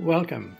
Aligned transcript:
Welcome. 0.00 0.56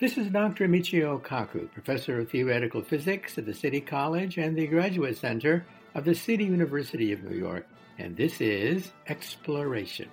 This 0.00 0.18
is 0.18 0.26
Dr. 0.30 0.66
Michio 0.66 1.22
Kaku, 1.22 1.70
Professor 1.70 2.18
of 2.18 2.28
Theoretical 2.28 2.82
Physics 2.82 3.38
at 3.38 3.46
the 3.46 3.54
City 3.54 3.80
College 3.80 4.36
and 4.36 4.56
the 4.56 4.66
Graduate 4.66 5.16
Center 5.16 5.64
of 5.94 6.04
the 6.04 6.16
City 6.16 6.46
University 6.46 7.12
of 7.12 7.22
New 7.22 7.36
York, 7.36 7.68
and 8.00 8.16
this 8.16 8.40
is 8.40 8.90
Exploration. 9.06 10.08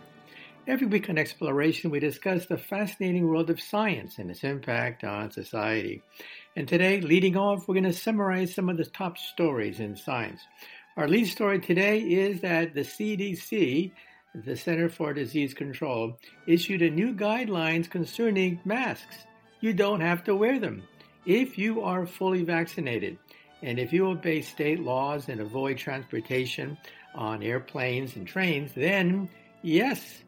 Every 0.68 0.86
week 0.86 1.10
on 1.10 1.18
Exploration, 1.18 1.90
we 1.90 2.00
discuss 2.00 2.46
the 2.46 2.60
fascinating 2.60 3.28
world 3.28 3.50
of 3.50 3.60
science 3.60 4.20
and 4.20 4.30
its 4.30 4.44
impact 4.44 5.04
on 5.04 5.32
society. 5.32 6.04
And 6.56 6.68
today, 6.68 7.02
leading 7.02 7.36
off, 7.36 7.68
we're 7.68 7.74
going 7.74 7.86
to 7.86 7.94
summarize 7.94 8.54
some 8.54 8.70
of 8.70 8.78
the 8.78 8.86
top 8.86 9.18
stories 9.18 9.80
in 9.80 9.96
science. 9.96 10.42
Our 10.98 11.08
lead 11.08 11.26
story 11.26 11.60
today 11.60 12.00
is 12.02 12.42
that 12.42 12.76
the 12.76 12.82
CDC 12.82 13.92
the 14.34 14.56
Center 14.56 14.90
for 14.90 15.14
Disease 15.14 15.54
Control, 15.54 16.18
issued 16.48 16.82
a 16.82 16.90
new 16.90 17.14
guidelines 17.14 17.90
concerning 17.90 18.60
masks. 18.66 19.18
You 19.60 19.74
don't 19.74 20.02
have 20.02 20.24
to 20.26 20.36
wear 20.36 20.60
them 20.60 20.84
if 21.26 21.58
you 21.58 21.82
are 21.82 22.06
fully 22.06 22.44
vaccinated. 22.44 23.18
And 23.62 23.78
if 23.80 23.94
you 23.94 24.08
obey 24.08 24.42
state 24.42 24.80
laws 24.80 25.30
and 25.30 25.40
avoid 25.40 25.78
transportation 25.78 26.78
on 27.14 27.44
airplanes 27.44 28.16
and 28.16 28.26
trains, 28.26 28.72
then 28.74 29.30
yes, 29.62 30.24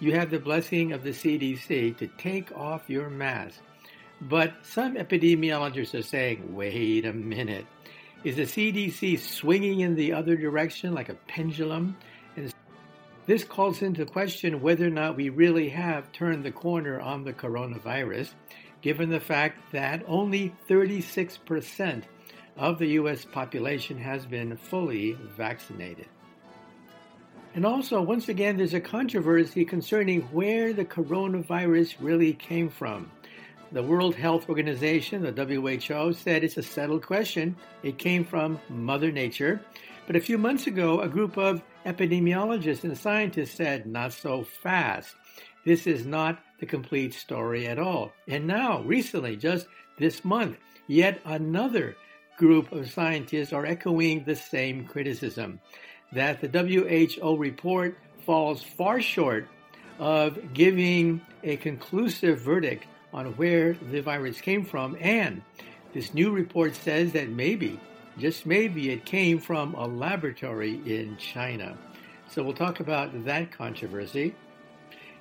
you 0.00 0.12
have 0.14 0.30
the 0.30 0.38
blessing 0.38 0.92
of 0.92 1.02
the 1.02 1.10
CDC 1.10 1.96
to 1.96 2.06
take 2.18 2.52
off 2.52 2.90
your 2.90 3.08
mask. 3.08 3.58
But 4.20 4.54
some 4.62 4.94
epidemiologists 4.94 5.98
are 5.98 6.02
saying, 6.02 6.54
wait 6.54 7.04
a 7.04 7.12
minute. 7.12 7.66
Is 8.22 8.36
the 8.36 8.42
CDC 8.42 9.18
swinging 9.18 9.80
in 9.80 9.96
the 9.96 10.12
other 10.12 10.36
direction 10.36 10.94
like 10.94 11.08
a 11.08 11.14
pendulum? 11.14 11.96
This 13.26 13.44
calls 13.44 13.80
into 13.80 14.04
question 14.04 14.60
whether 14.60 14.86
or 14.86 14.90
not 14.90 15.16
we 15.16 15.30
really 15.30 15.70
have 15.70 16.12
turned 16.12 16.44
the 16.44 16.52
corner 16.52 17.00
on 17.00 17.24
the 17.24 17.32
coronavirus, 17.32 18.30
given 18.82 19.08
the 19.08 19.20
fact 19.20 19.72
that 19.72 20.02
only 20.06 20.54
36% 20.68 22.02
of 22.56 22.78
the 22.78 22.88
U.S. 22.88 23.24
population 23.24 23.96
has 23.98 24.26
been 24.26 24.56
fully 24.56 25.12
vaccinated. 25.36 26.06
And 27.54 27.64
also, 27.64 28.02
once 28.02 28.28
again, 28.28 28.56
there's 28.56 28.74
a 28.74 28.80
controversy 28.80 29.64
concerning 29.64 30.22
where 30.22 30.72
the 30.72 30.84
coronavirus 30.84 31.94
really 32.00 32.34
came 32.34 32.68
from. 32.68 33.10
The 33.72 33.82
World 33.82 34.16
Health 34.16 34.48
Organization, 34.48 35.22
the 35.22 35.32
WHO, 35.32 36.12
said 36.12 36.44
it's 36.44 36.58
a 36.58 36.62
settled 36.62 37.06
question. 37.06 37.56
It 37.82 37.96
came 37.96 38.24
from 38.24 38.60
Mother 38.68 39.10
Nature. 39.10 39.60
But 40.06 40.16
a 40.16 40.20
few 40.20 40.36
months 40.36 40.66
ago, 40.66 41.00
a 41.00 41.08
group 41.08 41.38
of 41.38 41.62
epidemiologists 41.84 42.84
and 42.84 42.96
scientists 42.96 43.54
said, 43.54 43.86
not 43.86 44.12
so 44.12 44.42
fast. 44.42 45.14
This 45.64 45.86
is 45.86 46.04
not 46.04 46.40
the 46.60 46.66
complete 46.66 47.14
story 47.14 47.66
at 47.66 47.78
all. 47.78 48.12
And 48.28 48.46
now, 48.46 48.82
recently, 48.82 49.36
just 49.36 49.66
this 49.98 50.24
month, 50.24 50.56
yet 50.86 51.20
another 51.24 51.96
group 52.36 52.72
of 52.72 52.90
scientists 52.90 53.52
are 53.52 53.64
echoing 53.64 54.24
the 54.24 54.36
same 54.36 54.86
criticism 54.86 55.60
that 56.12 56.40
the 56.40 56.48
WHO 56.48 57.36
report 57.36 57.98
falls 58.24 58.62
far 58.62 59.00
short 59.00 59.48
of 59.98 60.52
giving 60.52 61.20
a 61.42 61.56
conclusive 61.56 62.40
verdict 62.40 62.84
on 63.12 63.26
where 63.36 63.74
the 63.74 64.00
virus 64.00 64.40
came 64.40 64.64
from. 64.64 64.96
And 65.00 65.42
this 65.92 66.12
new 66.14 66.30
report 66.30 66.74
says 66.74 67.12
that 67.12 67.28
maybe 67.28 67.78
just 68.18 68.46
maybe 68.46 68.90
it 68.90 69.04
came 69.04 69.38
from 69.38 69.74
a 69.74 69.86
laboratory 69.86 70.80
in 70.86 71.16
China. 71.16 71.76
So 72.28 72.42
we'll 72.42 72.54
talk 72.54 72.80
about 72.80 73.24
that 73.24 73.52
controversy. 73.52 74.34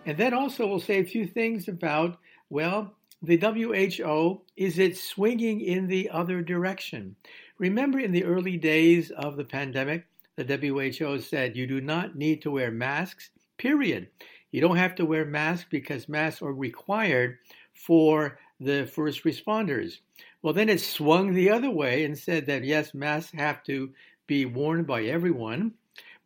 And 0.05 0.17
then 0.17 0.33
also 0.33 0.67
we'll 0.67 0.79
say 0.79 0.99
a 0.99 1.05
few 1.05 1.25
things 1.25 1.67
about, 1.67 2.17
well, 2.49 2.93
the 3.21 3.37
WHO, 3.37 4.41
is 4.57 4.79
it 4.79 4.97
swinging 4.97 5.61
in 5.61 5.87
the 5.87 6.09
other 6.09 6.41
direction? 6.41 7.15
Remember 7.57 7.99
in 7.99 8.11
the 8.11 8.25
early 8.25 8.57
days 8.57 9.11
of 9.11 9.37
the 9.37 9.45
pandemic, 9.45 10.05
the 10.35 10.43
WHO 10.43 11.19
said 11.19 11.55
you 11.55 11.67
do 11.67 11.79
not 11.79 12.15
need 12.15 12.41
to 12.41 12.51
wear 12.51 12.71
masks, 12.71 13.29
period. 13.57 14.09
You 14.51 14.61
don't 14.61 14.77
have 14.77 14.95
to 14.95 15.05
wear 15.05 15.25
masks 15.25 15.67
because 15.69 16.09
masks 16.09 16.41
are 16.41 16.53
required 16.53 17.37
for 17.73 18.39
the 18.59 18.85
first 18.85 19.23
responders. 19.23 19.99
Well, 20.43 20.53
then 20.53 20.67
it 20.67 20.81
swung 20.81 21.33
the 21.33 21.49
other 21.49 21.71
way 21.71 22.03
and 22.03 22.17
said 22.17 22.45
that 22.47 22.65
yes, 22.65 22.93
masks 22.93 23.31
have 23.31 23.63
to 23.63 23.93
be 24.27 24.45
worn 24.45 24.83
by 24.83 25.03
everyone, 25.03 25.73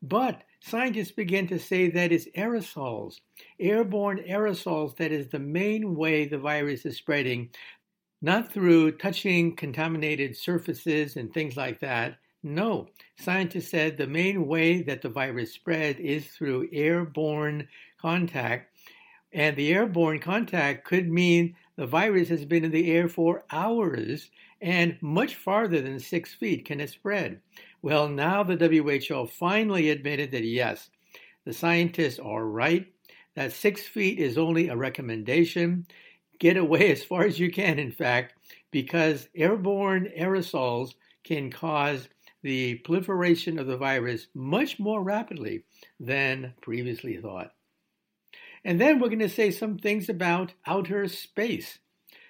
but 0.02 0.44
scientists 0.60 1.12
began 1.12 1.48
to 1.48 1.60
say 1.60 1.92
that 1.92 2.12
it's 2.12 2.28
aerosols, 2.36 3.20
airborne 3.60 4.24
aerosols, 4.28 4.98
that 4.98 5.12
is 5.12 5.28
the 5.28 5.40
main 5.40 5.96
way 5.96 6.26
the 6.26 6.40
virus 6.40 6.84
is 6.84 6.98
spreading, 6.98 7.50
not 8.20 8.52
through 8.52 8.94
touching 8.94 9.56
contaminated 9.56 10.36
surfaces 10.36 11.16
and 11.16 11.32
things 11.32 11.56
like 11.56 11.80
that. 11.80 12.18
No, 12.42 12.88
scientists 13.20 13.70
said 13.70 13.98
the 13.98 14.08
main 14.08 14.48
way 14.48 14.82
that 14.82 15.04
the 15.04 15.10
virus 15.10 15.54
spread 15.54 16.00
is 16.00 16.26
through 16.26 16.70
airborne 16.72 17.68
contact. 18.02 18.76
And 19.32 19.56
the 19.56 19.74
airborne 19.74 20.20
contact 20.20 20.86
could 20.86 21.08
mean 21.08 21.56
the 21.78 21.86
virus 21.86 22.28
has 22.28 22.44
been 22.44 22.66
in 22.66 22.72
the 22.72 22.92
air 22.92 23.08
for 23.08 23.46
hours 23.52 24.30
and 24.62 24.98
much 25.00 25.36
farther 25.36 25.80
than 25.80 26.00
six 26.00 26.34
feet 26.34 26.66
can 26.66 26.82
it 26.82 26.90
spread. 26.90 27.40
Well, 27.82 28.10
now 28.10 28.44
the 28.44 28.58
WHO 28.58 29.28
finally 29.28 29.92
admitted 29.92 30.32
that 30.32 30.44
yes, 30.44 30.90
the 31.46 31.54
scientists 31.54 32.20
are 32.20 32.46
right, 32.46 32.88
that 33.36 33.54
six 33.54 33.84
feet 33.84 34.20
is 34.20 34.38
only 34.38 34.68
a 34.68 34.76
recommendation. 34.76 35.86
Get 36.40 36.58
away 36.58 36.92
as 36.92 37.04
far 37.04 37.24
as 37.24 37.40
you 37.40 37.52
can, 37.52 37.78
in 37.78 37.92
fact, 37.92 38.34
because 38.72 39.30
airborne 39.36 40.10
aerosols 40.18 40.96
can 41.24 41.52
cause 41.52 42.10
the 42.42 42.76
proliferation 42.76 43.60
of 43.60 43.68
the 43.68 43.78
virus 43.78 44.28
much 44.34 44.80
more 44.80 45.04
rapidly 45.04 45.64
than 46.00 46.54
previously 46.62 47.18
thought. 47.18 47.52
And 48.68 48.82
then 48.82 49.00
we're 49.00 49.08
going 49.08 49.20
to 49.20 49.30
say 49.30 49.52
some 49.52 49.78
things 49.78 50.10
about 50.10 50.52
outer 50.66 51.08
space. 51.08 51.80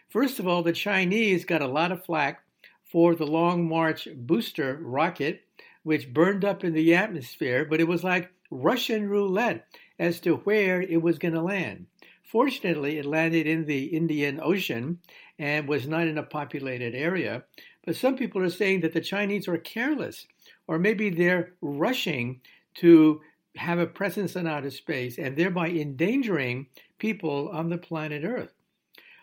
First 0.08 0.38
of 0.38 0.48
all, 0.48 0.62
the 0.62 0.72
Chinese 0.72 1.46
got 1.46 1.64
a 1.64 1.68
lot 1.68 1.92
of 1.92 2.06
flack 2.06 2.44
for 2.86 3.16
the 3.16 3.26
Long 3.26 3.68
March 3.68 4.08
booster 4.16 4.78
rocket, 4.80 5.42
which 5.82 6.14
burned 6.14 6.46
up 6.46 6.64
in 6.64 6.74
the 6.74 6.94
atmosphere, 6.94 7.66
but 7.66 7.80
it 7.80 7.88
was 7.88 8.04
like 8.04 8.30
Russian 8.52 9.10
roulette 9.10 9.66
as 9.98 10.20
to 10.20 10.36
where 10.36 10.80
it 10.80 11.02
was 11.02 11.18
going 11.18 11.34
to 11.34 11.42
land. 11.42 11.88
Fortunately, 12.22 13.00
it 13.00 13.06
landed 13.08 13.48
in 13.48 13.66
the 13.66 13.86
Indian 13.86 14.40
Ocean 14.40 15.00
and 15.40 15.68
was 15.68 15.88
not 15.88 16.08
in 16.08 16.20
a 16.20 16.24
populated 16.24 16.94
area. 16.94 17.46
But 17.84 17.96
some 17.96 18.16
people 18.16 18.44
are 18.44 18.52
saying 18.52 18.82
that 18.82 18.94
the 18.94 19.02
Chinese 19.02 19.48
are 19.48 19.58
careless, 19.58 20.28
or 20.68 20.78
maybe 20.78 21.10
they're 21.10 21.54
rushing 21.62 22.42
to 22.76 23.22
have 23.58 23.80
a 23.80 23.88
presence 23.88 24.36
in 24.36 24.48
outer 24.48 24.72
space 24.72 25.18
and 25.18 25.36
thereby 25.36 25.70
endangering 25.70 26.68
people 26.98 27.50
on 27.50 27.70
the 27.70 27.78
planet 27.78 28.24
Earth. 28.24 28.54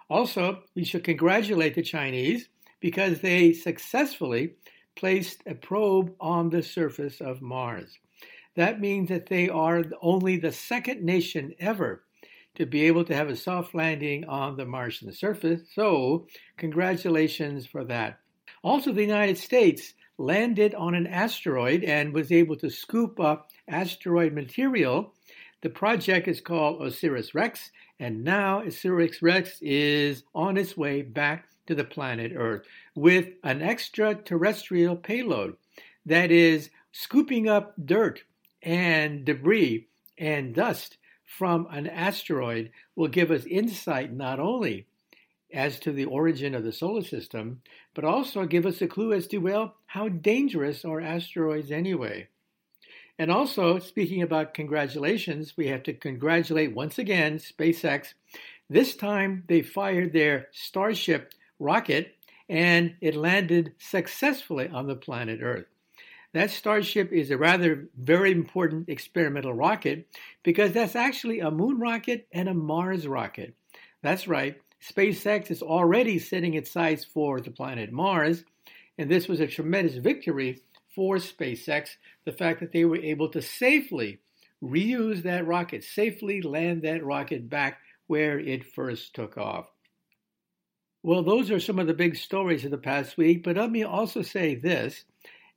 Also, 0.09 0.63
we 0.75 0.85
should 0.85 1.05
congratulate 1.05 1.75
the 1.75 1.83
Chinese 1.83 2.49
because 2.81 3.21
they 3.21 3.53
successfully 3.53 4.55
placed 4.97 5.43
a 5.47 5.55
probe 5.55 6.15
on 6.21 6.51
the 6.51 6.63
surface 6.63 7.21
of 7.21 7.43
Mars. 7.43 7.99
That 8.55 8.81
means 8.81 9.09
that 9.09 9.27
they 9.27 9.49
are 9.49 9.85
only 10.01 10.37
the 10.37 10.53
second 10.53 11.03
nation 11.03 11.55
ever 11.59 12.05
to 12.55 12.67
be 12.67 12.85
able 12.85 13.05
to 13.05 13.15
have 13.15 13.29
a 13.29 13.37
soft 13.37 13.75
landing 13.75 14.25
on 14.27 14.57
the 14.57 14.65
Martian 14.65 15.11
surface. 15.13 15.63
So, 15.75 16.29
congratulations 16.57 17.67
for 17.67 17.85
that. 17.87 18.21
Also, 18.63 18.93
the 18.93 19.03
United 19.03 19.39
States 19.39 19.95
landed 20.19 20.75
on 20.75 20.95
an 20.95 21.07
asteroid 21.07 21.83
and 21.85 22.13
was 22.13 22.31
able 22.31 22.57
to 22.57 22.71
scoop 22.71 23.19
up 23.19 23.51
asteroid 23.69 24.33
material. 24.33 25.13
The 25.63 25.71
project 25.71 26.29
is 26.29 26.41
called 26.41 26.81
OSIRIS 26.81 27.35
REx, 27.35 27.71
and 27.99 28.23
now 28.23 28.63
OSIRIS 28.63 29.23
REx 29.23 29.59
is 29.61 30.25
on 30.35 30.57
its 30.57 30.77
way 30.77 31.03
back 31.03 31.49
to 31.67 31.75
the 31.75 31.85
planet 31.85 32.33
Earth 32.37 32.67
with 32.95 33.29
an 33.43 33.63
extraterrestrial 33.63 34.97
payload 34.97 35.57
that 36.07 36.31
is 36.31 36.71
scooping 36.93 37.49
up 37.49 37.75
dirt 37.83 38.23
and 38.63 39.25
debris 39.25 39.89
and 40.19 40.55
dust 40.55 40.99
from 41.25 41.67
an 41.71 41.87
asteroid 41.87 42.71
will 42.95 43.09
give 43.09 43.31
us 43.31 43.45
insight 43.47 44.13
not 44.13 44.39
only 44.39 44.87
as 45.53 45.79
to 45.81 45.93
the 45.93 46.05
origin 46.05 46.55
of 46.55 46.65
the 46.65 46.73
solar 46.73 47.03
system, 47.03 47.61
but 47.95 48.05
also 48.05 48.45
give 48.45 48.67
us 48.67 48.83
a 48.83 48.87
clue 48.87 49.13
as 49.13 49.27
to, 49.29 49.39
well, 49.39 49.77
how 49.95 50.09
dangerous 50.09 50.85
are 50.85 51.01
asteroids 51.01 51.71
anyway. 51.71 52.27
And 53.17 53.31
also, 53.31 53.79
speaking 53.79 54.23
about 54.23 54.53
congratulations, 54.53 55.57
we 55.57 55.69
have 55.69 55.85
to 55.85 55.93
congratulate 55.93 56.75
once 56.75 56.99
again 56.99 57.39
SpaceX. 57.39 58.15
This 58.69 58.97
time 58.97 59.45
they 59.47 59.63
fired 59.63 60.13
their 60.13 60.49
Starship 60.51 61.33
rocket 61.61 62.17
and 62.49 62.97
it 63.01 63.15
landed 63.15 63.73
successfully 63.79 64.67
on 64.67 64.89
the 64.89 64.97
planet 64.97 65.39
Earth. 65.41 65.67
That 66.33 66.51
Starship 66.51 67.13
is 67.13 67.31
a 67.31 67.39
rather 67.39 67.87
very 67.97 68.33
important 68.33 68.89
experimental 68.89 69.53
rocket 69.53 70.09
because 70.43 70.73
that's 70.73 70.97
actually 70.97 71.39
a 71.39 71.53
moon 71.53 71.79
rocket 71.79 72.27
and 72.33 72.49
a 72.49 72.55
Mars 72.55 73.07
rocket. 73.07 73.55
That's 74.03 74.27
right, 74.27 74.61
SpaceX 74.83 75.53
is 75.53 75.63
already 75.63 76.19
setting 76.19 76.55
its 76.55 76.73
sights 76.73 77.05
for 77.05 77.41
the 77.41 77.53
planet 77.53 77.93
Mars, 77.93 78.43
and 78.99 79.11
this 79.11 79.29
was 79.29 79.41
a 79.41 79.47
tremendous 79.47 79.97
victory 79.97 80.63
for 80.95 81.17
SpaceX. 81.17 81.91
The 82.25 82.33
fact 82.33 82.61
that 82.61 82.73
they 82.73 82.85
were 82.85 82.97
able 82.97 83.29
to 83.31 83.43
safely 83.43 84.21
reuse 84.63 85.23
that 85.23 85.47
rocket, 85.47 85.85
safely 85.85 86.41
land 86.41 86.83
that 86.83 87.05
rocket 87.05 87.49
back 87.49 87.79
where 88.07 88.39
it 88.39 88.73
first 88.73 89.15
took 89.15 89.37
off. 89.37 89.71
Well, 91.03 91.23
those 91.23 91.51
are 91.51 91.61
some 91.61 91.79
of 91.79 91.87
the 91.87 91.95
big 91.95 92.17
stories 92.17 92.65
of 92.65 92.71
the 92.71 92.79
past 92.79 93.19
week, 93.19 93.43
but 93.43 93.57
let 93.57 93.71
me 93.71 93.83
also 93.83 94.23
say 94.23 94.55
this, 94.55 95.05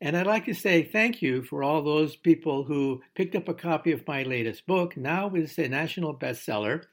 and 0.02 0.18
I'd 0.18 0.28
like 0.28 0.46
to 0.46 0.54
say 0.54 0.84
thank 0.84 1.22
you 1.22 1.42
for 1.42 1.64
all 1.64 1.82
those 1.82 2.18
people 2.18 2.64
who 2.64 3.02
picked 3.16 3.36
up 3.36 3.48
a 3.48 3.54
copy 3.54 3.94
of 3.94 4.06
my 4.06 4.24
latest 4.24 4.68
book. 4.68 4.98
Now 4.98 5.32
it's 5.34 5.58
a 5.58 5.70
national 5.70 6.18
bestseller, 6.18 6.84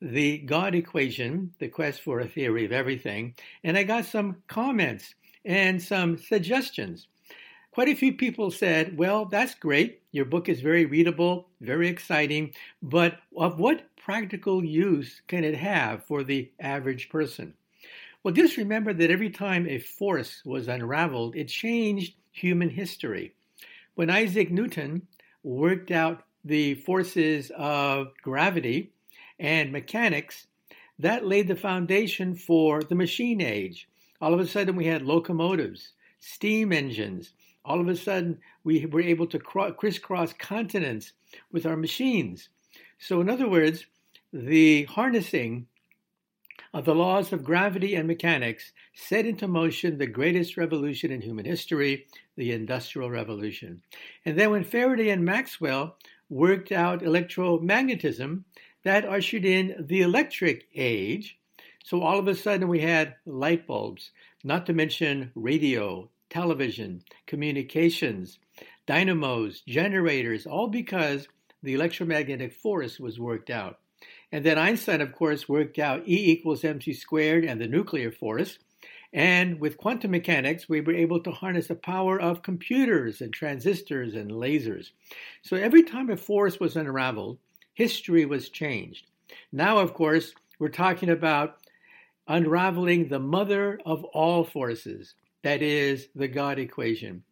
The 0.00 0.38
God 0.38 0.76
Equation, 0.76 1.52
The 1.58 1.68
Quest 1.68 2.00
for 2.02 2.20
a 2.20 2.28
Theory 2.28 2.64
of 2.64 2.70
Everything, 2.70 3.34
and 3.64 3.76
I 3.76 3.82
got 3.82 4.04
some 4.04 4.36
comments 4.46 5.14
and 5.44 5.82
some 5.82 6.18
suggestions. 6.18 7.06
Quite 7.72 7.88
a 7.88 7.94
few 7.94 8.12
people 8.14 8.50
said, 8.50 8.98
Well, 8.98 9.26
that's 9.26 9.54
great. 9.54 10.02
Your 10.10 10.24
book 10.24 10.48
is 10.48 10.60
very 10.60 10.86
readable, 10.86 11.48
very 11.60 11.88
exciting, 11.88 12.52
but 12.82 13.18
of 13.36 13.60
what 13.60 13.94
practical 13.96 14.64
use 14.64 15.22
can 15.28 15.44
it 15.44 15.54
have 15.54 16.04
for 16.04 16.24
the 16.24 16.50
average 16.58 17.08
person? 17.08 17.54
Well, 18.22 18.34
just 18.34 18.56
remember 18.56 18.92
that 18.92 19.10
every 19.10 19.30
time 19.30 19.66
a 19.66 19.78
force 19.78 20.42
was 20.44 20.68
unraveled, 20.68 21.36
it 21.36 21.48
changed 21.48 22.14
human 22.32 22.70
history. 22.70 23.34
When 23.94 24.10
Isaac 24.10 24.50
Newton 24.50 25.06
worked 25.42 25.90
out 25.90 26.24
the 26.44 26.74
forces 26.74 27.50
of 27.56 28.08
gravity 28.22 28.92
and 29.38 29.72
mechanics, 29.72 30.46
that 30.98 31.24
laid 31.24 31.48
the 31.48 31.56
foundation 31.56 32.34
for 32.34 32.82
the 32.82 32.94
machine 32.94 33.40
age. 33.40 33.88
All 34.20 34.34
of 34.34 34.40
a 34.40 34.46
sudden, 34.46 34.76
we 34.76 34.86
had 34.86 35.02
locomotives, 35.02 35.92
steam 36.18 36.72
engines, 36.72 37.32
all 37.64 37.80
of 37.80 37.88
a 37.88 37.96
sudden, 37.96 38.38
we 38.64 38.86
were 38.86 39.02
able 39.02 39.26
to 39.26 39.38
crisscross 39.38 40.32
continents 40.32 41.12
with 41.52 41.66
our 41.66 41.76
machines. 41.76 42.48
So, 42.98 43.20
in 43.20 43.28
other 43.28 43.48
words, 43.48 43.86
the 44.32 44.84
harnessing 44.84 45.66
of 46.72 46.84
the 46.84 46.94
laws 46.94 47.32
of 47.32 47.44
gravity 47.44 47.94
and 47.96 48.06
mechanics 48.06 48.72
set 48.94 49.26
into 49.26 49.48
motion 49.48 49.98
the 49.98 50.06
greatest 50.06 50.56
revolution 50.56 51.10
in 51.10 51.20
human 51.20 51.44
history, 51.44 52.06
the 52.36 52.52
Industrial 52.52 53.10
Revolution. 53.10 53.82
And 54.24 54.38
then 54.38 54.50
when 54.50 54.64
Faraday 54.64 55.10
and 55.10 55.24
Maxwell 55.24 55.96
worked 56.28 56.70
out 56.72 57.02
electromagnetism, 57.02 58.44
that 58.84 59.04
ushered 59.04 59.44
in 59.44 59.74
the 59.78 60.00
electric 60.00 60.68
age. 60.74 61.38
So 61.84 62.02
all 62.02 62.18
of 62.18 62.28
a 62.28 62.34
sudden 62.34 62.68
we 62.68 62.80
had 62.80 63.16
light 63.26 63.66
bulbs, 63.66 64.10
not 64.44 64.66
to 64.66 64.72
mention 64.72 65.32
radio, 65.34 66.08
television, 66.28 67.02
communications, 67.26 68.38
dynamos, 68.86 69.62
generators, 69.66 70.46
all 70.46 70.68
because 70.68 71.26
the 71.62 71.74
electromagnetic 71.74 72.52
force 72.52 72.98
was 72.98 73.18
worked 73.18 73.50
out. 73.50 73.78
And 74.32 74.44
then 74.44 74.58
Einstein, 74.58 75.00
of 75.00 75.12
course, 75.12 75.48
worked 75.48 75.78
out 75.78 76.06
E 76.08 76.30
equals 76.32 76.64
mc 76.64 76.92
squared 76.94 77.44
and 77.44 77.60
the 77.60 77.66
nuclear 77.66 78.10
force. 78.10 78.58
And 79.12 79.58
with 79.58 79.76
quantum 79.76 80.12
mechanics, 80.12 80.68
we 80.68 80.80
were 80.80 80.94
able 80.94 81.20
to 81.24 81.32
harness 81.32 81.66
the 81.66 81.74
power 81.74 82.20
of 82.20 82.42
computers 82.42 83.20
and 83.20 83.32
transistors 83.32 84.14
and 84.14 84.30
lasers. 84.30 84.92
So 85.42 85.56
every 85.56 85.82
time 85.82 86.10
a 86.10 86.16
force 86.16 86.60
was 86.60 86.76
unraveled, 86.76 87.38
history 87.74 88.24
was 88.24 88.48
changed. 88.48 89.06
Now, 89.50 89.78
of 89.78 89.94
course, 89.94 90.32
we're 90.60 90.68
talking 90.68 91.10
about 91.10 91.58
unraveling 92.30 93.08
the 93.08 93.18
mother 93.18 93.80
of 93.84 94.04
all 94.04 94.44
forces, 94.44 95.14
that 95.42 95.62
is, 95.62 96.08
the 96.14 96.28
God 96.28 96.60
equation, 96.60 97.24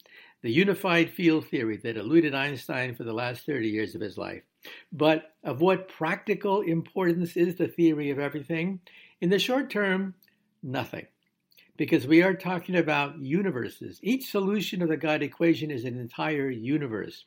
the 0.42 0.50
unified 0.50 1.10
field 1.10 1.46
theory 1.46 1.76
that 1.78 1.96
eluded 1.96 2.34
Einstein 2.34 2.96
for 2.96 3.04
the 3.04 3.12
last 3.12 3.46
30 3.46 3.68
years 3.68 3.94
of 3.94 4.00
his 4.00 4.18
life. 4.18 4.42
But 4.92 5.34
of 5.44 5.60
what 5.60 5.88
practical 5.88 6.62
importance 6.62 7.36
is 7.36 7.54
the 7.54 7.68
theory 7.68 8.10
of 8.10 8.18
everything? 8.18 8.80
In 9.20 9.30
the 9.30 9.38
short 9.38 9.70
term, 9.70 10.14
nothing. 10.64 11.06
Because 11.76 12.08
we 12.08 12.24
are 12.24 12.34
talking 12.34 12.74
about 12.74 13.20
universes. 13.20 14.00
Each 14.02 14.28
solution 14.28 14.82
of 14.82 14.88
the 14.88 14.96
God 14.96 15.22
equation 15.22 15.70
is 15.70 15.84
an 15.84 15.96
entire 15.96 16.50
universe. 16.50 17.24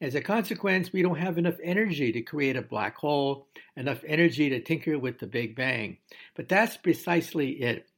As 0.00 0.14
a 0.14 0.20
consequence, 0.20 0.92
we 0.92 1.00
don't 1.00 1.18
have 1.18 1.38
enough 1.38 1.56
energy 1.62 2.12
to 2.12 2.20
create 2.20 2.56
a 2.56 2.62
black 2.62 2.96
hole, 2.96 3.48
enough 3.76 4.04
energy 4.06 4.50
to 4.50 4.60
tinker 4.60 4.98
with 4.98 5.18
the 5.18 5.26
Big 5.26 5.56
Bang. 5.56 5.96
But 6.34 6.48
that's 6.48 6.76
precisely 6.76 7.52
it. 7.52 7.88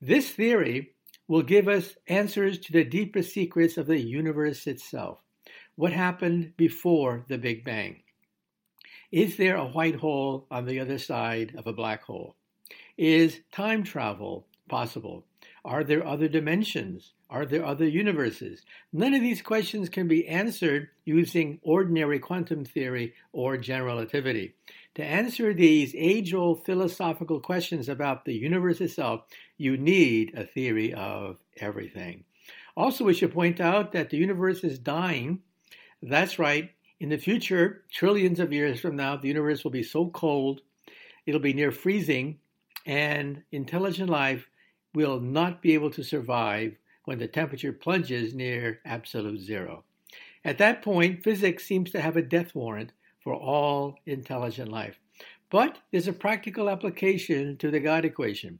This 0.00 0.30
theory 0.30 0.92
will 1.26 1.42
give 1.42 1.66
us 1.66 1.96
answers 2.06 2.58
to 2.60 2.72
the 2.72 2.84
deepest 2.84 3.32
secrets 3.32 3.76
of 3.76 3.86
the 3.86 3.98
universe 3.98 4.66
itself. 4.68 5.20
What 5.74 5.92
happened 5.92 6.56
before 6.56 7.24
the 7.28 7.38
Big 7.38 7.64
Bang? 7.64 8.02
Is 9.10 9.36
there 9.36 9.56
a 9.56 9.66
white 9.66 9.96
hole 9.96 10.46
on 10.50 10.66
the 10.66 10.78
other 10.78 10.98
side 10.98 11.54
of 11.56 11.66
a 11.66 11.72
black 11.72 12.04
hole? 12.04 12.36
Is 12.96 13.40
time 13.50 13.82
travel 13.82 14.46
possible? 14.68 15.24
Are 15.68 15.84
there 15.84 16.06
other 16.06 16.28
dimensions? 16.28 17.12
Are 17.28 17.44
there 17.44 17.62
other 17.62 17.86
universes? 17.86 18.62
None 18.90 19.12
of 19.12 19.20
these 19.20 19.42
questions 19.42 19.90
can 19.90 20.08
be 20.08 20.26
answered 20.26 20.88
using 21.04 21.60
ordinary 21.62 22.18
quantum 22.20 22.64
theory 22.64 23.12
or 23.34 23.58
general 23.58 23.96
relativity. 23.96 24.54
To 24.94 25.04
answer 25.04 25.52
these 25.52 25.94
age 25.94 26.32
old 26.32 26.64
philosophical 26.64 27.38
questions 27.40 27.90
about 27.90 28.24
the 28.24 28.32
universe 28.32 28.80
itself, 28.80 29.24
you 29.58 29.76
need 29.76 30.32
a 30.34 30.46
theory 30.46 30.94
of 30.94 31.36
everything. 31.58 32.24
Also, 32.74 33.04
we 33.04 33.12
should 33.12 33.34
point 33.34 33.60
out 33.60 33.92
that 33.92 34.08
the 34.08 34.16
universe 34.16 34.64
is 34.64 34.78
dying. 34.78 35.40
That's 36.02 36.38
right. 36.38 36.70
In 36.98 37.10
the 37.10 37.18
future, 37.18 37.84
trillions 37.92 38.40
of 38.40 38.54
years 38.54 38.80
from 38.80 38.96
now, 38.96 39.18
the 39.18 39.28
universe 39.28 39.64
will 39.64 39.70
be 39.70 39.82
so 39.82 40.08
cold, 40.08 40.62
it'll 41.26 41.40
be 41.42 41.52
near 41.52 41.72
freezing, 41.72 42.38
and 42.86 43.42
intelligent 43.52 44.08
life 44.08 44.48
will 44.94 45.20
not 45.20 45.62
be 45.62 45.74
able 45.74 45.90
to 45.90 46.02
survive 46.02 46.76
when 47.04 47.18
the 47.18 47.28
temperature 47.28 47.72
plunges 47.72 48.34
near 48.34 48.80
absolute 48.84 49.40
zero. 49.40 49.84
At 50.44 50.58
that 50.58 50.82
point, 50.82 51.22
physics 51.22 51.64
seems 51.64 51.90
to 51.90 52.00
have 52.00 52.16
a 52.16 52.22
death 52.22 52.54
warrant 52.54 52.92
for 53.20 53.34
all 53.34 53.96
intelligent 54.06 54.70
life. 54.70 54.98
But 55.50 55.78
there's 55.90 56.08
a 56.08 56.12
practical 56.12 56.68
application 56.68 57.56
to 57.58 57.70
the 57.70 57.80
God 57.80 58.04
equation. 58.04 58.58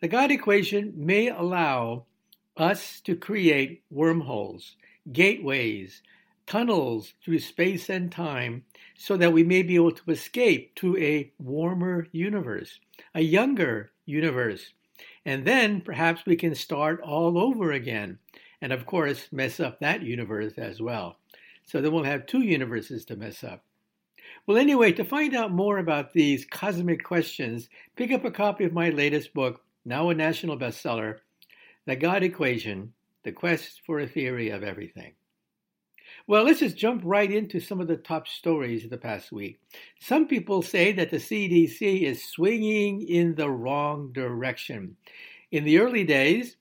The 0.00 0.08
God 0.08 0.30
equation 0.30 0.92
may 0.96 1.28
allow 1.28 2.06
us 2.56 3.00
to 3.02 3.16
create 3.16 3.82
wormholes, 3.90 4.76
gateways, 5.12 6.02
tunnels 6.46 7.14
through 7.24 7.38
space 7.38 7.88
and 7.88 8.10
time 8.10 8.64
so 8.96 9.16
that 9.16 9.32
we 9.32 9.42
may 9.42 9.62
be 9.62 9.74
able 9.74 9.92
to 9.92 10.10
escape 10.10 10.74
to 10.76 10.96
a 10.98 11.32
warmer 11.38 12.06
universe, 12.12 12.80
a 13.14 13.20
younger 13.20 13.90
universe. 14.04 14.72
And 15.26 15.44
then 15.44 15.80
perhaps 15.80 16.24
we 16.24 16.36
can 16.36 16.54
start 16.54 17.00
all 17.02 17.36
over 17.36 17.72
again. 17.72 18.20
And 18.62 18.72
of 18.72 18.86
course, 18.86 19.26
mess 19.32 19.58
up 19.58 19.80
that 19.80 20.02
universe 20.02 20.54
as 20.56 20.80
well. 20.80 21.18
So 21.64 21.80
then 21.80 21.92
we'll 21.92 22.04
have 22.04 22.26
two 22.26 22.42
universes 22.42 23.04
to 23.06 23.16
mess 23.16 23.42
up. 23.42 23.64
Well, 24.46 24.56
anyway, 24.56 24.92
to 24.92 25.04
find 25.04 25.34
out 25.34 25.50
more 25.50 25.78
about 25.78 26.12
these 26.12 26.44
cosmic 26.44 27.02
questions, 27.02 27.68
pick 27.96 28.12
up 28.12 28.24
a 28.24 28.30
copy 28.30 28.62
of 28.62 28.72
my 28.72 28.90
latest 28.90 29.34
book, 29.34 29.62
now 29.84 30.10
a 30.10 30.14
national 30.14 30.58
bestseller, 30.58 31.18
The 31.86 31.96
God 31.96 32.22
Equation 32.22 32.92
The 33.24 33.32
Quest 33.32 33.82
for 33.84 33.98
a 33.98 34.06
Theory 34.06 34.50
of 34.50 34.62
Everything. 34.62 35.14
Well, 36.28 36.42
let's 36.42 36.58
just 36.58 36.76
jump 36.76 37.02
right 37.04 37.30
into 37.30 37.60
some 37.60 37.80
of 37.80 37.86
the 37.86 37.96
top 37.96 38.26
stories 38.26 38.82
of 38.82 38.90
the 38.90 38.98
past 38.98 39.30
week. 39.30 39.60
Some 40.00 40.26
people 40.26 40.60
say 40.60 40.90
that 40.90 41.10
the 41.10 41.18
CDC 41.18 42.02
is 42.02 42.28
swinging 42.28 43.02
in 43.02 43.36
the 43.36 43.48
wrong 43.48 44.10
direction. 44.12 44.96
In 45.52 45.62
the 45.62 45.78
early 45.78 46.02
days, 46.02 46.56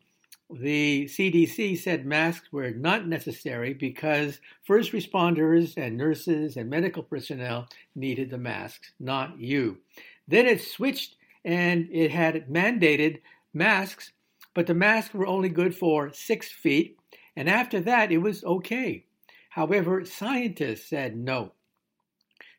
the 0.51 1.05
CDC 1.05 1.79
said 1.79 2.05
masks 2.05 2.49
were 2.51 2.69
not 2.69 3.07
necessary 3.07 3.73
because 3.73 4.39
first 4.65 4.91
responders 4.91 5.73
and 5.77 5.97
nurses 5.97 6.57
and 6.57 6.69
medical 6.69 7.01
personnel 7.01 7.67
needed 7.95 8.29
the 8.29 8.37
masks, 8.37 8.91
not 8.99 9.39
you. 9.39 9.79
Then 10.27 10.45
it 10.45 10.61
switched 10.61 11.15
and 11.43 11.89
it 11.91 12.11
had 12.11 12.47
mandated 12.49 13.21
masks, 13.51 14.11
but 14.53 14.67
the 14.67 14.75
masks 14.75 15.15
were 15.15 15.25
only 15.25 15.49
good 15.49 15.75
for 15.75 16.13
six 16.13 16.51
feet, 16.51 16.99
and 17.35 17.49
after 17.49 17.79
that 17.79 18.11
it 18.11 18.19
was 18.19 18.43
okay. 18.43 19.04
However, 19.55 20.03
scientists 20.03 20.85
said 20.89 21.15
no. 21.15 21.53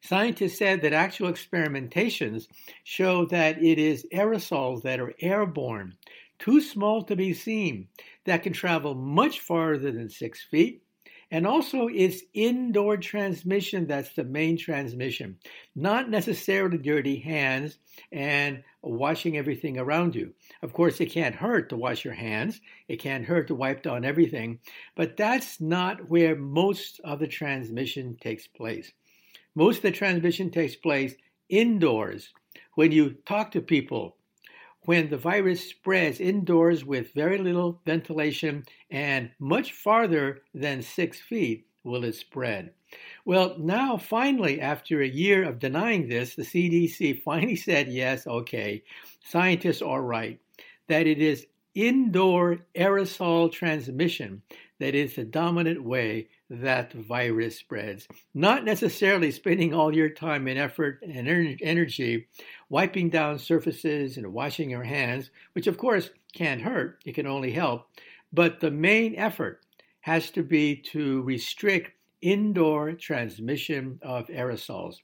Scientists 0.01 0.57
said 0.57 0.81
that 0.81 0.95
actual 0.95 1.31
experimentations 1.31 2.49
show 2.85 3.27
that 3.27 3.63
it 3.63 3.79
is 3.79 4.07
aerosols 4.15 4.81
that 4.81 4.99
are 4.99 5.13
airborne 5.21 5.99
too 6.39 6.59
small 6.63 7.03
to 7.03 7.15
be 7.15 7.35
seen, 7.35 7.89
that 8.25 8.43
can 8.43 8.55
travel 8.55 8.95
much 8.95 9.41
farther 9.41 9.93
than 9.93 10.09
six 10.09 10.43
feet, 10.43 10.85
And 11.31 11.47
also, 11.47 11.89
it's 11.89 12.23
indoor 12.35 12.97
transmission 12.97 13.89
that's 13.89 14.13
the 14.13 14.23
main 14.23 14.57
transmission, 14.57 15.39
not 15.75 16.09
necessarily 16.09 16.79
dirty 16.79 17.19
hands 17.19 17.79
and 18.13 18.63
washing 18.81 19.37
everything 19.37 19.77
around 19.77 20.15
you. 20.15 20.35
Of 20.63 20.73
course, 20.73 21.01
it 21.01 21.07
can't 21.07 21.35
hurt 21.35 21.71
to 21.71 21.77
wash 21.77 22.05
your 22.05 22.15
hands, 22.15 22.61
it 22.87 23.01
can't 23.01 23.25
hurt 23.25 23.49
to 23.49 23.57
wipe 23.57 23.83
down 23.83 24.05
everything, 24.05 24.61
but 24.95 25.17
that's 25.17 25.61
not 25.61 26.09
where 26.09 26.37
most 26.37 27.01
of 27.03 27.19
the 27.19 27.27
transmission 27.27 28.17
takes 28.21 28.47
place. 28.47 28.93
Most 29.57 29.79
of 29.79 29.83
the 29.83 29.91
transmission 29.93 30.51
takes 30.51 30.77
place 30.77 31.15
indoors 31.49 32.33
when 32.75 32.93
you 32.93 33.17
talk 33.27 33.53
to 33.53 33.61
people, 33.61 34.17
when 34.87 35.11
the 35.11 35.17
virus 35.17 35.69
spreads 35.69 36.21
indoors 36.21 36.85
with 36.85 37.13
very 37.13 37.39
little 37.39 37.81
ventilation 37.85 38.65
and 38.91 39.31
much 39.39 39.73
farther 39.73 40.43
than 40.55 40.81
six 40.81 41.21
feet 41.21 41.67
will 41.85 42.05
it 42.05 42.15
spread. 42.15 42.73
Well, 43.25 43.57
now 43.59 43.97
finally, 43.97 44.61
after 44.61 45.03
a 45.03 45.09
year 45.09 45.45
of 45.45 45.59
denying 45.59 46.09
this, 46.09 46.35
the 46.35 46.43
CDC 46.43 47.23
finally 47.23 47.57
said, 47.57 47.89
yes, 47.89 48.27
okay, 48.27 48.85
scientists 49.25 49.83
are 49.83 50.03
right, 50.03 50.41
that 50.89 51.07
it 51.07 51.21
is 51.21 51.47
indoor 51.77 52.59
aerosol 52.75 53.53
transmission 53.53 54.41
that 54.81 54.95
is 54.95 55.15
the 55.15 55.25
dominant 55.25 55.85
way 55.85 56.27
that 56.49 56.93
virus 56.95 57.59
spreads. 57.59 58.09
Not 58.33 58.65
necessarily 58.65 59.31
spending 59.31 59.75
all 59.75 59.95
your 59.95 60.09
time 60.09 60.49
and 60.49 60.59
effort 60.59 61.03
and 61.03 61.29
energy 61.63 62.29
wiping 62.71 63.11
down 63.11 63.39
surfaces 63.39 64.17
and 64.17 64.33
washing 64.33 64.71
your 64.71 64.85
hands, 64.85 65.31
which 65.53 65.67
of 65.67 65.77
course 65.77 66.11
can't 66.33 66.63
hurt, 66.63 67.03
it 67.05 67.15
can 67.15 67.27
only 67.27 67.53
help. 67.53 67.87
But 68.33 68.61
the 68.61 68.71
main 68.71 69.15
effort 69.17 69.61
has 70.01 70.31
to 70.31 70.43
be 70.43 70.77
to 70.77 71.21
restrict 71.23 71.93
indoor 72.23 72.93
transmission 72.93 73.99
of 74.03 74.29
aerosols. 74.29 74.97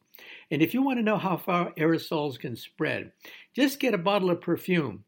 And 0.50 0.62
if 0.62 0.72
you 0.72 0.82
want 0.82 0.98
to 0.98 1.04
know 1.04 1.18
how 1.18 1.36
far 1.36 1.72
aerosols 1.72 2.38
can 2.38 2.56
spread, 2.56 3.12
just 3.54 3.80
get 3.80 3.94
a 3.94 3.98
bottle 3.98 4.30
of 4.30 4.40
perfume 4.40 5.04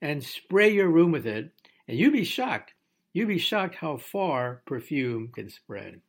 and 0.00 0.22
spray 0.22 0.70
your 0.70 0.88
room 0.88 1.12
with 1.12 1.26
it, 1.26 1.52
and 1.86 1.98
you'd 1.98 2.12
be 2.12 2.24
shocked. 2.24 2.74
You'll 3.12 3.28
be 3.28 3.38
shocked 3.38 3.74
how 3.74 3.96
far 3.96 4.62
perfume 4.66 5.28
can 5.34 5.48
spread. 5.48 6.00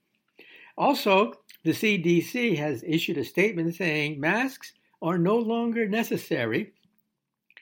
Also, 0.77 1.34
the 1.63 1.72
CDC 1.72 2.58
has 2.58 2.84
issued 2.88 3.17
a 3.17 3.24
statement 3.24 3.75
saying 3.75 4.19
masks 4.19 4.74
are 5.01 5.17
no 5.17 5.38
longer 5.38 5.88
necessary 5.88 6.74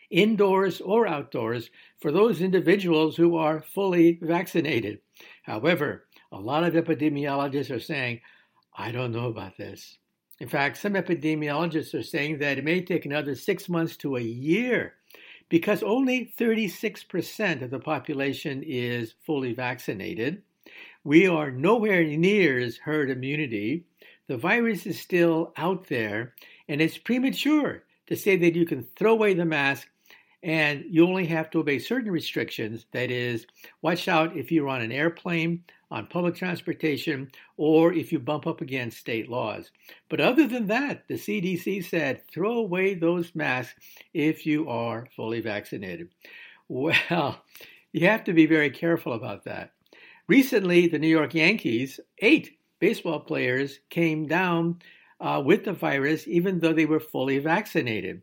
indoors 0.09 0.81
or 0.81 1.07
outdoors 1.07 1.69
for 1.99 2.11
those 2.11 2.41
individuals 2.41 3.15
who 3.15 3.35
are 3.35 3.61
fully 3.61 4.19
vaccinated. 4.21 4.99
However, 5.43 6.07
a 6.31 6.39
lot 6.39 6.63
of 6.63 6.73
epidemiologists 6.73 7.75
are 7.75 7.79
saying, 7.79 8.21
I 8.77 8.91
don't 8.91 9.11
know 9.11 9.27
about 9.27 9.57
this. 9.57 9.97
In 10.39 10.47
fact, 10.47 10.77
some 10.77 10.93
epidemiologists 10.93 11.97
are 11.97 12.03
saying 12.03 12.39
that 12.39 12.57
it 12.57 12.63
may 12.63 12.81
take 12.81 13.05
another 13.05 13.33
six 13.33 13.67
months 13.67 13.97
to 13.97 14.17
a 14.17 14.21
year 14.21 14.93
because 15.49 15.83
only 15.83 16.33
36% 16.37 17.61
of 17.61 17.69
the 17.69 17.79
population 17.79 18.63
is 18.63 19.15
fully 19.25 19.53
vaccinated. 19.53 20.41
We 21.03 21.27
are 21.27 21.51
nowhere 21.51 22.03
near 22.03 22.69
herd 22.83 23.09
immunity. 23.09 23.85
The 24.27 24.37
virus 24.37 24.85
is 24.85 24.99
still 24.99 25.53
out 25.55 25.87
there, 25.87 26.33
and 26.67 26.81
it's 26.81 26.97
premature 26.97 27.83
to 28.07 28.15
say 28.15 28.35
that 28.35 28.55
you 28.55 28.65
can 28.65 28.87
throw 28.97 29.13
away 29.13 29.33
the 29.33 29.45
mask 29.45 29.87
and 30.43 30.83
you 30.89 31.05
only 31.05 31.25
have 31.25 31.49
to 31.51 31.59
obey 31.59 31.79
certain 31.79 32.11
restrictions. 32.11 32.85
That 32.91 33.11
is, 33.11 33.45
watch 33.81 34.07
out 34.07 34.37
if 34.37 34.51
you're 34.51 34.67
on 34.67 34.81
an 34.81 34.91
airplane, 34.91 35.63
on 35.89 36.07
public 36.07 36.35
transportation, 36.35 37.31
or 37.55 37.93
if 37.93 38.11
you 38.11 38.19
bump 38.19 38.45
up 38.45 38.61
against 38.61 38.97
state 38.97 39.29
laws. 39.29 39.71
But 40.09 40.19
other 40.19 40.47
than 40.47 40.67
that, 40.67 41.07
the 41.07 41.15
CDC 41.15 41.85
said 41.85 42.27
throw 42.27 42.57
away 42.57 42.93
those 42.93 43.33
masks 43.35 43.79
if 44.13 44.45
you 44.45 44.69
are 44.69 45.07
fully 45.15 45.41
vaccinated. 45.41 46.09
Well, 46.69 47.41
you 47.93 48.07
have 48.07 48.25
to 48.25 48.33
be 48.33 48.45
very 48.45 48.69
careful 48.69 49.13
about 49.13 49.45
that. 49.45 49.71
Recently, 50.27 50.87
the 50.87 50.99
New 50.99 51.07
York 51.07 51.33
Yankees, 51.33 52.01
eight 52.19 52.57
baseball 52.79 53.21
players 53.21 53.79
came 53.89 54.27
down 54.27 54.79
uh, 55.21 55.41
with 55.43 55.63
the 55.63 55.71
virus, 55.71 56.27
even 56.27 56.59
though 56.59 56.73
they 56.73 56.85
were 56.85 56.99
fully 56.99 57.39
vaccinated. 57.39 58.21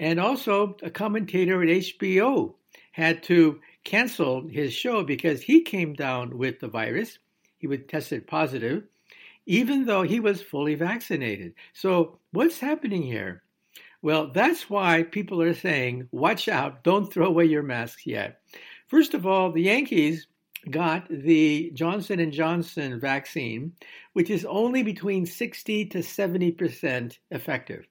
And 0.00 0.18
also, 0.18 0.78
a 0.82 0.88
commentator 0.88 1.62
at 1.62 1.68
HBO 1.68 2.54
had 2.92 3.22
to 3.24 3.60
cancel 3.84 4.48
his 4.48 4.72
show 4.72 5.04
because 5.04 5.42
he 5.42 5.60
came 5.60 5.92
down 5.92 6.38
with 6.38 6.58
the 6.58 6.68
virus. 6.68 7.18
He 7.58 7.66
was 7.66 7.80
tested 7.86 8.26
positive, 8.26 8.84
even 9.44 9.84
though 9.84 10.00
he 10.00 10.18
was 10.18 10.40
fully 10.40 10.74
vaccinated. 10.74 11.52
So, 11.74 12.18
what's 12.32 12.58
happening 12.58 13.02
here? 13.02 13.42
Well, 14.00 14.30
that's 14.32 14.70
why 14.70 15.02
people 15.02 15.42
are 15.42 15.52
saying, 15.52 16.08
watch 16.12 16.48
out, 16.48 16.82
don't 16.82 17.12
throw 17.12 17.26
away 17.26 17.44
your 17.44 17.62
masks 17.62 18.06
yet. 18.06 18.40
First 18.86 19.12
of 19.12 19.26
all, 19.26 19.52
the 19.52 19.64
Yankees 19.64 20.28
got 20.70 21.08
the 21.10 21.72
Johnson 21.74 22.20
and 22.20 22.32
Johnson 22.32 22.98
vaccine, 22.98 23.74
which 24.14 24.30
is 24.30 24.46
only 24.46 24.82
between 24.82 25.26
60 25.26 25.84
to 25.84 25.98
70% 25.98 27.18
effective. 27.30 27.86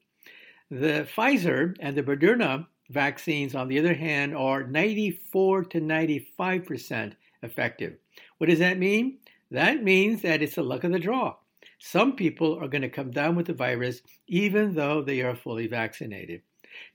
The 0.72 1.08
Pfizer 1.16 1.76
and 1.80 1.96
the 1.96 2.04
Moderna 2.04 2.68
vaccines, 2.90 3.56
on 3.56 3.68
the 3.68 3.80
other 3.80 3.96
hand, 3.96 4.36
are 4.36 4.68
94 4.68 5.66
to 5.66 5.82
95% 5.82 7.14
effective. 7.42 7.98
What 8.38 8.50
does 8.50 8.60
that 8.60 8.78
mean? 8.78 9.18
That 9.52 9.84
means 9.84 10.22
that 10.22 10.42
it's 10.44 10.56
the 10.56 10.64
luck 10.64 10.84
of 10.84 10.92
the 10.92 11.00
draw. 11.00 11.36
Some 11.80 12.16
people 12.16 12.60
are 12.60 12.68
going 12.68 12.84
to 12.84 12.90
come 12.90 13.10
down 13.10 13.36
with 13.36 13.48
the 13.48 13.54
virus 13.54 14.02
even 14.28 14.76
though 14.76 15.02
they 15.02 15.22
are 15.22 15.36
fully 15.36 15.66
vaccinated. 15.68 16.42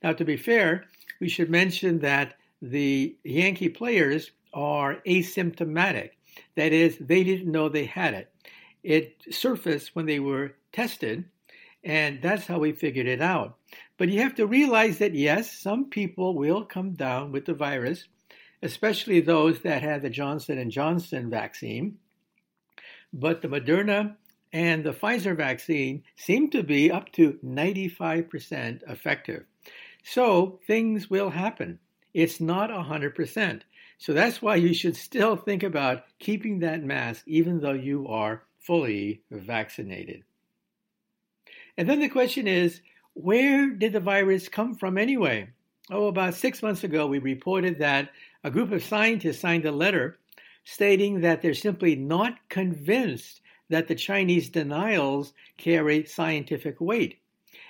Now, 0.03 0.13
to 0.13 0.25
be 0.25 0.37
fair, 0.37 0.85
we 1.21 1.29
should 1.29 1.51
mention 1.51 1.99
that 2.01 2.35
the 2.63 3.17
Yankee 3.25 3.69
players 3.69 4.31
are 4.53 5.03
asymptomatic. 5.07 6.11
That 6.55 6.73
is, 6.73 6.97
they 6.99 7.25
didn't 7.25 7.51
know 7.51 7.69
they 7.69 7.87
had 7.87 8.15
it. 8.15 8.31
It 8.83 9.17
surfaced 9.31 9.97
when 9.97 10.07
they 10.07 10.21
were 10.21 10.55
tested, 10.73 11.25
and 11.85 12.23
that's 12.23 12.47
how 12.47 12.59
we 12.59 12.73
figured 12.73 13.07
it 13.07 13.21
out. 13.21 13.59
But 13.99 14.09
you 14.09 14.21
have 14.21 14.35
to 14.37 14.47
realize 14.47 14.99
that 14.99 15.15
yes, 15.15 15.53
some 15.53 15.91
people 15.91 16.35
will 16.35 16.65
come 16.65 16.93
down 16.93 17.31
with 17.31 17.45
the 17.45 17.55
virus, 17.55 18.09
especially 18.63 19.21
those 19.21 19.61
that 19.61 19.83
had 19.83 20.03
the 20.03 20.11
Johnson 20.11 20.59
and 20.59 20.71
Johnson 20.71 21.31
vaccine. 21.31 21.99
But 23.13 23.43
the 23.43 23.49
Moderna 23.49 24.17
and 24.53 24.85
the 24.85 24.93
Pfizer 24.93 25.37
vaccine 25.37 26.05
seem 26.17 26.51
to 26.51 26.63
be 26.63 26.91
up 26.91 27.13
to 27.13 27.39
95% 27.45 28.89
effective. 28.89 29.45
So 30.03 30.61
things 30.67 31.11
will 31.11 31.31
happen. 31.31 31.79
It's 32.15 32.41
not 32.41 32.71
100%. 32.71 33.63
So 33.99 34.13
that's 34.13 34.41
why 34.41 34.57
you 34.57 34.75
should 34.75 34.97
still 34.97 35.37
think 35.37 35.63
about 35.63 36.05
keeping 36.19 36.61
that 36.61 36.83
mask 36.83 37.25
even 37.27 37.61
though 37.61 37.73
you 37.73 38.09
are 38.09 38.43
fully 38.59 39.23
vaccinated. 39.31 40.25
And 41.77 41.89
then 41.89 42.01
the 42.01 42.09
question 42.09 42.47
is 42.47 42.81
where 43.15 43.71
did 43.71 43.93
the 43.93 44.01
virus 44.01 44.49
come 44.49 44.75
from 44.75 44.99
anyway? 44.99 45.49
Oh, 45.91 46.07
about 46.07 46.35
six 46.35 46.63
months 46.63 46.85
ago, 46.85 47.07
we 47.07 47.19
reported 47.19 47.79
that 47.79 48.11
a 48.43 48.51
group 48.51 48.73
of 48.73 48.83
scientists 48.83 49.41
signed 49.41 49.67
a 49.67 49.73
letter 49.73 50.19
stating 50.65 51.21
that 51.21 51.43
they're 51.43 51.55
simply 51.55 51.95
not 51.95 52.39
convinced 52.49 53.41
that 53.69 53.89
the 53.89 53.95
Chinese 53.95 54.49
denials 54.49 55.33
carry 55.57 56.05
scientific 56.05 56.81
weight. 56.81 57.19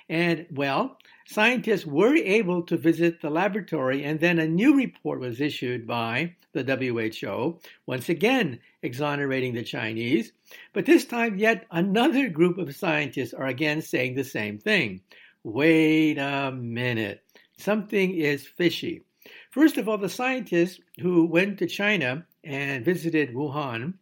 And, 0.09 0.45
well, 0.51 0.97
scientists 1.25 1.85
were 1.85 2.15
able 2.15 2.61
to 2.63 2.77
visit 2.77 3.21
the 3.21 3.29
laboratory, 3.29 4.03
and 4.03 4.19
then 4.19 4.39
a 4.39 4.47
new 4.47 4.75
report 4.75 5.19
was 5.19 5.41
issued 5.41 5.85
by 5.87 6.35
the 6.53 6.63
WHO, 6.63 7.59
once 7.85 8.09
again 8.09 8.59
exonerating 8.81 9.53
the 9.53 9.63
Chinese. 9.63 10.31
But 10.73 10.85
this 10.85 11.05
time, 11.05 11.37
yet 11.37 11.65
another 11.71 12.29
group 12.29 12.57
of 12.57 12.75
scientists 12.75 13.33
are 13.33 13.47
again 13.47 13.81
saying 13.81 14.15
the 14.15 14.23
same 14.23 14.57
thing. 14.57 15.01
Wait 15.43 16.17
a 16.17 16.51
minute, 16.51 17.23
something 17.57 18.15
is 18.15 18.47
fishy. 18.47 19.03
First 19.51 19.77
of 19.77 19.89
all, 19.89 19.97
the 19.97 20.09
scientists 20.09 20.79
who 20.99 21.25
went 21.25 21.59
to 21.59 21.67
China 21.67 22.25
and 22.43 22.85
visited 22.85 23.33
Wuhan, 23.33 23.95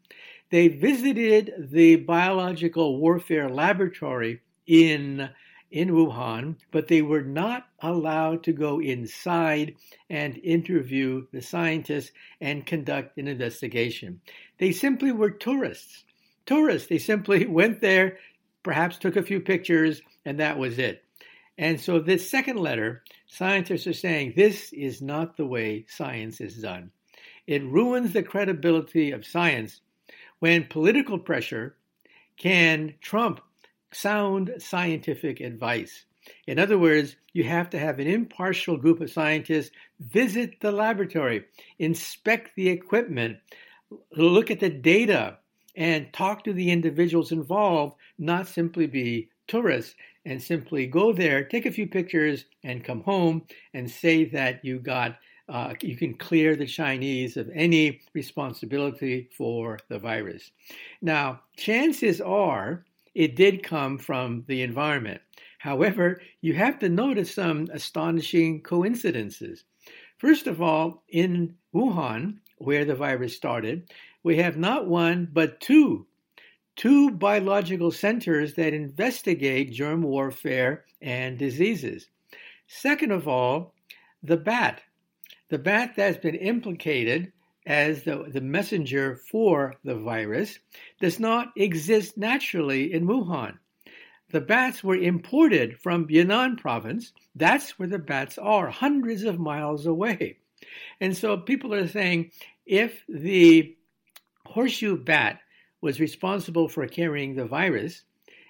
they 0.52 0.68
visited 0.68 1.54
the 1.58 1.96
biological 1.96 3.00
warfare 3.00 3.50
laboratory 3.50 4.42
in 4.68 5.30
in 5.74 5.90
Wuhan, 5.90 6.56
but 6.70 6.88
they 6.88 7.02
were 7.02 7.24
not 7.24 7.68
allowed 7.80 8.44
to 8.44 8.54
go 8.54 8.80
inside 8.80 9.76
and 10.08 10.38
interview 10.38 11.26
the 11.32 11.42
scientists 11.42 12.12
and 12.40 12.64
conduct 12.64 13.18
an 13.18 13.28
investigation. 13.28 14.22
They 14.60 14.72
simply 14.72 15.12
were 15.12 15.32
tourists. 15.32 16.04
Tourists. 16.46 16.88
They 16.88 17.00
simply 17.00 17.46
went 17.48 17.82
there, 17.82 18.20
perhaps 18.62 18.98
took 18.98 19.16
a 19.16 19.24
few 19.24 19.40
pictures, 19.40 20.04
and 20.24 20.40
that 20.40 20.60
was 20.60 20.78
it. 20.78 21.04
And 21.58 21.82
so, 21.82 22.00
this 22.00 22.30
second 22.30 22.58
letter, 22.58 23.04
scientists 23.26 23.88
are 23.88 23.94
saying 23.94 24.34
this 24.36 24.74
is 24.74 25.02
not 25.02 25.38
the 25.38 25.46
way 25.46 25.86
science 25.88 26.40
is 26.40 26.56
done. 26.62 26.92
It 27.48 27.64
ruins 27.64 28.14
the 28.14 28.22
credibility 28.22 29.10
of 29.10 29.26
science 29.26 29.82
when 30.38 30.66
political 30.66 31.18
pressure 31.18 31.76
can 32.38 32.94
trump 33.02 33.42
sound 33.96 34.54
scientific 34.60 35.40
advice. 35.40 36.06
In 36.48 36.58
other 36.58 36.78
words, 36.78 37.18
you 37.34 37.44
have 37.44 37.70
to 37.72 37.80
have 37.80 38.00
an 38.00 38.08
impartial 38.08 38.78
group 38.78 39.02
of 39.02 39.12
scientists 39.12 39.72
visit 40.00 40.60
the 40.62 40.72
laboratory, 40.72 41.46
inspect 41.80 42.56
the 42.56 42.70
equipment, 42.70 43.38
look 44.16 44.50
at 44.50 44.60
the 44.60 44.70
data, 44.70 45.38
and 45.76 46.14
talk 46.14 46.44
to 46.44 46.54
the 46.54 46.72
individuals 46.72 47.32
involved, 47.32 47.96
not 48.18 48.48
simply 48.48 48.88
be 48.88 49.30
tourists 49.48 49.96
and 50.26 50.42
simply 50.42 50.88
go 50.88 51.12
there, 51.12 51.44
take 51.44 51.66
a 51.66 51.72
few 51.72 51.88
pictures, 51.88 52.46
and 52.64 52.86
come 52.86 53.02
home 53.02 53.44
and 53.74 53.90
say 53.90 54.24
that 54.26 54.64
you 54.64 54.80
got 54.80 55.18
uh, 55.50 55.74
you 55.82 55.98
can 55.98 56.14
clear 56.14 56.56
the 56.56 56.66
Chinese 56.66 57.36
of 57.36 57.50
any 57.54 58.00
responsibility 58.14 59.28
for 59.36 59.78
the 59.90 60.00
virus. 60.00 60.52
Now, 61.02 61.42
chances 61.58 62.22
are 62.22 62.86
it 63.14 63.36
did 63.36 63.64
come 63.64 63.98
from 63.98 64.44
the 64.48 64.62
environment. 64.62 65.22
However, 65.60 66.22
you 66.42 66.54
have 66.54 66.80
to 66.80 66.90
notice 66.90 67.34
some 67.34 67.68
astonishing 67.72 68.62
coincidences. 68.62 69.64
First 70.18 70.48
of 70.48 70.62
all, 70.62 71.04
in 71.10 71.56
Wuhan, 71.74 72.40
where 72.58 72.86
the 72.86 72.96
virus 72.96 73.36
started, 73.36 73.90
we 74.24 74.38
have 74.38 74.58
not 74.58 74.88
one 74.88 75.28
but 75.32 75.60
two 75.60 76.08
two 76.76 77.12
biological 77.12 77.92
centers 77.92 78.56
that 78.56 78.74
investigate 78.74 79.72
germ 79.72 80.02
warfare 80.02 80.86
and 81.02 81.38
diseases. 81.38 82.08
Second 82.68 83.12
of 83.12 83.28
all, 83.28 83.76
the 84.24 84.38
bat. 84.38 84.82
The 85.50 85.60
bat 85.60 85.94
that's 85.96 86.18
been 86.18 86.36
implicated 86.36 87.33
as 87.66 88.04
the, 88.04 88.26
the 88.28 88.42
messenger 88.42 89.16
for 89.16 89.76
the 89.84 89.96
virus 89.96 90.60
does 91.00 91.20
not 91.20 91.54
exist 91.56 92.18
naturally 92.18 92.94
in 92.94 93.08
Wuhan. 93.08 93.58
The 94.32 94.42
bats 94.42 94.84
were 94.84 94.96
imported 94.96 95.80
from 95.80 96.08
Yunnan 96.10 96.58
province. 96.58 97.14
That's 97.36 97.78
where 97.78 97.88
the 97.88 98.00
bats 98.00 98.38
are, 98.38 98.70
hundreds 98.70 99.24
of 99.24 99.40
miles 99.40 99.86
away. 99.86 100.38
And 101.00 101.16
so 101.16 101.38
people 101.38 101.74
are 101.74 101.88
saying 101.88 102.32
if 102.66 103.04
the 103.08 103.76
horseshoe 104.46 104.98
bat 104.98 105.40
was 105.82 106.00
responsible 106.00 106.68
for 106.68 106.88
carrying 106.88 107.36
the 107.36 107.46
virus, 107.46 108.04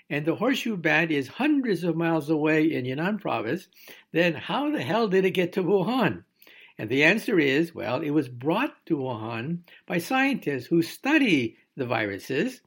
and 0.10 0.26
the 0.26 0.36
horseshoe 0.36 0.78
bat 0.78 1.12
is 1.12 1.28
hundreds 1.28 1.84
of 1.84 1.96
miles 1.96 2.30
away 2.30 2.72
in 2.72 2.86
Yunnan 2.86 3.20
province, 3.20 3.68
then 4.12 4.34
how 4.36 4.70
the 4.70 4.82
hell 4.82 5.08
did 5.08 5.26
it 5.26 5.32
get 5.32 5.54
to 5.54 5.64
Wuhan? 5.64 6.24
And 6.78 6.90
the 6.90 7.04
answer 7.04 7.40
is 7.40 7.76
well, 7.76 8.02
it 8.02 8.12
was 8.12 8.28
brought 8.30 8.86
to 8.88 8.98
Wuhan 8.98 9.60
by 9.86 10.00
scientists 10.00 10.66
who 10.66 10.82
study 10.82 11.58
the 11.76 11.86
viruses, 11.86 12.62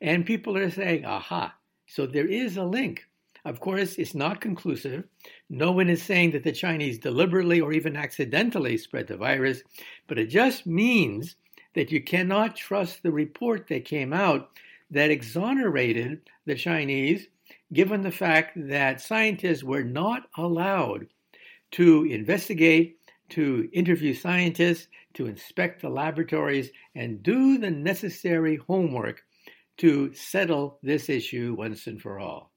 and 0.00 0.26
people 0.26 0.56
are 0.56 0.70
saying, 0.70 1.04
aha, 1.04 1.54
so 1.86 2.06
there 2.06 2.26
is 2.26 2.56
a 2.56 2.64
link. 2.64 3.06
Of 3.44 3.60
course, 3.60 3.96
it's 3.96 4.14
not 4.14 4.40
conclusive. 4.40 5.04
No 5.48 5.72
one 5.72 5.88
is 5.88 6.02
saying 6.02 6.32
that 6.32 6.44
the 6.44 6.52
Chinese 6.52 6.98
deliberately 6.98 7.60
or 7.60 7.72
even 7.72 7.96
accidentally 7.96 8.76
spread 8.76 9.06
the 9.06 9.16
virus, 9.16 9.62
but 10.06 10.18
it 10.18 10.26
just 10.26 10.66
means 10.66 11.36
that 11.74 11.90
you 11.90 12.02
cannot 12.02 12.56
trust 12.56 13.02
the 13.02 13.12
report 13.12 13.68
that 13.68 13.84
came 13.84 14.12
out 14.12 14.50
that 14.90 15.10
exonerated 15.10 16.20
the 16.46 16.54
Chinese, 16.54 17.28
given 17.72 18.02
the 18.02 18.10
fact 18.10 18.52
that 18.56 19.00
scientists 19.00 19.62
were 19.62 19.84
not 19.84 20.28
allowed 20.36 21.06
to 21.70 22.04
investigate, 22.04 22.97
to 23.30 23.68
interview 23.72 24.14
scientists, 24.14 24.88
to 25.14 25.26
inspect 25.26 25.82
the 25.82 25.88
laboratories, 25.88 26.70
and 26.94 27.22
do 27.22 27.58
the 27.58 27.70
necessary 27.70 28.56
homework 28.56 29.22
to 29.78 30.12
settle 30.14 30.78
this 30.82 31.08
issue 31.08 31.54
once 31.56 31.86
and 31.86 32.00
for 32.00 32.18
all. 32.18 32.50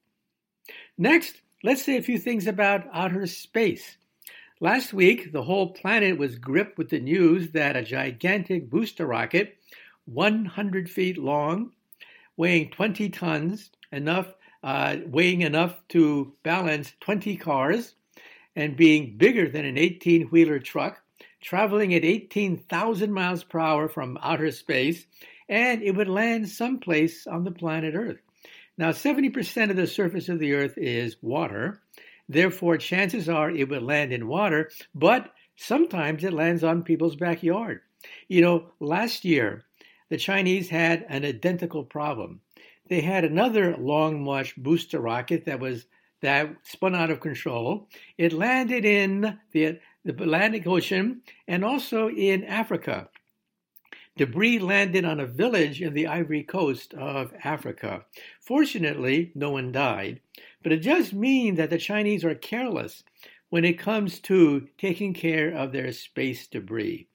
Next, 0.98 1.42
let's 1.64 1.84
say 1.84 1.98
a 1.98 2.02
few 2.02 2.18
things 2.18 2.48
about 2.48 2.88
outer 2.94 3.28
space. 3.28 3.98
Last 4.60 4.94
week, 4.94 5.32
the 5.32 5.44
whole 5.44 5.74
planet 5.74 6.18
was 6.18 6.38
gripped 6.38 6.78
with 6.78 6.90
the 6.90 7.00
news 7.00 7.52
that 7.52 7.76
a 7.76 7.84
gigantic 7.84 8.70
booster 8.70 9.08
rocket, 9.08 9.58
100 10.06 10.90
feet 10.90 11.18
long, 11.18 11.72
weighing 12.38 12.70
20 12.70 13.10
tons, 13.10 13.72
enough 13.92 14.34
uh, 14.64 14.98
weighing 15.08 15.42
enough 15.42 15.82
to 15.90 16.34
balance 16.44 16.94
20 17.00 17.36
cars, 17.38 17.96
and 18.56 18.76
being 18.76 19.18
bigger 19.18 19.50
than 19.50 19.66
an 19.66 19.78
18 19.78 20.28
wheeler 20.28 20.60
truck, 20.60 21.02
traveling 21.42 21.94
at 21.94 22.06
18,000 22.06 23.12
miles 23.12 23.44
per 23.44 23.60
hour 23.60 23.88
from 23.88 24.18
outer 24.22 24.52
space, 24.52 25.06
and 25.50 25.82
it 25.82 25.96
would 25.96 26.08
land 26.08 26.50
someplace 26.50 27.28
on 27.28 27.44
the 27.44 27.52
planet 27.52 27.96
Earth. 27.96 28.22
Now, 28.78 28.92
70% 28.92 29.70
of 29.70 29.76
the 29.76 29.88
surface 29.88 30.30
of 30.30 30.40
the 30.40 30.54
Earth 30.54 30.78
is 30.78 31.18
water, 31.22 31.82
Therefore, 32.32 32.78
chances 32.78 33.28
are 33.28 33.52
it 33.52 33.68
would 33.68 33.84
land 33.84 34.14
in 34.14 34.26
water, 34.26 34.72
but 34.96 35.34
sometimes 35.58 36.24
it 36.24 36.32
lands 36.32 36.64
on 36.64 36.84
people's 36.84 37.18
backyard. 37.18 37.82
You 38.30 38.42
know, 38.42 38.72
last 38.80 39.26
year, 39.26 39.66
the 40.08 40.16
Chinese 40.16 40.70
had 40.70 41.06
an 41.10 41.26
identical 41.26 41.84
problem. 41.84 42.40
They 42.88 43.02
had 43.02 43.26
another 43.26 43.76
long 43.76 44.24
march 44.24 44.56
booster 44.56 45.02
rocket 45.02 45.44
that 45.44 45.60
was 45.60 45.88
that 46.22 46.56
spun 46.64 46.96
out 46.96 47.10
of 47.10 47.20
control. 47.20 47.88
It 48.18 48.34
landed 48.34 48.86
in 48.86 49.40
the, 49.52 49.80
the 50.04 50.12
Atlantic 50.12 50.66
Ocean 50.68 51.22
and 51.48 51.66
also 51.66 52.10
in 52.10 52.44
Africa. 52.44 53.10
Debris 54.18 54.60
landed 54.60 55.06
on 55.06 55.20
a 55.20 55.26
village 55.26 55.82
in 55.82 55.94
the 55.94 56.08
Ivory 56.08 56.44
Coast 56.44 56.94
of 56.94 57.34
Africa. 57.44 58.06
Fortunately, 58.42 59.32
no 59.36 59.52
one 59.52 59.72
died, 59.72 60.22
but 60.62 60.72
it 60.72 60.84
does 60.84 61.14
mean 61.14 61.56
that 61.56 61.70
the 61.70 61.78
Chinese 61.78 62.26
are 62.26 62.36
careless 62.36 63.04
when 63.50 63.66
it 63.66 63.80
comes 63.80 64.20
to 64.20 64.68
taking 64.78 65.14
care 65.14 65.50
of 65.50 65.72
their 65.72 65.92
space 65.92 66.48
debris. 66.48 67.08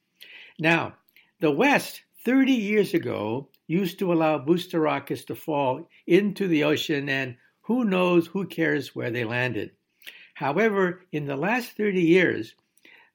Now, 0.59 0.95
the 1.41 1.51
West, 1.51 2.03
30 2.25 2.53
years 2.53 2.95
ago, 2.95 3.51
used 3.67 3.99
to 3.99 4.13
allow 4.13 4.39
booster 4.39 4.81
rockets 4.81 5.25
to 5.25 5.35
fall 5.35 5.89
into 6.07 6.49
the 6.49 6.65
ocean, 6.65 7.09
and 7.09 7.37
who 7.67 7.85
knows, 7.85 8.29
who 8.29 8.47
cares 8.47 8.95
where 8.95 9.11
they 9.11 9.25
landed. 9.25 9.73
However, 10.35 11.03
in 11.11 11.27
the 11.27 11.37
last 11.37 11.73
30 11.73 12.01
years, 12.01 12.55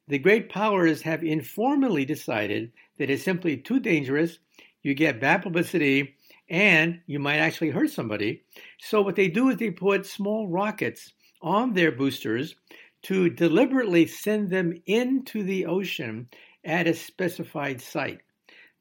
the 0.09 0.19
great 0.19 0.49
powers 0.49 1.01
have 1.03 1.23
informally 1.23 2.03
decided 2.03 2.73
that 2.97 3.09
it's 3.09 3.23
simply 3.23 3.55
too 3.55 3.79
dangerous. 3.79 4.39
You 4.83 4.93
get 4.93 5.21
bad 5.21 5.41
publicity 5.41 6.15
and 6.49 6.99
you 7.05 7.17
might 7.17 7.37
actually 7.37 7.69
hurt 7.69 7.91
somebody. 7.91 8.43
So, 8.77 9.01
what 9.01 9.15
they 9.15 9.29
do 9.29 9.47
is 9.49 9.57
they 9.57 9.71
put 9.71 10.05
small 10.05 10.49
rockets 10.49 11.13
on 11.41 11.71
their 11.71 11.93
boosters 11.93 12.55
to 13.03 13.29
deliberately 13.29 14.05
send 14.05 14.49
them 14.49 14.73
into 14.85 15.43
the 15.43 15.65
ocean 15.65 16.27
at 16.65 16.87
a 16.87 16.93
specified 16.93 17.79
site. 17.79 18.19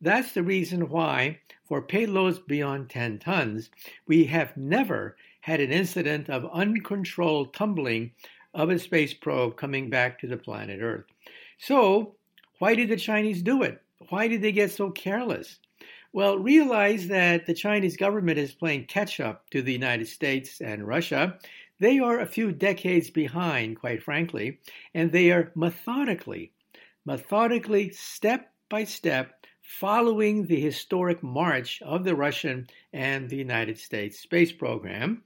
That's 0.00 0.32
the 0.32 0.42
reason 0.42 0.88
why, 0.88 1.38
for 1.62 1.80
payloads 1.80 2.44
beyond 2.44 2.90
10 2.90 3.20
tons, 3.20 3.70
we 4.08 4.24
have 4.24 4.56
never 4.56 5.16
had 5.40 5.60
an 5.60 5.72
incident 5.72 6.28
of 6.28 6.50
uncontrolled 6.52 7.54
tumbling 7.54 8.12
of 8.54 8.70
a 8.70 8.78
space 8.78 9.14
probe 9.14 9.56
coming 9.56 9.90
back 9.90 10.18
to 10.18 10.26
the 10.26 10.36
planet 10.36 10.80
Earth. 10.82 11.04
So, 11.58 12.14
why 12.58 12.74
did 12.74 12.88
the 12.88 12.96
Chinese 12.96 13.42
do 13.42 13.62
it? 13.62 13.80
Why 14.08 14.28
did 14.28 14.42
they 14.42 14.52
get 14.52 14.70
so 14.70 14.90
careless? 14.90 15.58
Well, 16.12 16.38
realize 16.38 17.06
that 17.08 17.46
the 17.46 17.54
Chinese 17.54 17.96
government 17.96 18.38
is 18.38 18.52
playing 18.52 18.86
catch 18.86 19.20
up 19.20 19.48
to 19.50 19.62
the 19.62 19.72
United 19.72 20.08
States 20.08 20.60
and 20.60 20.86
Russia. 20.86 21.38
They 21.78 21.98
are 22.00 22.18
a 22.18 22.26
few 22.26 22.52
decades 22.52 23.10
behind, 23.10 23.78
quite 23.78 24.02
frankly, 24.02 24.58
and 24.92 25.12
they 25.12 25.30
are 25.30 25.52
methodically, 25.54 26.52
methodically, 27.04 27.90
step 27.90 28.52
by 28.68 28.84
step, 28.84 29.39
following 29.78 30.46
the 30.46 30.60
historic 30.60 31.22
march 31.22 31.80
of 31.82 32.02
the 32.02 32.14
Russian 32.14 32.66
and 32.92 33.30
the 33.30 33.36
United 33.36 33.78
States 33.78 34.18
space 34.18 34.50
program. 34.50 35.22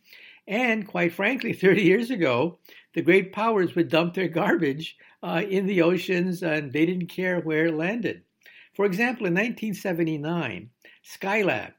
And 0.47 0.87
quite 0.87 1.15
frankly, 1.15 1.53
30 1.55 1.83
years 1.83 2.11
ago, 2.11 2.59
the 2.93 3.03
great 3.03 3.33
powers 3.33 3.75
would 3.75 3.89
dump 3.89 4.15
their 4.15 4.29
garbage 4.29 4.97
uh, 5.23 5.43
in 5.49 5.67
the 5.67 5.81
oceans 5.81 6.43
and 6.43 6.73
they 6.73 6.85
didn't 6.85 7.07
care 7.07 7.41
where 7.41 7.67
it 7.67 7.75
landed. 7.75 8.23
For 8.75 8.85
example, 8.85 9.27
in 9.27 9.33
1979, 9.33 10.69
Skylab 11.03 11.73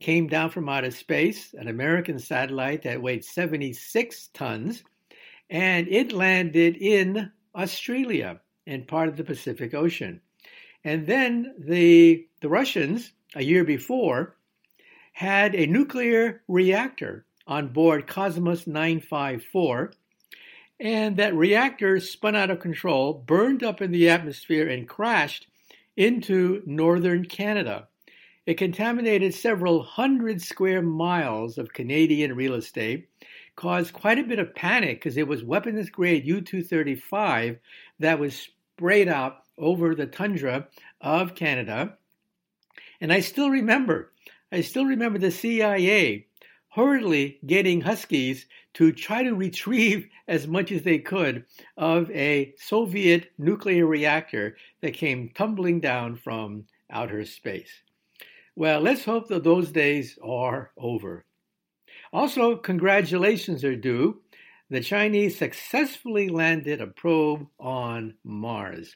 came 0.00 0.28
down 0.28 0.50
from 0.50 0.68
outer 0.68 0.90
space, 0.90 1.54
an 1.54 1.68
American 1.68 2.18
satellite 2.18 2.82
that 2.82 3.02
weighed 3.02 3.24
76 3.24 4.28
tons, 4.28 4.82
and 5.50 5.86
it 5.88 6.12
landed 6.12 6.76
in 6.78 7.30
Australia 7.54 8.40
and 8.66 8.88
part 8.88 9.08
of 9.08 9.16
the 9.16 9.24
Pacific 9.24 9.74
Ocean. 9.74 10.22
And 10.84 11.06
then 11.06 11.54
the, 11.58 12.26
the 12.40 12.48
Russians, 12.48 13.12
a 13.34 13.42
year 13.42 13.64
before, 13.64 14.36
had 15.12 15.54
a 15.54 15.66
nuclear 15.66 16.42
reactor 16.48 17.24
on 17.46 17.68
board 17.68 18.06
Cosmos 18.06 18.66
954 18.66 19.92
and 20.80 21.16
that 21.16 21.34
reactor 21.34 21.98
spun 21.98 22.36
out 22.36 22.50
of 22.50 22.60
control, 22.60 23.12
burned 23.12 23.62
up 23.62 23.82
in 23.82 23.90
the 23.90 24.08
atmosphere, 24.08 24.68
and 24.68 24.88
crashed 24.88 25.48
into 25.96 26.62
northern 26.66 27.24
Canada. 27.24 27.88
It 28.46 28.54
contaminated 28.54 29.34
several 29.34 29.82
hundred 29.82 30.40
square 30.40 30.80
miles 30.80 31.58
of 31.58 31.72
Canadian 31.72 32.34
real 32.34 32.54
estate, 32.54 33.08
caused 33.56 33.92
quite 33.92 34.18
a 34.18 34.24
bit 34.24 34.38
of 34.38 34.54
panic 34.54 35.00
because 35.00 35.16
it 35.16 35.26
was 35.26 35.42
weapons 35.42 35.90
grade 35.90 36.24
U 36.24 36.40
235 36.40 37.58
that 37.98 38.20
was 38.20 38.48
sprayed 38.76 39.08
out 39.08 39.42
over 39.58 39.94
the 39.94 40.06
tundra 40.06 40.68
of 41.00 41.34
Canada. 41.34 41.98
And 43.00 43.12
I 43.12 43.20
still 43.20 43.50
remember, 43.50 44.12
I 44.50 44.62
still 44.62 44.84
remember 44.84 45.18
the 45.18 45.30
CIA 45.30 46.26
hurriedly 46.70 47.38
getting 47.44 47.80
Huskies 47.80 48.46
to 48.74 48.92
try 48.92 49.22
to 49.22 49.34
retrieve 49.34 50.08
as 50.28 50.46
much 50.46 50.70
as 50.70 50.82
they 50.82 50.98
could 50.98 51.44
of 51.76 52.10
a 52.10 52.54
Soviet 52.58 53.30
nuclear 53.38 53.86
reactor 53.86 54.56
that 54.80 54.94
came 54.94 55.30
tumbling 55.34 55.80
down 55.80 56.14
from 56.16 56.66
outer 56.90 57.24
space. 57.24 57.82
Well, 58.54 58.80
let's 58.80 59.04
hope 59.04 59.28
that 59.28 59.44
those 59.44 59.72
days 59.72 60.18
are 60.22 60.72
over. 60.76 61.24
Also, 62.12 62.56
congratulations 62.56 63.64
are 63.64 63.76
due. 63.76 64.20
The 64.70 64.80
Chinese 64.80 65.38
successfully 65.38 66.28
landed 66.28 66.80
a 66.80 66.86
probe 66.86 67.46
on 67.58 68.14
Mars. 68.24 68.94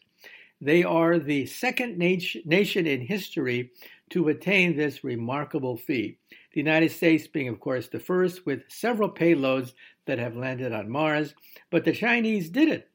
They 0.64 0.84
are 0.84 1.18
the 1.18 1.46
second 1.46 1.98
nation 1.98 2.86
in 2.86 3.00
history 3.00 3.72
to 4.10 4.28
attain 4.28 4.76
this 4.76 5.02
remarkable 5.02 5.76
feat. 5.76 6.20
The 6.52 6.60
United 6.60 6.92
States 6.92 7.26
being, 7.26 7.48
of 7.48 7.58
course, 7.58 7.88
the 7.88 7.98
first 7.98 8.46
with 8.46 8.62
several 8.68 9.10
payloads 9.10 9.72
that 10.06 10.20
have 10.20 10.36
landed 10.36 10.72
on 10.72 10.88
Mars, 10.88 11.34
but 11.70 11.84
the 11.84 11.90
Chinese 11.92 12.48
did 12.48 12.68
it. 12.68 12.88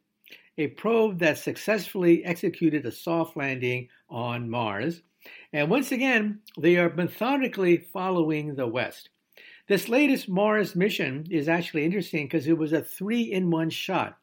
A 0.57 0.67
probe 0.67 1.19
that 1.19 1.39
successfully 1.39 2.23
executed 2.23 2.85
a 2.85 2.91
soft 2.91 3.35
landing 3.35 3.89
on 4.09 4.49
Mars. 4.49 5.01
And 5.51 5.69
once 5.69 5.91
again, 5.91 6.39
they 6.57 6.77
are 6.77 6.95
methodically 6.95 7.75
following 7.75 8.55
the 8.55 8.65
West. 8.67 9.09
This 9.67 9.89
latest 9.89 10.29
Mars 10.29 10.73
mission 10.73 11.25
is 11.29 11.49
actually 11.49 11.83
interesting 11.83 12.27
because 12.27 12.47
it 12.47 12.57
was 12.57 12.71
a 12.71 12.81
three 12.81 13.23
in 13.23 13.51
one 13.51 13.69
shot. 13.69 14.17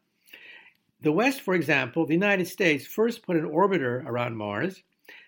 The 1.04 1.12
West, 1.12 1.42
for 1.42 1.54
example, 1.54 2.06
the 2.06 2.14
United 2.14 2.48
States 2.48 2.86
first 2.86 3.22
put 3.22 3.36
an 3.36 3.44
orbiter 3.44 4.02
around 4.06 4.36
Mars, 4.36 4.82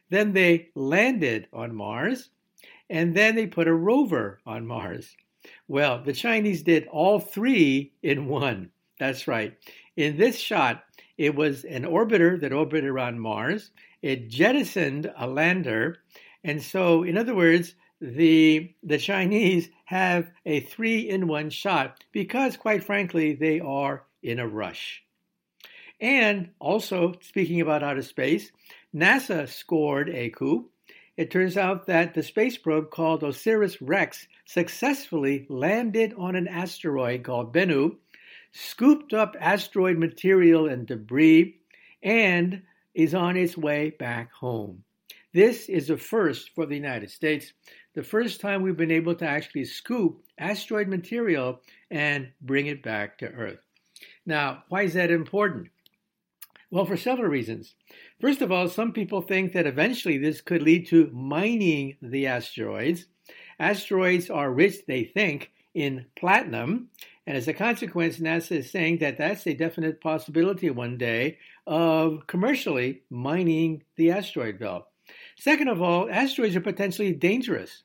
then 0.08 0.32
they 0.32 0.70
landed 0.74 1.48
on 1.52 1.74
Mars, 1.74 2.30
and 2.88 3.14
then 3.14 3.34
they 3.34 3.46
put 3.46 3.68
a 3.68 3.74
rover 3.74 4.40
on 4.46 4.66
Mars. 4.66 5.14
Well, 5.68 6.02
the 6.02 6.14
Chinese 6.14 6.62
did 6.62 6.86
all 6.86 7.20
three 7.20 7.92
in 8.02 8.26
one. 8.26 8.70
That's 8.98 9.28
right. 9.28 9.58
In 9.96 10.16
this 10.16 10.38
shot, 10.38 10.82
it 11.18 11.34
was 11.34 11.64
an 11.64 11.82
orbiter 11.82 12.40
that 12.40 12.54
orbited 12.54 12.88
around 12.88 13.20
Mars. 13.20 13.70
It 14.00 14.30
jettisoned 14.30 15.12
a 15.14 15.26
lander. 15.26 15.98
And 16.42 16.62
so, 16.62 17.02
in 17.02 17.18
other 17.18 17.34
words, 17.34 17.74
the, 18.00 18.74
the 18.82 18.98
Chinese 18.98 19.68
have 19.84 20.30
a 20.46 20.60
three 20.60 21.00
in 21.00 21.28
one 21.28 21.50
shot 21.50 22.02
because, 22.12 22.56
quite 22.56 22.82
frankly, 22.82 23.34
they 23.34 23.60
are 23.60 24.04
in 24.22 24.38
a 24.38 24.48
rush. 24.48 25.02
And 26.00 26.50
also, 26.58 27.14
speaking 27.22 27.60
about 27.60 27.82
outer 27.82 28.02
space, 28.02 28.52
NASA 28.94 29.48
scored 29.48 30.10
a 30.10 30.30
coup. 30.30 30.68
It 31.16 31.30
turns 31.30 31.56
out 31.56 31.86
that 31.86 32.12
the 32.12 32.22
space 32.22 32.58
probe 32.58 32.90
called 32.90 33.22
OSIRIS 33.22 33.80
REx 33.80 34.26
successfully 34.44 35.46
landed 35.48 36.12
on 36.18 36.36
an 36.36 36.48
asteroid 36.48 37.22
called 37.22 37.54
Bennu, 37.54 37.96
scooped 38.52 39.14
up 39.14 39.36
asteroid 39.40 39.96
material 39.96 40.66
and 40.66 40.86
debris, 40.86 41.58
and 42.02 42.62
is 42.94 43.14
on 43.14 43.36
its 43.36 43.56
way 43.56 43.90
back 43.90 44.32
home. 44.32 44.82
This 45.32 45.68
is 45.68 45.90
a 45.90 45.96
first 45.96 46.54
for 46.54 46.66
the 46.66 46.74
United 46.74 47.10
States, 47.10 47.52
the 47.94 48.02
first 48.02 48.40
time 48.40 48.62
we've 48.62 48.76
been 48.76 48.90
able 48.90 49.14
to 49.16 49.26
actually 49.26 49.64
scoop 49.64 50.22
asteroid 50.38 50.88
material 50.88 51.60
and 51.90 52.30
bring 52.42 52.66
it 52.66 52.82
back 52.82 53.18
to 53.18 53.26
Earth. 53.26 53.60
Now, 54.26 54.64
why 54.68 54.82
is 54.82 54.94
that 54.94 55.10
important? 55.10 55.68
Well, 56.70 56.84
for 56.84 56.96
several 56.96 57.30
reasons. 57.30 57.74
First 58.20 58.42
of 58.42 58.50
all, 58.50 58.68
some 58.68 58.92
people 58.92 59.22
think 59.22 59.52
that 59.52 59.66
eventually 59.66 60.18
this 60.18 60.40
could 60.40 60.62
lead 60.62 60.88
to 60.88 61.10
mining 61.12 61.96
the 62.02 62.26
asteroids. 62.26 63.06
Asteroids 63.58 64.30
are 64.30 64.52
rich, 64.52 64.84
they 64.86 65.04
think, 65.04 65.52
in 65.74 66.06
platinum, 66.16 66.88
and 67.26 67.36
as 67.36 67.48
a 67.48 67.52
consequence, 67.52 68.18
NASA 68.18 68.58
is 68.58 68.70
saying 68.70 68.98
that 68.98 69.18
that's 69.18 69.46
a 69.46 69.54
definite 69.54 70.00
possibility 70.00 70.70
one 70.70 70.96
day 70.96 71.38
of 71.66 72.26
commercially 72.26 73.02
mining 73.10 73.82
the 73.96 74.12
asteroid 74.12 74.60
belt. 74.60 74.86
Second 75.36 75.68
of 75.68 75.82
all, 75.82 76.08
asteroids 76.08 76.54
are 76.54 76.60
potentially 76.60 77.12
dangerous. 77.12 77.82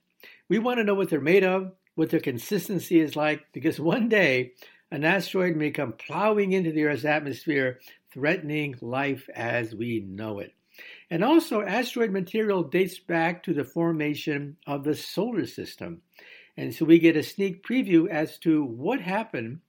We 0.48 0.60
want 0.60 0.78
to 0.78 0.84
know 0.84 0.94
what 0.94 1.10
they're 1.10 1.22
made 1.22 1.44
of, 1.44 1.72
what 1.96 2.12
their 2.12 2.20
consistency 2.20 3.00
is 3.00 3.16
like, 3.16 3.46
because 3.52 3.80
one 3.80 4.10
day 4.10 4.54
an 4.92 5.04
asteroid 5.04 5.56
may 5.56 5.72
come 5.72 5.94
plowing 5.94 6.52
into 6.52 6.72
the 6.72 6.86
Earth's 6.86 7.06
atmosphere 7.06 7.80
threatening 8.12 8.76
life 8.82 9.30
as 9.34 9.76
we 9.76 10.00
know 10.02 10.40
it. 10.40 10.54
And 11.10 11.24
also, 11.24 11.62
asteroid 11.62 12.12
material 12.12 12.64
dates 12.64 13.00
back 13.00 13.44
to 13.44 13.54
the 13.54 13.66
formation 13.66 14.58
of 14.66 14.84
the 14.84 14.96
solar 14.96 15.46
system. 15.46 16.02
And 16.58 16.74
so 16.74 16.86
we 16.86 17.00
get 17.00 17.18
a 17.18 17.24
sneak 17.24 17.66
preview 17.66 18.10
as 18.10 18.38
to 18.40 18.64
what 18.64 19.02
happened, 19.02 19.60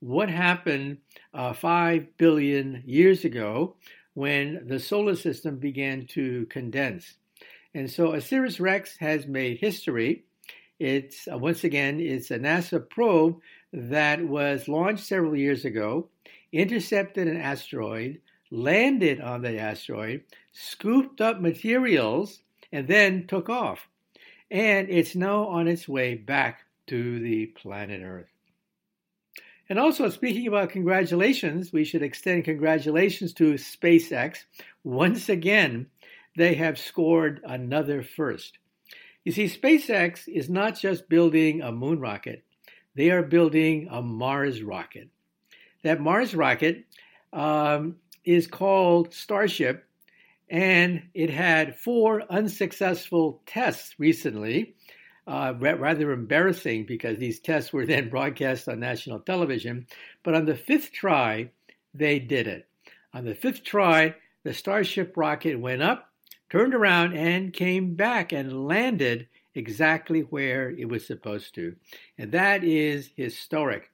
what 0.00 0.28
happened 0.28 0.98
uh, 1.34 1.52
5 1.52 2.16
billion 2.16 2.82
years 2.86 3.24
ago 3.24 3.76
when 4.14 4.66
the 4.66 4.80
solar 4.80 5.14
system 5.14 5.58
began 5.58 6.06
to 6.06 6.46
condense. 6.46 7.14
And 7.74 7.90
so 7.90 8.12
OSIRIS 8.12 8.58
REx 8.58 8.96
has 8.98 9.26
made 9.26 9.58
history. 9.58 10.24
It's 10.78 11.28
uh, 11.30 11.38
once 11.38 11.62
again, 11.62 12.00
it's 12.00 12.30
a 12.30 12.38
NASA 12.38 12.88
probe 12.88 13.40
that 13.72 14.26
was 14.26 14.66
launched 14.66 15.04
several 15.04 15.36
years 15.36 15.64
ago 15.64 16.08
intercepted 16.52 17.28
an 17.28 17.36
asteroid, 17.36 18.20
landed 18.50 19.20
on 19.20 19.42
the 19.42 19.58
asteroid, 19.58 20.24
scooped 20.52 21.20
up 21.20 21.40
materials, 21.40 22.42
and 22.72 22.88
then 22.88 23.26
took 23.26 23.48
off. 23.48 23.88
And 24.50 24.88
it's 24.90 25.14
now 25.14 25.46
on 25.46 25.68
its 25.68 25.88
way 25.88 26.14
back 26.14 26.64
to 26.88 27.20
the 27.20 27.46
planet 27.46 28.02
Earth. 28.02 28.26
And 29.68 29.78
also, 29.78 30.08
speaking 30.08 30.48
about 30.48 30.70
congratulations, 30.70 31.72
we 31.72 31.84
should 31.84 32.02
extend 32.02 32.44
congratulations 32.44 33.32
to 33.34 33.54
SpaceX. 33.54 34.38
Once 34.82 35.28
again, 35.28 35.86
they 36.36 36.54
have 36.54 36.76
scored 36.76 37.40
another 37.44 38.02
first. 38.02 38.58
You 39.24 39.30
see, 39.30 39.44
SpaceX 39.44 40.26
is 40.26 40.50
not 40.50 40.80
just 40.80 41.08
building 41.08 41.62
a 41.62 41.70
moon 41.70 42.00
rocket, 42.00 42.42
they 42.96 43.10
are 43.10 43.22
building 43.22 43.86
a 43.88 44.02
Mars 44.02 44.62
rocket 44.62 45.08
that 45.82 46.00
Mars 46.00 46.34
rocket 46.34 46.84
um, 47.32 47.96
is 48.24 48.46
called 48.46 49.14
Starship, 49.14 49.86
and 50.48 51.02
it 51.14 51.30
had 51.30 51.76
four 51.76 52.22
unsuccessful 52.30 53.42
tests 53.46 53.94
recently. 53.98 54.74
Uh, 55.26 55.54
rather 55.60 56.10
embarrassing 56.10 56.84
because 56.86 57.18
these 57.18 57.38
tests 57.38 57.72
were 57.72 57.86
then 57.86 58.08
broadcast 58.08 58.68
on 58.68 58.80
national 58.80 59.20
television. 59.20 59.86
But 60.24 60.34
on 60.34 60.44
the 60.44 60.56
fifth 60.56 60.90
try, 60.90 61.50
they 61.94 62.18
did 62.18 62.48
it. 62.48 62.66
On 63.14 63.24
the 63.24 63.34
fifth 63.34 63.62
try, 63.62 64.16
the 64.42 64.54
Starship 64.54 65.16
rocket 65.16 65.60
went 65.60 65.82
up, 65.82 66.10
turned 66.48 66.74
around, 66.74 67.16
and 67.16 67.52
came 67.52 67.94
back 67.94 68.32
and 68.32 68.66
landed 68.66 69.28
exactly 69.54 70.22
where 70.22 70.70
it 70.70 70.88
was 70.88 71.06
supposed 71.06 71.54
to. 71.56 71.76
And 72.18 72.32
that 72.32 72.64
is 72.64 73.10
historic 73.16 73.90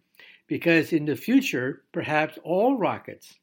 because 0.46 0.92
in 0.92 1.04
the 1.06 1.16
future, 1.16 1.82
perhaps 1.92 2.38
all 2.44 2.76
rockets 2.76 3.35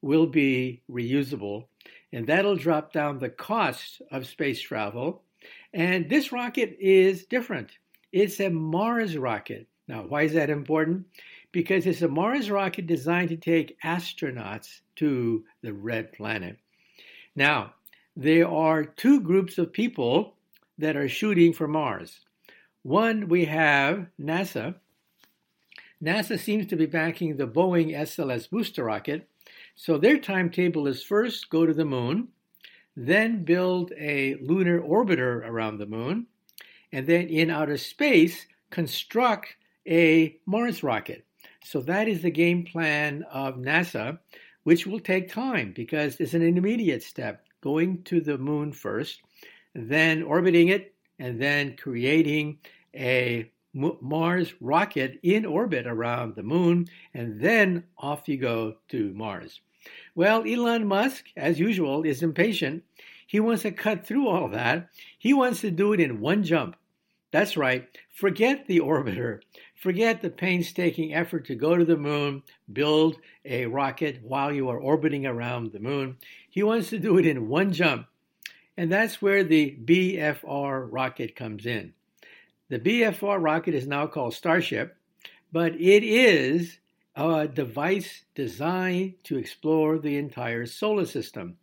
will 0.00 0.26
be 0.26 0.82
reusable, 0.90 1.66
and 2.12 2.26
that'll 2.26 2.56
drop 2.56 2.92
down 2.92 3.18
the 3.18 3.30
cost 3.30 4.02
of 4.10 4.26
space 4.26 4.60
travel. 4.60 5.22
And 5.72 6.08
this 6.08 6.32
rocket 6.32 6.76
is 6.80 7.24
different. 7.24 7.70
It's 8.12 8.40
a 8.40 8.50
Mars 8.50 9.16
rocket. 9.16 9.66
Now, 9.88 10.02
why 10.02 10.22
is 10.22 10.34
that 10.34 10.50
important? 10.50 11.06
Because 11.50 11.86
it's 11.86 12.02
a 12.02 12.08
Mars 12.08 12.50
rocket 12.50 12.86
designed 12.86 13.30
to 13.30 13.36
take 13.36 13.80
astronauts 13.82 14.80
to 14.96 15.44
the 15.62 15.72
red 15.72 16.12
planet. 16.12 16.58
Now, 17.34 17.74
there 18.16 18.48
are 18.48 18.84
two 18.84 19.20
groups 19.20 19.58
of 19.58 19.72
people 19.72 20.34
that 20.78 20.96
are 20.96 21.08
shooting 21.08 21.52
for 21.52 21.66
Mars. 21.66 22.20
One, 22.82 23.28
we 23.28 23.44
have 23.46 24.06
NASA, 24.20 24.74
NASA 26.02 26.38
seems 26.38 26.66
to 26.66 26.76
be 26.76 26.86
backing 26.86 27.36
the 27.36 27.46
Boeing 27.46 27.96
SLS 27.96 28.50
booster 28.50 28.84
rocket. 28.84 29.28
So 29.76 29.98
their 29.98 30.18
timetable 30.18 30.88
is 30.88 31.02
first 31.02 31.48
go 31.48 31.64
to 31.64 31.72
the 31.72 31.84
moon, 31.84 32.28
then 32.96 33.44
build 33.44 33.92
a 33.96 34.34
lunar 34.42 34.80
orbiter 34.80 35.46
around 35.46 35.78
the 35.78 35.86
moon, 35.86 36.26
and 36.90 37.06
then 37.06 37.28
in 37.28 37.50
outer 37.50 37.76
space 37.76 38.46
construct 38.70 39.54
a 39.86 40.36
Mars 40.44 40.82
rocket. 40.82 41.24
So 41.64 41.80
that 41.82 42.08
is 42.08 42.22
the 42.22 42.30
game 42.30 42.64
plan 42.64 43.24
of 43.30 43.56
NASA, 43.56 44.18
which 44.64 44.86
will 44.86 45.00
take 45.00 45.32
time 45.32 45.72
because 45.72 46.16
it's 46.18 46.34
an 46.34 46.42
intermediate 46.42 47.02
step 47.02 47.46
going 47.60 48.02
to 48.04 48.20
the 48.20 48.38
moon 48.38 48.72
first, 48.72 49.20
then 49.74 50.22
orbiting 50.24 50.68
it, 50.68 50.94
and 51.20 51.40
then 51.40 51.76
creating 51.76 52.58
a 52.94 53.51
Mars 53.74 54.54
rocket 54.60 55.18
in 55.22 55.46
orbit 55.46 55.86
around 55.86 56.34
the 56.34 56.42
moon, 56.42 56.88
and 57.14 57.40
then 57.40 57.84
off 57.96 58.28
you 58.28 58.36
go 58.36 58.76
to 58.88 59.12
Mars. 59.14 59.60
Well, 60.14 60.44
Elon 60.46 60.86
Musk, 60.86 61.26
as 61.36 61.58
usual, 61.58 62.02
is 62.02 62.22
impatient. 62.22 62.84
He 63.26 63.40
wants 63.40 63.62
to 63.62 63.72
cut 63.72 64.06
through 64.06 64.28
all 64.28 64.48
that. 64.48 64.90
He 65.18 65.32
wants 65.32 65.62
to 65.62 65.70
do 65.70 65.92
it 65.92 66.00
in 66.00 66.20
one 66.20 66.44
jump. 66.44 66.76
That's 67.30 67.56
right. 67.56 67.88
Forget 68.14 68.66
the 68.66 68.80
orbiter. 68.80 69.40
Forget 69.74 70.20
the 70.20 70.30
painstaking 70.30 71.14
effort 71.14 71.46
to 71.46 71.54
go 71.54 71.76
to 71.76 71.84
the 71.84 71.96
moon, 71.96 72.42
build 72.72 73.16
a 73.44 73.66
rocket 73.66 74.20
while 74.22 74.52
you 74.52 74.68
are 74.68 74.78
orbiting 74.78 75.26
around 75.26 75.72
the 75.72 75.80
moon. 75.80 76.18
He 76.48 76.62
wants 76.62 76.90
to 76.90 76.98
do 76.98 77.18
it 77.18 77.26
in 77.26 77.48
one 77.48 77.72
jump. 77.72 78.06
And 78.76 78.92
that's 78.92 79.20
where 79.20 79.42
the 79.42 79.76
BFR 79.84 80.86
rocket 80.90 81.34
comes 81.34 81.66
in. 81.66 81.94
The 82.72 82.80
BFR 82.80 83.36
rocket 83.38 83.74
is 83.74 83.86
now 83.86 84.06
called 84.06 84.32
Starship, 84.32 84.96
but 85.52 85.74
it 85.74 86.02
is 86.02 86.78
a 87.14 87.46
device 87.46 88.22
designed 88.34 89.22
to 89.24 89.36
explore 89.36 89.98
the 89.98 90.16
entire 90.16 90.64
solar 90.64 91.04
system. 91.04 91.58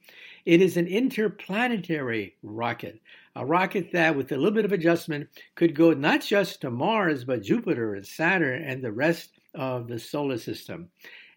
It 0.45 0.62
is 0.62 0.78
an 0.78 0.86
interplanetary 0.86 2.36
rocket, 2.43 3.02
a 3.36 3.43
rocket 3.43 3.91
that, 3.91 4.15
with 4.15 4.32
a 4.32 4.36
little 4.36 4.52
bit 4.52 4.65
of 4.65 4.72
adjustment, 4.72 5.28
could 5.56 5.74
go 5.74 5.93
not 5.93 6.22
just 6.22 6.62
to 6.62 6.69
Mars, 6.69 7.24
but 7.24 7.41
Jupiter 7.41 7.95
and 7.95 8.06
Saturn 8.06 8.62
and 8.62 8.84
the 8.84 8.91
rest 8.91 9.32
of 9.56 9.88
the 9.88 9.98
solar 9.98 10.38
system. 10.38 10.91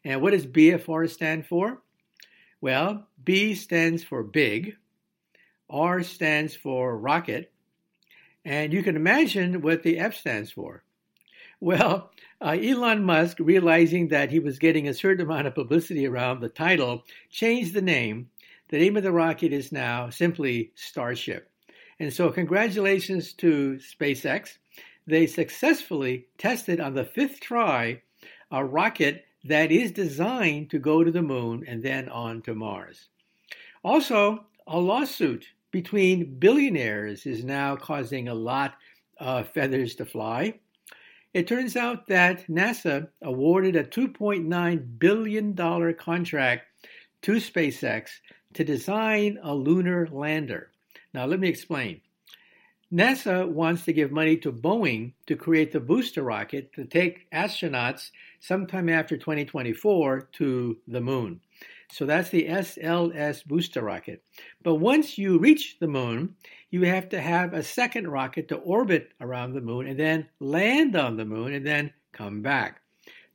And 0.05 0.21
what 0.21 0.33
does 0.33 0.47
BFR 0.47 1.09
stand 1.09 1.47
for? 1.47 1.81
Well, 2.61 3.07
B 3.25 3.55
stands 3.55 4.05
for 4.05 4.23
big, 4.23 4.77
R 5.71 6.03
stands 6.03 6.55
for 6.55 6.99
rocket, 6.99 7.52
and 8.45 8.73
you 8.73 8.83
can 8.83 8.97
imagine 8.97 9.63
what 9.63 9.83
the 9.83 9.99
F 9.99 10.15
stands 10.15 10.51
for. 10.51 10.83
Well, 11.61 12.11
uh, 12.41 12.57
Elon 12.61 13.05
Musk, 13.05 13.37
realizing 13.39 14.09
that 14.09 14.31
he 14.31 14.41
was 14.41 14.59
getting 14.59 14.89
a 14.89 14.95
certain 14.95 15.25
amount 15.25 15.47
of 15.47 15.55
publicity 15.55 16.07
around 16.07 16.41
the 16.41 16.49
title, 16.49 17.05
changed 17.31 17.73
the 17.73 17.83
name. 17.83 18.31
The 18.69 18.79
name 18.79 18.97
of 18.97 19.05
the 19.05 19.13
rocket 19.13 19.53
is 19.53 19.71
now 19.71 20.11
simply 20.11 20.73
Starship. 20.75 21.49
And 22.01 22.13
so, 22.13 22.31
congratulations 22.31 23.33
to 23.35 23.79
SpaceX. 23.79 24.59
They 25.07 25.27
successfully 25.27 26.27
tested 26.37 26.81
on 26.81 26.95
the 26.95 27.05
fifth 27.05 27.39
try 27.39 28.03
a 28.51 28.65
rocket 28.65 29.25
that 29.45 29.73
is 29.73 29.93
designed 29.93 30.71
to 30.71 30.79
go 30.79 31.03
to 31.03 31.11
the 31.11 31.23
moon 31.23 31.65
and 31.67 31.83
then 31.83 32.09
on 32.09 32.43
to 32.43 32.55
Mars. 32.55 33.09
Also, 33.85 34.47
a 34.67 34.79
lawsuit 34.79 35.47
between 35.73 36.39
billionaires 36.39 37.27
is 37.27 37.45
now 37.45 37.75
causing 37.75 38.29
a 38.29 38.35
lot 38.35 38.75
of 39.19 39.49
feathers 39.49 39.97
to 39.97 40.05
fly. 40.05 40.55
It 41.35 41.49
turns 41.49 41.77
out 41.77 42.07
that 42.09 42.47
NASA 42.47 43.09
awarded 43.23 43.75
a 43.75 43.85
$2.9 43.85 44.99
billion 44.99 45.95
contract 45.95 46.67
to 47.23 47.33
SpaceX 47.33 48.11
to 48.53 48.65
design 48.65 49.39
a 49.43 49.55
lunar 49.55 50.07
lander. 50.13 50.71
Now, 51.15 51.25
let 51.25 51.41
me 51.41 51.49
explain. 51.49 52.03
NASA 52.93 53.49
wants 53.49 53.87
to 53.87 53.95
give 53.95 54.13
money 54.13 54.37
to 54.37 54.53
Boeing 54.53 55.15
to 55.27 55.35
create 55.35 55.73
the 55.73 55.81
booster 55.81 56.23
rocket 56.23 56.71
to 56.75 56.85
take 56.85 57.31
astronauts 57.31 58.11
sometime 58.41 58.91
after 58.91 59.17
2024 59.17 60.29
to 60.33 60.77
the 60.89 61.01
moon. 61.01 61.41
So 61.93 62.07
that's 62.07 62.31
the 62.31 62.49
SLS 62.49 63.45
booster 63.45 63.83
rocket. 63.83 64.25
But 64.63 64.77
once 64.77 65.19
you 65.19 65.39
reach 65.39 65.77
the 65.79 65.89
moon, 65.89 66.37
you 66.71 66.87
have 66.87 67.11
to 67.11 67.21
have 67.21 67.53
a 67.53 67.63
second 67.63 68.09
rocket 68.09 68.49
to 68.49 68.57
orbit 68.57 69.11
around 69.21 69.53
the 69.53 69.61
moon 69.61 69.87
and 69.87 69.99
then 69.99 70.27
land 70.41 70.97
on 70.97 71.19
the 71.19 71.27
moon 71.27 71.53
and 71.53 71.67
then 71.67 71.93
come 72.13 72.41
back. 72.41 72.81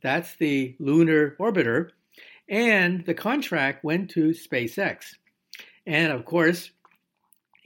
That's 0.01 0.35
the 0.37 0.75
lunar 0.79 1.35
orbiter. 1.39 1.91
And 2.49 3.05
the 3.05 3.13
contract 3.13 3.83
went 3.83 4.09
to 4.11 4.29
SpaceX. 4.29 5.13
And 5.85 6.11
of 6.11 6.25
course, 6.25 6.71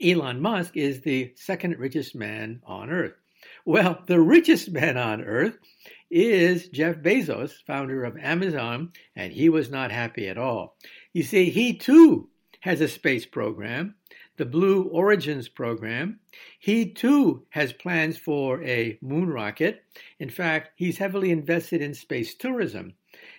Elon 0.02 0.42
Musk 0.42 0.76
is 0.76 1.00
the 1.00 1.32
second 1.36 1.78
richest 1.78 2.14
man 2.14 2.60
on 2.66 2.90
earth. 2.90 3.14
Well, 3.64 4.02
the 4.06 4.20
richest 4.20 4.70
man 4.70 4.98
on 4.98 5.22
earth 5.22 5.56
is 6.12 6.68
Jeff 6.68 6.96
Bezos, 6.96 7.52
founder 7.66 8.04
of 8.04 8.18
Amazon, 8.18 8.92
and 9.16 9.32
he 9.32 9.48
was 9.48 9.70
not 9.70 9.90
happy 9.90 10.28
at 10.28 10.36
all. 10.36 10.76
You 11.14 11.22
see, 11.22 11.48
he 11.48 11.72
too 11.72 12.28
has 12.60 12.82
a 12.82 12.88
space 12.88 13.24
program, 13.24 13.94
the 14.36 14.44
Blue 14.44 14.84
Origins 14.84 15.48
program. 15.48 16.20
He 16.58 16.92
too 16.92 17.46
has 17.48 17.72
plans 17.72 18.18
for 18.18 18.62
a 18.62 18.98
moon 19.00 19.30
rocket. 19.30 19.84
In 20.18 20.28
fact, 20.28 20.72
he's 20.76 20.98
heavily 20.98 21.30
invested 21.30 21.80
in 21.80 21.94
space 21.94 22.34
tourism. 22.34 22.92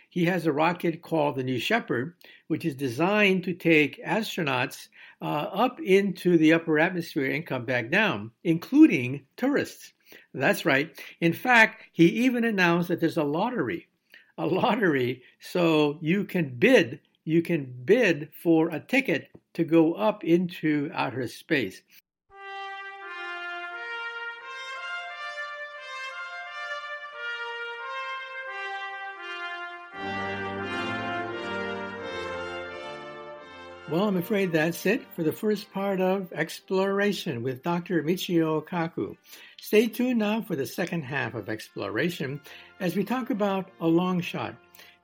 He 0.10 0.26
has 0.26 0.48
a 0.48 0.52
rocket 0.52 1.02
called 1.04 1.36
the 1.36 1.44
New 1.44 1.60
Shepard, 1.60 2.16
which 2.48 2.66
is 2.66 2.76
designed 2.76 3.44
to 3.44 3.54
take 3.54 4.04
astronauts 4.04 4.88
uh, 5.22 5.26
up 5.26 5.80
into 5.80 6.38
the 6.38 6.54
upper 6.54 6.80
atmosphere 6.80 7.32
and 7.32 7.46
come 7.46 7.66
back 7.66 7.92
down, 7.92 8.32
including 8.44 9.26
tourists. 9.38 9.94
That's 10.34 10.66
right. 10.66 10.98
In 11.22 11.34
fact, 11.34 11.86
he 11.92 12.06
even 12.26 12.44
announced 12.44 12.88
that 12.90 13.00
there's 13.00 13.18
a 13.18 13.24
lottery. 13.24 13.88
A 14.38 14.46
lottery 14.46 15.22
so 15.40 16.00
you 16.02 16.24
can 16.24 16.56
bid, 16.56 17.00
you 17.24 17.42
can 17.42 17.72
bid 17.86 18.30
for 18.42 18.70
a 18.70 18.80
ticket 18.80 19.30
to 19.54 19.64
go 19.64 19.94
up 19.94 20.24
into 20.24 20.90
outer 20.94 21.28
space. 21.28 21.82
Well, 33.92 34.08
I'm 34.08 34.16
afraid 34.16 34.54
that's 34.54 34.86
it 34.86 35.04
for 35.14 35.24
the 35.24 35.34
first 35.34 35.72
part 35.74 36.00
of 36.00 36.32
Exploration 36.32 37.44
with 37.44 37.64
Dr. 37.64 38.02
Michio 38.02 38.66
Kaku. 38.66 39.18
Stay 39.60 39.88
tuned 39.88 40.20
now 40.20 40.42
for 40.42 40.56
the 40.56 40.66
second 40.66 41.04
half 41.04 41.34
of 41.36 41.50
Exploration 41.50 42.40
as 42.80 42.96
we 42.96 43.04
talk 43.04 43.30
about 43.30 43.70
a 43.82 43.88
long 43.88 44.22
shot. 44.22 44.56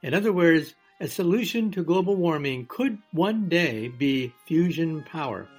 In 0.02 0.14
other 0.14 0.32
words, 0.32 0.76
a 1.02 1.10
solution 1.10 1.72
to 1.72 1.84
global 1.84 2.16
warming 2.16 2.68
could 2.68 2.98
one 3.12 3.50
day 3.50 3.90
be 3.90 4.34
fusion 4.46 5.04
power. 5.04 5.50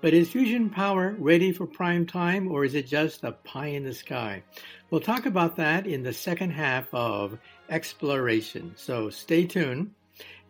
But 0.00 0.12
is 0.12 0.30
fusion 0.30 0.68
power 0.68 1.14
ready 1.16 1.52
for 1.52 1.66
prime 1.66 2.06
time 2.06 2.50
or 2.50 2.64
is 2.64 2.74
it 2.74 2.88
just 2.88 3.22
a 3.22 3.32
pie 3.32 3.68
in 3.68 3.84
the 3.84 3.94
sky? 3.94 4.42
We'll 4.90 5.00
talk 5.00 5.26
about 5.26 5.56
that 5.56 5.86
in 5.86 6.02
the 6.02 6.12
second 6.12 6.50
half 6.50 6.92
of 6.92 7.38
Exploration. 7.70 8.72
So 8.74 9.10
stay 9.10 9.46
tuned. 9.46 9.92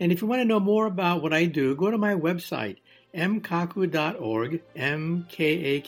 And 0.00 0.11
if 0.12 0.20
you 0.20 0.29
want 0.29 0.40
to 0.40 0.44
know 0.44 0.61
more 0.61 0.87
about 0.87 1.22
what 1.22 1.33
I 1.33 1.46
do, 1.46 1.74
go 1.77 1.90
to 1.90 1.98
my 1.98 2.14
website, 2.14 2.79
mkaku.org. 3.14 4.62
M-K-A-K-U.org 4.77 5.85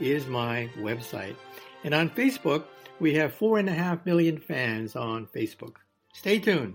is 0.00 0.26
my 0.26 0.70
website. 0.78 1.36
And 1.84 1.94
on 1.94 2.10
Facebook, 2.10 2.64
we 2.98 3.14
have 3.14 3.32
four 3.34 3.58
and 3.58 3.68
a 3.68 3.72
half 3.72 4.04
million 4.04 4.38
fans 4.38 4.96
on 4.96 5.26
Facebook. 5.26 5.76
Stay 6.12 6.38
tuned. 6.38 6.74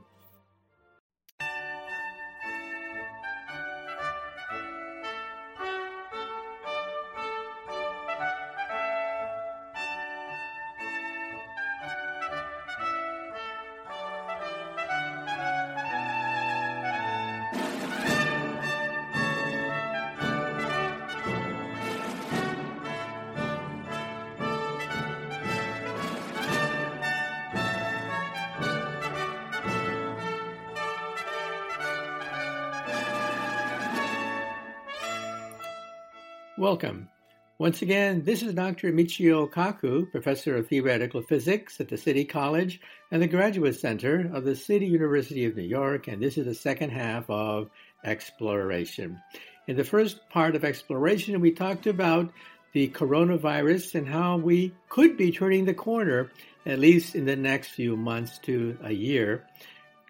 Once 37.66 37.82
again, 37.82 38.22
this 38.22 38.44
is 38.44 38.54
Dr. 38.54 38.94
Michio 38.94 39.50
Kaku, 39.50 40.12
Professor 40.12 40.56
of 40.56 40.68
Theoretical 40.68 41.24
Physics 41.24 41.82
at 41.82 41.88
the 41.88 41.98
City 41.98 42.24
College 42.24 42.80
and 43.10 43.24
the 43.24 43.28
Graduate 43.28 43.74
Center 43.74 44.30
of 44.36 44.44
the 44.44 44.56
City 44.56 44.86
University 44.86 45.46
of 45.46 45.56
New 45.56 45.64
York, 45.64 46.08
and 46.08 46.22
this 46.22 46.38
is 46.38 46.46
the 46.46 46.54
second 46.54 46.92
half 46.92 47.28
of 47.28 47.72
Exploration. 48.04 49.20
In 49.66 49.78
the 49.78 49.84
first 49.84 50.30
part 50.30 50.56
of 50.56 50.64
Exploration, 50.64 51.42
we 51.42 51.50
talked 51.50 51.88
about 51.88 52.32
the 52.74 52.90
coronavirus 52.90 53.96
and 53.96 54.08
how 54.08 54.38
we 54.38 54.72
could 54.90 55.18
be 55.18 55.32
turning 55.32 55.66
the 55.66 55.74
corner, 55.74 56.30
at 56.68 56.78
least 56.78 57.16
in 57.16 57.26
the 57.26 57.36
next 57.36 57.70
few 57.70 57.98
months 57.98 58.38
to 58.44 58.78
a 58.84 58.92
year, 58.92 59.44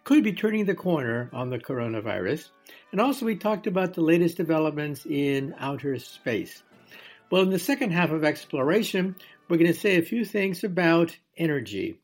could 0.03 0.25
be 0.25 0.33
turning 0.33 0.65
the 0.65 0.75
corner 0.75 1.29
on 1.31 1.49
the 1.49 1.59
coronavirus. 1.59 2.49
And 2.91 2.99
also, 2.99 3.25
we 3.25 3.37
talked 3.37 3.65
about 3.65 3.93
the 3.93 4.01
latest 4.01 4.35
developments 4.35 5.05
in 5.05 5.55
outer 5.57 5.97
space. 5.99 6.61
Well, 7.31 7.41
in 7.41 7.49
the 7.49 7.57
second 7.57 7.91
half 7.91 8.11
of 8.11 8.23
exploration, 8.23 9.15
we're 9.49 9.57
going 9.57 9.73
to 9.73 9.79
say 9.79 9.97
a 9.97 10.03
few 10.03 10.23
things 10.23 10.63
about 10.63 11.17
energy. 11.38 11.99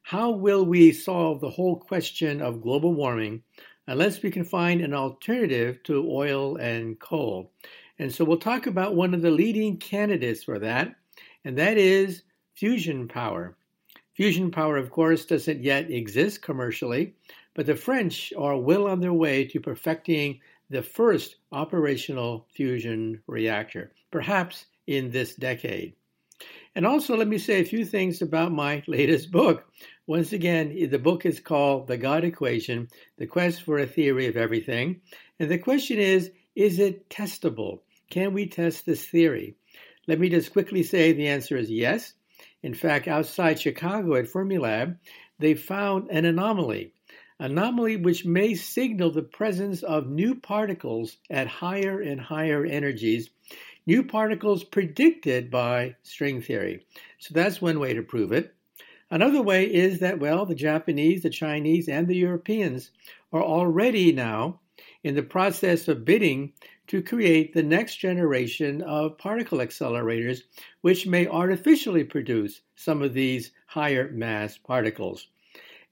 How 0.00 0.30
will 0.30 0.64
we 0.64 0.92
solve 0.92 1.40
the 1.40 1.50
whole 1.50 1.76
question 1.76 2.40
of 2.40 2.62
global 2.62 2.94
warming 2.94 3.42
unless 3.86 4.22
we 4.22 4.30
can 4.30 4.44
find 4.44 4.80
an 4.80 4.94
alternative 4.94 5.82
to 5.84 6.10
oil 6.10 6.56
and 6.56 6.98
coal? 6.98 7.52
And 7.98 8.12
so 8.12 8.24
we'll 8.24 8.38
talk 8.38 8.66
about 8.66 8.94
one 8.94 9.12
of 9.12 9.20
the 9.20 9.30
leading 9.30 9.76
candidates 9.76 10.42
for 10.42 10.58
that, 10.60 10.96
and 11.44 11.58
that 11.58 11.76
is 11.76 12.22
fusion 12.54 13.08
power. 13.08 13.54
Fusion 14.14 14.50
power, 14.50 14.78
of 14.78 14.90
course, 14.90 15.26
doesn't 15.26 15.62
yet 15.62 15.90
exist 15.90 16.40
commercially, 16.40 17.14
but 17.52 17.66
the 17.66 17.76
French 17.76 18.32
are 18.38 18.56
well 18.56 18.86
on 18.86 19.00
their 19.00 19.12
way 19.12 19.44
to 19.44 19.60
perfecting 19.60 20.40
the 20.72 20.82
first 20.82 21.36
operational 21.52 22.48
fusion 22.54 23.22
reactor, 23.26 23.92
perhaps 24.10 24.64
in 24.86 25.10
this 25.10 25.34
decade. 25.34 25.94
And 26.74 26.86
also, 26.86 27.14
let 27.14 27.28
me 27.28 27.36
say 27.36 27.60
a 27.60 27.64
few 27.64 27.84
things 27.84 28.22
about 28.22 28.52
my 28.52 28.82
latest 28.88 29.30
book. 29.30 29.66
Once 30.06 30.32
again, 30.32 30.74
the 30.90 30.98
book 30.98 31.26
is 31.26 31.40
called 31.40 31.86
The 31.86 31.98
God 31.98 32.24
Equation 32.24 32.88
The 33.18 33.26
Quest 33.26 33.62
for 33.62 33.78
a 33.78 33.86
Theory 33.86 34.26
of 34.26 34.38
Everything. 34.38 35.02
And 35.38 35.50
the 35.50 35.58
question 35.58 35.98
is 35.98 36.30
is 36.54 36.78
it 36.78 37.08
testable? 37.10 37.80
Can 38.10 38.32
we 38.32 38.46
test 38.46 38.86
this 38.86 39.04
theory? 39.04 39.56
Let 40.08 40.18
me 40.18 40.30
just 40.30 40.52
quickly 40.52 40.82
say 40.82 41.12
the 41.12 41.28
answer 41.28 41.56
is 41.56 41.70
yes. 41.70 42.14
In 42.62 42.74
fact, 42.74 43.08
outside 43.08 43.60
Chicago 43.60 44.14
at 44.14 44.26
Fermilab, 44.26 44.96
they 45.38 45.54
found 45.54 46.10
an 46.10 46.24
anomaly, 46.24 46.94
anomaly 47.42 47.96
which 47.96 48.24
may 48.24 48.54
signal 48.54 49.10
the 49.10 49.20
presence 49.20 49.82
of 49.82 50.08
new 50.08 50.32
particles 50.32 51.16
at 51.28 51.48
higher 51.48 52.00
and 52.00 52.20
higher 52.20 52.64
energies, 52.64 53.30
new 53.84 54.04
particles 54.04 54.62
predicted 54.62 55.50
by 55.50 55.92
string 56.04 56.40
theory. 56.40 56.86
So 57.18 57.34
that's 57.34 57.60
one 57.60 57.80
way 57.80 57.94
to 57.94 58.02
prove 58.02 58.30
it. 58.30 58.54
Another 59.10 59.42
way 59.42 59.64
is 59.64 59.98
that, 59.98 60.20
well, 60.20 60.46
the 60.46 60.54
Japanese, 60.54 61.24
the 61.24 61.30
Chinese, 61.30 61.88
and 61.88 62.06
the 62.06 62.14
Europeans 62.14 62.92
are 63.32 63.42
already 63.42 64.12
now 64.12 64.60
in 65.02 65.16
the 65.16 65.22
process 65.24 65.88
of 65.88 66.04
bidding 66.04 66.52
to 66.86 67.02
create 67.02 67.54
the 67.54 67.62
next 67.62 67.96
generation 67.96 68.82
of 68.82 69.18
particle 69.18 69.58
accelerators, 69.58 70.42
which 70.82 71.08
may 71.08 71.26
artificially 71.26 72.04
produce 72.04 72.60
some 72.76 73.02
of 73.02 73.14
these 73.14 73.50
higher 73.66 74.12
mass 74.12 74.56
particles. 74.58 75.26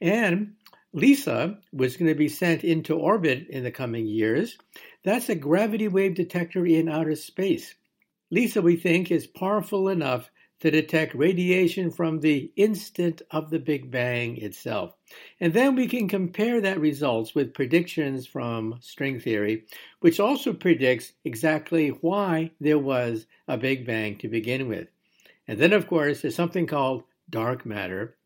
And 0.01 0.55
LISA 0.93 1.59
was 1.73 1.97
going 1.97 2.09
to 2.09 2.17
be 2.17 2.29
sent 2.29 2.65
into 2.65 2.95
orbit 2.95 3.47
in 3.49 3.63
the 3.63 3.71
coming 3.71 4.07
years. 4.07 4.59
That's 5.05 5.29
a 5.29 5.37
gravity 5.37 5.87
wave 5.87 6.15
detector 6.15 6.67
in 6.67 6.89
outer 6.89 7.15
space. 7.15 7.75
LISA, 8.31 8.61
we 8.61 8.77
think, 8.77 9.11
is 9.11 9.27
powerful 9.27 9.89
enough 9.89 10.31
to 10.61 10.71
detect 10.71 11.15
radiation 11.15 11.91
from 11.91 12.21
the 12.21 12.53
instant 12.57 13.23
of 13.31 13.51
the 13.51 13.59
Big 13.59 13.91
Bang 13.91 14.37
itself. 14.37 14.95
And 15.41 15.53
then 15.53 15.75
we 15.75 15.87
can 15.87 16.07
compare 16.07 16.61
that 16.61 16.81
results 16.81 17.35
with 17.35 17.55
predictions 17.55 18.27
from 18.27 18.79
string 18.81 19.21
theory, 19.21 19.65
which 20.01 20.21
also 20.21 20.53
predicts 20.53 21.13
exactly 21.25 21.89
why 21.89 22.51
there 22.61 22.79
was 22.79 23.27
a 23.49 23.57
Big 23.57 23.87
Bang 23.87 24.19
to 24.19 24.29
begin 24.29 24.69
with. 24.69 24.89
And 25.49 25.59
then, 25.59 25.73
of 25.73 25.87
course, 25.87 26.21
there's 26.21 26.35
something 26.35 26.67
called 26.67 27.05
dark 27.29 27.65
matter. 27.65 28.17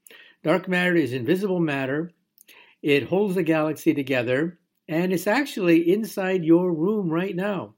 Dark 0.43 0.67
matter 0.67 0.97
is 0.97 1.13
invisible 1.13 1.61
matter. 1.61 2.11
It 2.85 3.05
holds 3.05 3.35
the 3.35 3.43
galaxy 3.43 3.95
together, 3.95 4.59
and 4.87 5.11
it's 5.11 5.27
actually 5.27 5.91
inside 5.91 6.45
your 6.45 6.71
room 6.71 7.09
right 7.09 7.35
now. 7.35 7.77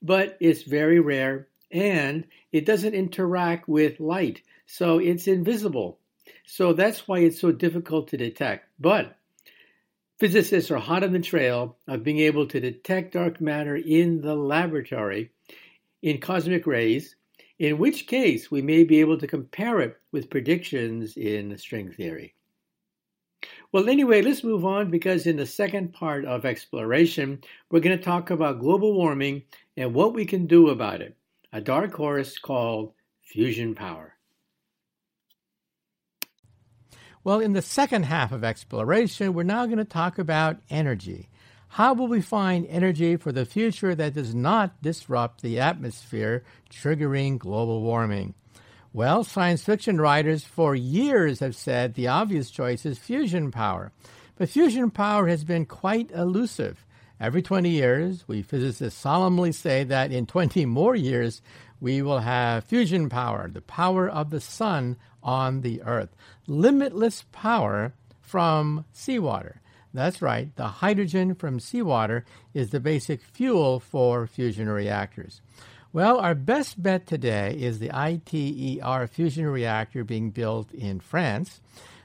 But 0.00 0.36
it's 0.38 0.62
very 0.62 1.00
rare 1.00 1.48
and 1.72 2.28
it 2.52 2.64
doesn't 2.64 2.94
interact 2.94 3.66
with 3.66 3.98
light, 3.98 4.42
so 4.64 5.00
it's 5.00 5.26
invisible. 5.26 5.98
So 6.44 6.72
that's 6.72 7.08
why 7.08 7.18
it's 7.18 7.40
so 7.40 7.50
difficult 7.50 8.06
to 8.10 8.16
detect. 8.16 8.68
But 8.78 9.16
physicists 10.20 10.70
are 10.70 10.78
hot 10.78 11.02
on 11.02 11.10
the 11.10 11.18
trail 11.18 11.76
of 11.88 12.04
being 12.04 12.20
able 12.20 12.46
to 12.46 12.60
detect 12.60 13.14
dark 13.14 13.40
matter 13.40 13.74
in 13.74 14.20
the 14.20 14.36
laboratory 14.36 15.32
in 16.02 16.20
cosmic 16.20 16.68
rays, 16.68 17.16
in 17.58 17.78
which 17.78 18.06
case 18.06 18.48
we 18.48 18.62
may 18.62 18.84
be 18.84 19.00
able 19.00 19.18
to 19.18 19.26
compare 19.26 19.80
it 19.80 19.96
with 20.12 20.30
predictions 20.30 21.16
in 21.16 21.58
string 21.58 21.90
theory. 21.90 22.36
Well, 23.72 23.88
anyway, 23.88 24.22
let's 24.22 24.44
move 24.44 24.64
on 24.64 24.90
because 24.90 25.26
in 25.26 25.36
the 25.36 25.46
second 25.46 25.92
part 25.92 26.24
of 26.24 26.44
exploration, 26.44 27.40
we're 27.70 27.80
going 27.80 27.98
to 27.98 28.02
talk 28.02 28.30
about 28.30 28.60
global 28.60 28.94
warming 28.94 29.42
and 29.76 29.92
what 29.92 30.14
we 30.14 30.24
can 30.24 30.46
do 30.46 30.68
about 30.68 31.00
it 31.00 31.16
a 31.52 31.60
dark 31.60 31.94
horse 31.94 32.38
called 32.38 32.92
Fusion 33.22 33.74
Power. 33.74 34.14
Well, 37.24 37.40
in 37.40 37.54
the 37.54 37.62
second 37.62 38.04
half 38.04 38.30
of 38.30 38.44
exploration, 38.44 39.32
we're 39.34 39.42
now 39.42 39.66
going 39.66 39.78
to 39.78 39.84
talk 39.84 40.18
about 40.18 40.60
energy. 40.70 41.28
How 41.68 41.92
will 41.92 42.08
we 42.08 42.20
find 42.20 42.66
energy 42.68 43.16
for 43.16 43.32
the 43.32 43.44
future 43.44 43.94
that 43.94 44.14
does 44.14 44.34
not 44.34 44.80
disrupt 44.80 45.42
the 45.42 45.58
atmosphere, 45.58 46.44
triggering 46.70 47.38
global 47.38 47.82
warming? 47.82 48.34
Well, 48.92 49.24
science 49.24 49.62
fiction 49.62 50.00
writers 50.00 50.44
for 50.44 50.74
years 50.74 51.40
have 51.40 51.54
said 51.54 51.94
the 51.94 52.08
obvious 52.08 52.50
choice 52.50 52.86
is 52.86 52.98
fusion 52.98 53.50
power. 53.50 53.92
But 54.36 54.48
fusion 54.48 54.90
power 54.90 55.28
has 55.28 55.44
been 55.44 55.66
quite 55.66 56.10
elusive. 56.10 56.84
Every 57.18 57.40
20 57.42 57.70
years, 57.70 58.24
we 58.28 58.42
physicists 58.42 59.00
solemnly 59.00 59.52
say 59.52 59.84
that 59.84 60.12
in 60.12 60.26
20 60.26 60.66
more 60.66 60.94
years, 60.94 61.40
we 61.80 62.02
will 62.02 62.20
have 62.20 62.64
fusion 62.64 63.08
power, 63.08 63.48
the 63.48 63.62
power 63.62 64.08
of 64.08 64.30
the 64.30 64.40
sun 64.40 64.96
on 65.22 65.62
the 65.62 65.82
earth. 65.82 66.14
Limitless 66.46 67.24
power 67.32 67.94
from 68.20 68.84
seawater. 68.92 69.60
That's 69.94 70.20
right, 70.20 70.54
the 70.56 70.68
hydrogen 70.68 71.34
from 71.34 71.58
seawater 71.58 72.26
is 72.52 72.68
the 72.68 72.80
basic 72.80 73.22
fuel 73.22 73.80
for 73.80 74.26
fusion 74.26 74.68
reactors. 74.68 75.40
Well, 75.96 76.18
our 76.18 76.34
best 76.34 76.82
bet 76.82 77.06
today 77.06 77.56
is 77.58 77.78
the 77.78 77.90
ITER 77.90 79.06
fusion 79.06 79.46
reactor 79.46 80.04
being 80.04 80.30
built 80.30 80.70
in 80.70 81.00
France. 81.00 81.62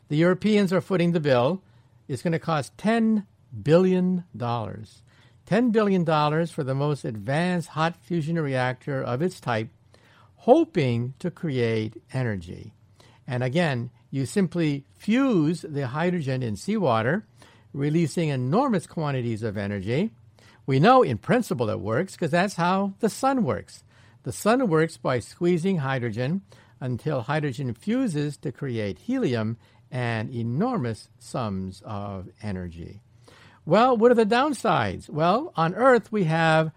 The 0.07 0.15
Europeans 0.15 0.71
are 0.71 0.79
footing 0.79 1.11
the 1.11 1.19
bill. 1.19 1.61
It's 2.07 2.21
going 2.21 2.31
to 2.31 2.39
cost 2.39 2.77
10 2.77 3.27
billion 3.61 4.23
dollars. 4.33 5.03
$10 5.49 5.73
billion 5.73 6.05
for 6.05 6.63
the 6.63 6.73
most 6.73 7.03
advanced 7.03 7.67
hot 7.67 7.97
fusion 7.97 8.39
reactor 8.39 9.03
of 9.03 9.21
its 9.21 9.41
type, 9.41 9.67
hoping 10.37 11.13
to 11.19 11.29
create 11.29 12.01
energy. 12.13 12.71
And 13.27 13.43
again, 13.43 13.89
you 14.09 14.25
simply 14.25 14.85
fuse 14.95 15.65
the 15.67 15.87
hydrogen 15.87 16.41
in 16.43 16.55
seawater, 16.55 17.25
releasing 17.73 18.29
enormous 18.29 18.87
quantities 18.87 19.43
of 19.43 19.57
energy. 19.57 20.11
We 20.65 20.79
know 20.79 21.01
in 21.03 21.17
principle 21.17 21.69
it 21.69 21.79
works 21.79 22.13
because 22.13 22.31
that's 22.31 22.55
how 22.55 22.93
the 22.99 23.09
sun 23.09 23.43
works. 23.43 23.83
The 24.23 24.31
sun 24.31 24.67
works 24.67 24.97
by 24.97 25.19
squeezing 25.19 25.77
hydrogen 25.77 26.41
until 26.79 27.21
hydrogen 27.21 27.73
fuses 27.73 28.37
to 28.37 28.51
create 28.51 28.99
helium 28.99 29.57
and 29.89 30.33
enormous 30.33 31.09
sums 31.19 31.81
of 31.85 32.29
energy. 32.41 33.01
Well, 33.65 33.95
what 33.97 34.11
are 34.11 34.15
the 34.15 34.25
downsides? 34.25 35.09
Well, 35.09 35.53
on 35.55 35.75
Earth, 35.75 36.11
we 36.11 36.23
have 36.25 36.71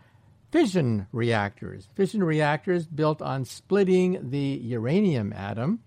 fission 0.50 1.06
reactors. 1.12 1.88
Fission 1.94 2.22
reactors 2.22 2.86
built 2.86 3.22
on 3.22 3.44
splitting 3.44 4.30
the 4.30 4.60
uranium 4.62 5.32
atom. 5.32 5.80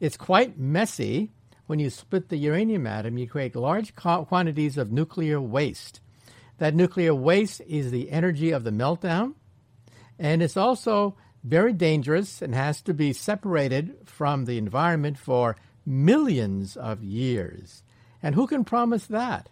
It's 0.00 0.16
quite 0.16 0.58
messy. 0.58 1.32
When 1.66 1.78
you 1.78 1.90
split 1.90 2.28
the 2.28 2.36
uranium 2.36 2.86
atom, 2.86 3.18
you 3.18 3.28
create 3.28 3.54
large 3.54 3.94
quantities 3.94 4.78
of 4.78 4.92
nuclear 4.92 5.40
waste. 5.40 6.00
That 6.58 6.74
nuclear 6.74 7.14
waste 7.14 7.60
is 7.66 7.90
the 7.90 8.10
energy 8.10 8.50
of 8.50 8.64
the 8.64 8.70
meltdown, 8.70 9.34
and 10.18 10.42
it's 10.42 10.56
also 10.56 11.16
very 11.44 11.72
dangerous 11.72 12.42
and 12.42 12.54
has 12.54 12.82
to 12.82 12.92
be 12.92 13.12
separated 13.12 13.96
from 14.04 14.44
the 14.44 14.58
environment 14.58 15.18
for 15.18 15.56
millions 15.86 16.76
of 16.76 17.02
years. 17.02 17.82
And 18.22 18.34
who 18.34 18.46
can 18.46 18.64
promise 18.64 19.06
that? 19.06 19.48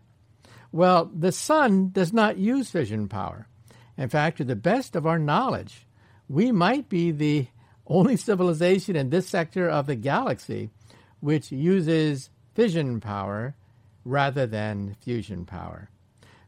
Well, 0.72 1.10
the 1.14 1.32
sun 1.32 1.90
does 1.92 2.12
not 2.12 2.38
use 2.38 2.70
fission 2.70 3.08
power. 3.08 3.46
In 3.96 4.08
fact, 4.08 4.38
to 4.38 4.44
the 4.44 4.56
best 4.56 4.96
of 4.96 5.06
our 5.06 5.18
knowledge, 5.18 5.86
we 6.28 6.52
might 6.52 6.88
be 6.88 7.12
the 7.12 7.46
only 7.86 8.16
civilization 8.16 8.96
in 8.96 9.10
this 9.10 9.28
sector 9.28 9.68
of 9.68 9.86
the 9.86 9.94
galaxy 9.94 10.70
which 11.20 11.52
uses 11.52 12.30
fission 12.54 13.00
power 13.00 13.54
rather 14.04 14.46
than 14.46 14.96
fusion 15.00 15.46
power. 15.46 15.88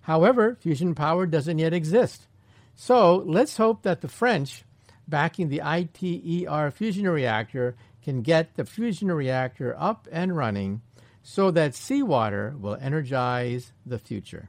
However, 0.09 0.57
fusion 0.59 0.95
power 0.95 1.27
doesn't 1.27 1.59
yet 1.59 1.75
exist. 1.75 2.29
So 2.75 3.17
let's 3.27 3.59
hope 3.59 3.83
that 3.83 4.01
the 4.01 4.09
French, 4.09 4.65
backing 5.07 5.51
the 5.51 5.61
ITER 5.61 6.71
fusion 6.71 7.07
reactor, 7.07 7.77
can 8.03 8.23
get 8.23 8.55
the 8.55 8.65
fusion 8.65 9.13
reactor 9.13 9.77
up 9.79 10.09
and 10.11 10.35
running 10.35 10.81
so 11.23 11.51
that 11.51 11.75
seawater 11.75 12.55
will 12.59 12.79
energize 12.81 13.75
the 13.85 13.99
future. 13.99 14.49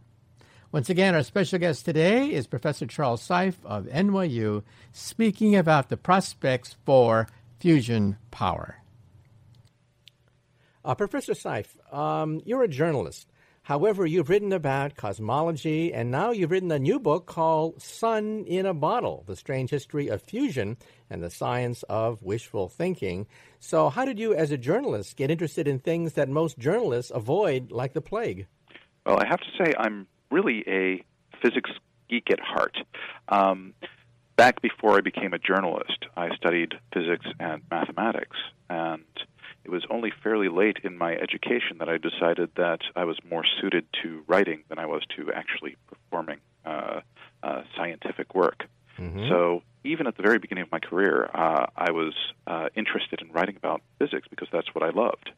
Once 0.71 0.89
again, 0.89 1.13
our 1.13 1.23
special 1.23 1.59
guest 1.59 1.83
today 1.83 2.31
is 2.31 2.47
Professor 2.47 2.85
Charles 2.85 3.27
Seife 3.27 3.57
of 3.65 3.83
NYU, 3.87 4.63
speaking 4.93 5.57
about 5.57 5.89
the 5.89 5.97
prospects 5.97 6.77
for 6.85 7.27
fusion 7.59 8.15
power. 8.31 8.77
Uh, 10.85 10.95
Professor 10.95 11.33
Seife, 11.33 11.75
um, 11.93 12.41
you're 12.45 12.63
a 12.63 12.69
journalist. 12.69 13.28
However, 13.69 14.03
you've 14.03 14.29
written 14.29 14.51
about 14.51 14.95
cosmology, 14.95 15.93
and 15.93 16.09
now 16.09 16.31
you've 16.31 16.49
written 16.49 16.71
a 16.71 16.79
new 16.79 16.99
book 16.99 17.27
called 17.27 17.79
Sun 17.79 18.45
in 18.47 18.65
a 18.65 18.73
Bottle 18.73 19.23
The 19.27 19.35
Strange 19.35 19.69
History 19.69 20.07
of 20.07 20.23
Fusion 20.23 20.75
and 21.07 21.21
the 21.21 21.29
Science 21.29 21.83
of 21.83 22.23
Wishful 22.23 22.67
Thinking. 22.67 23.27
So, 23.59 23.89
how 23.89 24.05
did 24.05 24.17
you, 24.17 24.33
as 24.33 24.49
a 24.49 24.57
journalist, 24.57 25.17
get 25.17 25.29
interested 25.29 25.67
in 25.67 25.77
things 25.77 26.13
that 26.13 26.29
most 26.29 26.57
journalists 26.57 27.11
avoid 27.13 27.71
like 27.71 27.93
the 27.93 28.01
plague? 28.01 28.47
Well, 29.05 29.19
I 29.19 29.27
have 29.27 29.39
to 29.39 29.63
say, 29.63 29.75
I'm 29.77 30.07
really 30.31 30.63
a 30.65 31.05
physics 31.39 31.69
geek 32.09 32.31
at 32.31 32.39
heart. 32.39 32.75
Um, 33.27 33.75
back 34.35 34.63
before 34.63 34.97
I 34.97 35.01
became 35.01 35.35
a 35.35 35.37
journalist, 35.37 36.07
I 36.17 36.35
studied 36.35 36.73
physics 36.91 37.27
and 37.39 37.61
mathematics, 37.69 38.37
and 38.67 39.03
it 39.63 39.71
was 39.71 39.85
only 39.89 40.11
fairly 40.23 40.49
late 40.49 40.77
in 40.83 40.97
my 40.97 41.13
education 41.13 41.77
that 41.79 41.89
I 41.89 41.97
decided 41.97 42.49
that 42.55 42.81
I 42.95 43.03
was 43.03 43.17
more 43.29 43.43
suited 43.61 43.85
to 44.03 44.23
writing 44.27 44.63
than 44.69 44.79
I 44.79 44.85
was 44.85 45.03
to 45.17 45.31
actually 45.33 45.75
performing 45.87 46.39
uh, 46.65 47.01
uh, 47.43 47.63
scientific 47.75 48.33
work. 48.35 48.65
Mm-hmm. 48.97 49.29
So 49.29 49.63
even 49.83 50.07
at 50.07 50.17
the 50.17 50.23
very 50.23 50.39
beginning 50.39 50.63
of 50.63 50.71
my 50.71 50.79
career, 50.79 51.29
uh, 51.33 51.67
I 51.75 51.91
was 51.91 52.13
uh, 52.47 52.69
interested 52.75 53.21
in 53.21 53.31
writing 53.31 53.55
about 53.55 53.81
physics 53.97 54.27
because 54.29 54.47
that's 54.51 54.73
what 54.73 54.83
I 54.83 54.89
loved. 54.89 55.31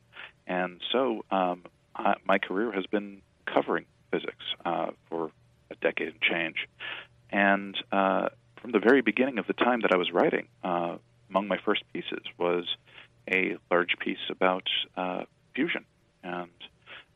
And 0.48 0.82
so 0.92 1.26
um, 1.32 1.64
I, 1.96 2.16
my 2.26 2.40
career 2.40 2.72
has 2.72 2.86
been 2.88 3.22
covering 3.46 3.86
physics 4.12 4.44
uh, 4.66 4.92
for 5.10 5.32
a 5.70 5.76
decade 5.76 6.10
and 6.10 6.22
change. 6.22 6.68
And 7.30 7.78
uh, 7.92 8.30
from 8.62 8.72
the 8.72 8.80
very 8.80 9.02
beginning 9.02 9.38
of 9.40 9.48
the 9.48 9.54
time 9.54 9.82
that 9.82 9.92
I 9.94 9.98
was 9.98 10.12
writing, 10.12 10.48
among 10.64 11.48
my 11.48 11.58
first 11.64 11.84
pieces 11.94 12.24
was 12.38 12.66
a 13.30 13.58
large 13.70 13.96
piece 14.00 14.18
about 14.30 14.68
uh, 14.96 15.24
fusion. 15.56 15.86
And 16.24 16.50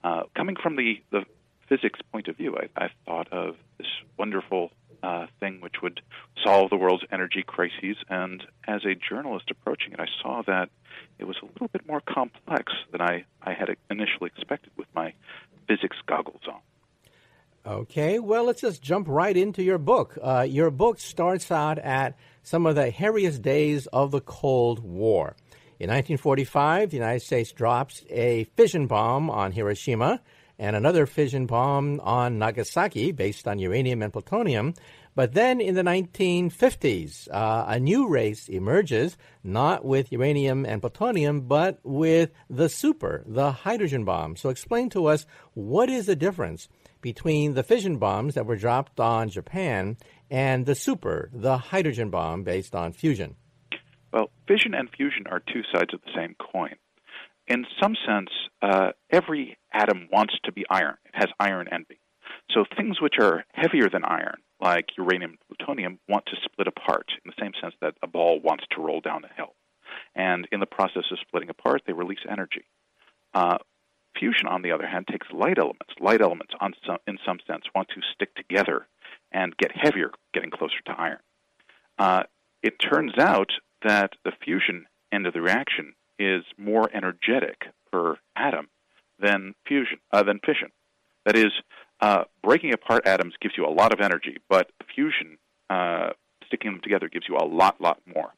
uh, 0.03 0.23
coming 0.35 0.55
from 0.61 0.75
the, 0.75 1.01
the 1.11 1.25
physics 1.67 1.99
point 2.11 2.27
of 2.27 2.37
view, 2.37 2.57
I, 2.57 2.85
I 2.85 2.89
thought 3.05 3.31
of 3.31 3.55
this 3.77 3.87
wonderful 4.17 4.71
uh, 5.03 5.27
thing 5.39 5.61
which 5.61 5.81
would 5.83 6.01
solve 6.43 6.69
the 6.69 6.77
world's 6.77 7.03
energy 7.11 7.43
crises. 7.45 7.97
And 8.09 8.43
as 8.67 8.81
a 8.85 8.95
journalist 8.95 9.51
approaching 9.51 9.93
it, 9.93 9.99
I 9.99 10.07
saw 10.21 10.41
that 10.47 10.69
it 11.19 11.25
was 11.25 11.37
a 11.41 11.45
little 11.45 11.67
bit 11.67 11.87
more 11.87 12.01
complex 12.01 12.73
than 12.91 13.01
I, 13.01 13.25
I 13.41 13.53
had 13.53 13.75
initially 13.89 14.31
expected 14.35 14.71
with 14.75 14.87
my 14.95 15.13
physics 15.67 15.97
goggles 16.05 16.41
on. 16.47 16.59
Okay, 17.67 18.19
well, 18.19 18.43
let's 18.43 18.61
just 18.61 18.83
jump 18.83 19.07
right 19.09 19.35
into 19.35 19.63
your 19.63 19.79
book. 19.79 20.17
Uh, 20.21 20.45
your 20.47 20.69
book 20.69 20.99
starts 20.99 21.51
out 21.51 21.79
at 21.79 22.15
some 22.43 22.67
of 22.67 22.75
the 22.75 22.91
hairiest 22.91 23.41
days 23.41 23.87
of 23.87 24.11
the 24.11 24.21
Cold 24.21 24.83
War. 24.83 25.35
In 25.78 25.89
1945, 25.89 26.91
the 26.91 26.97
United 26.97 27.21
States 27.21 27.51
drops 27.51 28.03
a 28.09 28.45
fission 28.55 28.88
bomb 28.88 29.30
on 29.30 29.51
Hiroshima 29.51 30.21
and 30.57 30.73
another 30.73 31.05
fission 31.05 31.47
bomb 31.47 31.99
on 31.99 32.39
Nagasaki 32.39 33.11
based 33.11 33.45
on 33.45 33.59
uranium 33.59 34.01
and 34.01 34.13
plutonium. 34.13 34.73
But 35.15 35.34
then 35.34 35.59
in 35.59 35.76
the 35.76 35.82
1950s, 35.82 37.28
uh, 37.30 37.65
a 37.67 37.78
new 37.78 38.07
race 38.07 38.47
emerges, 38.47 39.17
not 39.43 39.84
with 39.84 40.13
uranium 40.13 40.65
and 40.65 40.80
plutonium, 40.80 41.41
but 41.41 41.80
with 41.84 42.32
the 42.49 42.69
super, 42.69 43.23
the 43.26 43.51
hydrogen 43.51 44.05
bomb. 44.05 44.38
So 44.38 44.47
explain 44.47 44.89
to 44.91 45.07
us 45.07 45.26
what 45.55 45.89
is 45.89 46.05
the 46.05 46.15
difference 46.15 46.69
between 47.01 47.53
the 47.53 47.63
fission 47.63 47.97
bombs 47.97 48.36
that 48.36 48.45
were 48.45 48.55
dropped 48.55 48.97
on 49.01 49.28
Japan 49.28 49.97
and 50.32 50.65
the 50.65 50.76
super, 50.76 51.30
the 51.34 51.57
hydrogen 51.57 52.09
bomb 52.09 52.43
based 52.43 52.73
on 52.73 52.93
fusion. 52.93 53.36
Well, 54.16 54.30
fission 54.47 54.74
and 54.74 54.89
fusion 54.95 55.28
are 55.30 55.41
two 55.41 55.63
sides 55.74 55.93
of 55.93 55.99
the 56.05 56.11
same 56.16 56.38
coin. 56.39 56.76
In 57.47 57.66
some 57.82 57.97
sense, 58.07 58.30
uh, 58.61 58.91
every 59.11 59.57
atom 59.74 60.07
wants 60.09 60.36
to 60.45 60.53
be 60.53 60.63
iron. 60.70 60.95
It 61.03 61.16
has 61.16 61.28
iron 61.38 61.68
envy. 61.70 61.99
So 62.51 62.63
things 62.78 63.01
which 63.01 63.16
are 63.20 63.43
heavier 63.51 63.89
than 63.89 64.05
iron, 64.05 64.38
like 64.61 64.86
uranium 64.97 65.32
and 65.32 65.57
plutonium, 65.57 65.99
want 66.07 66.28
to 66.28 66.38
split 66.45 66.68
apart 66.68 67.11
in 67.26 67.30
the 67.30 67.43
same 67.43 67.51
sense 67.61 67.74
that 67.82 67.95
a 68.01 68.07
ball 68.07 68.39
wants 68.39 68.63
to 68.72 68.82
roll 68.82 69.01
down 69.01 69.26
a 69.26 69.34
hill. 69.36 69.53
And 70.16 70.47
in 70.49 70.61
the 70.61 70.66
process 70.66 71.03
of 71.11 71.20
splitting 71.20 71.49
apart, 71.49 71.82
they 71.86 71.91
release 71.91 72.20
energy. 72.30 72.63
Uh, 73.34 73.57
fusion, 74.18 74.47
on 74.47 74.61
the 74.61 74.72
other 74.72 74.88
hand, 74.88 75.07
takes 75.11 75.28
light 75.34 75.59
elements. 75.59 75.91
Light 75.99 76.22
elements, 76.22 76.53
some, 76.88 76.99
in 77.05 77.18
some 77.26 77.39
sense, 77.45 77.66
want 77.76 77.89
to 77.89 78.01
stick 78.13 78.34
together 78.36 78.88
and 79.34 79.57
get 79.57 79.74
heavier, 79.76 80.11
getting 80.34 80.51
closer 80.51 80.80
to 80.86 80.93
iron. 80.97 81.20
Uh, 81.99 82.24
it 82.63 82.80
turns 82.80 83.11
out 83.20 83.51
that 83.84 84.11
the 84.23 84.32
fusion 84.43 84.86
end 85.11 85.28
of 85.28 85.34
the 85.34 85.41
reaction 85.41 85.93
is 86.19 86.43
more 86.57 86.89
energetic 86.93 87.65
per 87.91 88.17
atom 88.36 88.67
than 89.19 89.55
fusion 89.67 89.99
uh, 90.11 90.23
than 90.23 90.39
fission. 90.39 90.69
That 91.26 91.36
is, 91.36 91.51
uh, 92.01 92.26
breaking 92.43 92.73
apart 92.73 93.07
atoms 93.07 93.34
gives 93.41 93.55
you 93.57 93.65
a 93.65 93.69
lot 93.69 93.93
of 93.93 93.99
energy, 93.99 94.38
but 94.49 94.69
fusion, 94.93 95.38
uh, 95.69 96.09
sticking 96.45 96.71
them 96.71 96.82
together, 96.82 97.09
gives 97.09 97.28
you 97.28 97.36
a 97.38 97.45
lot, 97.45 97.82
lot 97.82 97.99
more. 98.05 98.34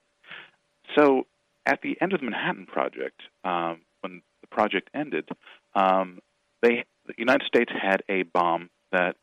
So, 0.95 1.27
at 1.65 1.81
the 1.81 1.97
end 1.99 2.13
of 2.13 2.21
the 2.21 2.25
Manhattan 2.25 2.65
Project, 2.65 3.21
um, 3.43 3.81
when 4.01 4.21
the 4.41 4.47
project 4.47 4.89
ended, 4.93 5.27
um, 5.75 6.19
they 6.61 6.85
the 7.05 7.13
United 7.17 7.45
States 7.45 7.71
had 7.71 8.03
a 8.09 8.23
bomb 8.23 8.69
that 8.91 9.15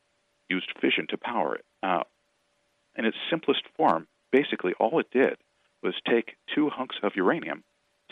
used 0.49 0.71
fission 0.79 1.07
to 1.09 1.17
power 1.17 1.55
it. 1.55 1.65
Uh, 1.81 2.03
in 2.95 3.05
its 3.05 3.17
simplest 3.29 3.63
form, 3.75 4.07
basically 4.31 4.73
all 4.79 4.99
it 4.99 5.07
did 5.11 5.37
was 5.85 5.93
take 6.09 6.35
two 6.53 6.69
hunks 6.69 6.95
of 7.03 7.15
uranium, 7.15 7.63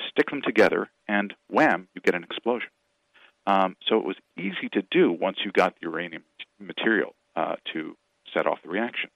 stick 0.10 0.30
them 0.30 0.42
together, 0.42 0.90
and 1.08 1.34
wham, 1.50 1.88
you 1.94 2.02
get 2.02 2.16
an 2.16 2.24
explosion. 2.24 2.70
Um, 3.46 3.76
so 3.90 3.98
it 3.98 4.06
was 4.06 4.16
easy 4.38 4.70
to 4.74 4.84
do 4.92 5.12
once 5.12 5.38
you 5.44 5.52
got 5.52 5.74
the 5.76 5.88
uranium 5.88 6.24
material 6.60 7.16
uh, 7.36 7.56
to 7.74 7.98
set 8.34 8.48
off 8.48 8.60
the 8.64 8.70
reaction. 8.70 9.10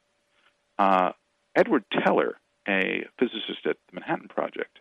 Uh, 0.77 1.11
Edward 1.55 1.85
Teller, 2.03 2.37
a 2.67 3.05
physicist 3.19 3.65
at 3.65 3.77
the 3.87 3.93
Manhattan 3.93 4.27
Project, 4.27 4.79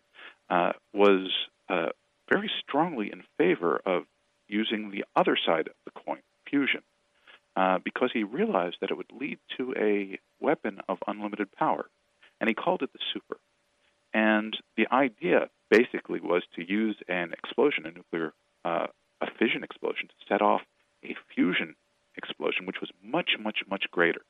uh, 0.51 0.72
was 0.93 1.31
uh, 1.68 1.91
very 2.31 2.51
strongly 2.62 3.11
in 3.12 3.22
favor 3.39 3.81
of 3.87 4.05
using 4.49 4.91
the 4.91 5.05
other 5.14 5.37
side 5.47 5.68
of 5.68 5.74
the 5.85 6.01
coin, 6.05 6.18
fusion, 6.49 6.83
uh, 7.57 7.79
because 7.85 8.11
he 8.12 8.24
realized 8.24 8.77
that 8.81 8.91
it 8.91 8.97
would 8.97 9.12
lead 9.12 9.39
to 9.57 9.74
a 9.79 10.18
weapon 10.41 10.81
of 10.89 10.99
unlimited 11.07 11.51
power, 11.53 11.89
and 12.41 12.49
he 12.49 12.55
called 12.55 12.83
it 12.83 12.93
the 12.93 12.99
super. 13.12 13.39
And 14.15 14.57
the 14.77 14.87
idea 14.93 15.49
basically 15.71 16.21
was 16.21 16.43
to 16.57 16.63
use 16.63 16.97
an 17.09 17.33
explosion, 17.33 17.87
a 17.87 17.91
nuclear, 17.91 18.33
uh, 18.65 18.87
a 19.21 19.27
fission 19.39 19.63
explosion, 19.63 20.09
to 20.09 20.15
set 20.29 20.43
off 20.43 20.63
a 21.05 21.15
fusion 21.35 21.75
explosion, 22.17 22.67
which 22.67 22.81
was 22.81 22.91
much, 23.03 23.33
much, 23.39 23.59
much 23.69 23.85
greater. 23.91 24.23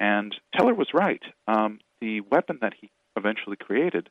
And 0.00 0.34
Teller 0.56 0.74
was 0.74 0.88
right. 0.92 1.22
Um, 1.46 1.80
the 2.00 2.20
weapon 2.22 2.58
that 2.60 2.74
he 2.80 2.90
eventually 3.16 3.56
created 3.56 4.08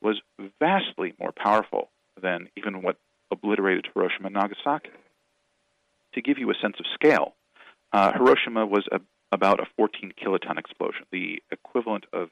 was 0.00 0.20
vastly 0.60 1.14
more 1.18 1.32
powerful 1.32 1.90
than 2.20 2.48
even 2.56 2.82
what 2.82 2.96
obliterated 3.30 3.88
Hiroshima 3.92 4.26
and 4.26 4.34
Nagasaki. 4.34 4.90
To 6.14 6.22
give 6.22 6.38
you 6.38 6.50
a 6.50 6.54
sense 6.54 6.76
of 6.78 6.86
scale, 6.94 7.34
uh, 7.92 8.12
Hiroshima 8.12 8.66
was 8.66 8.86
a, 8.90 9.00
about 9.32 9.60
a 9.60 9.66
14 9.76 10.12
kiloton 10.16 10.58
explosion, 10.58 11.04
the 11.12 11.42
equivalent 11.50 12.06
of 12.12 12.30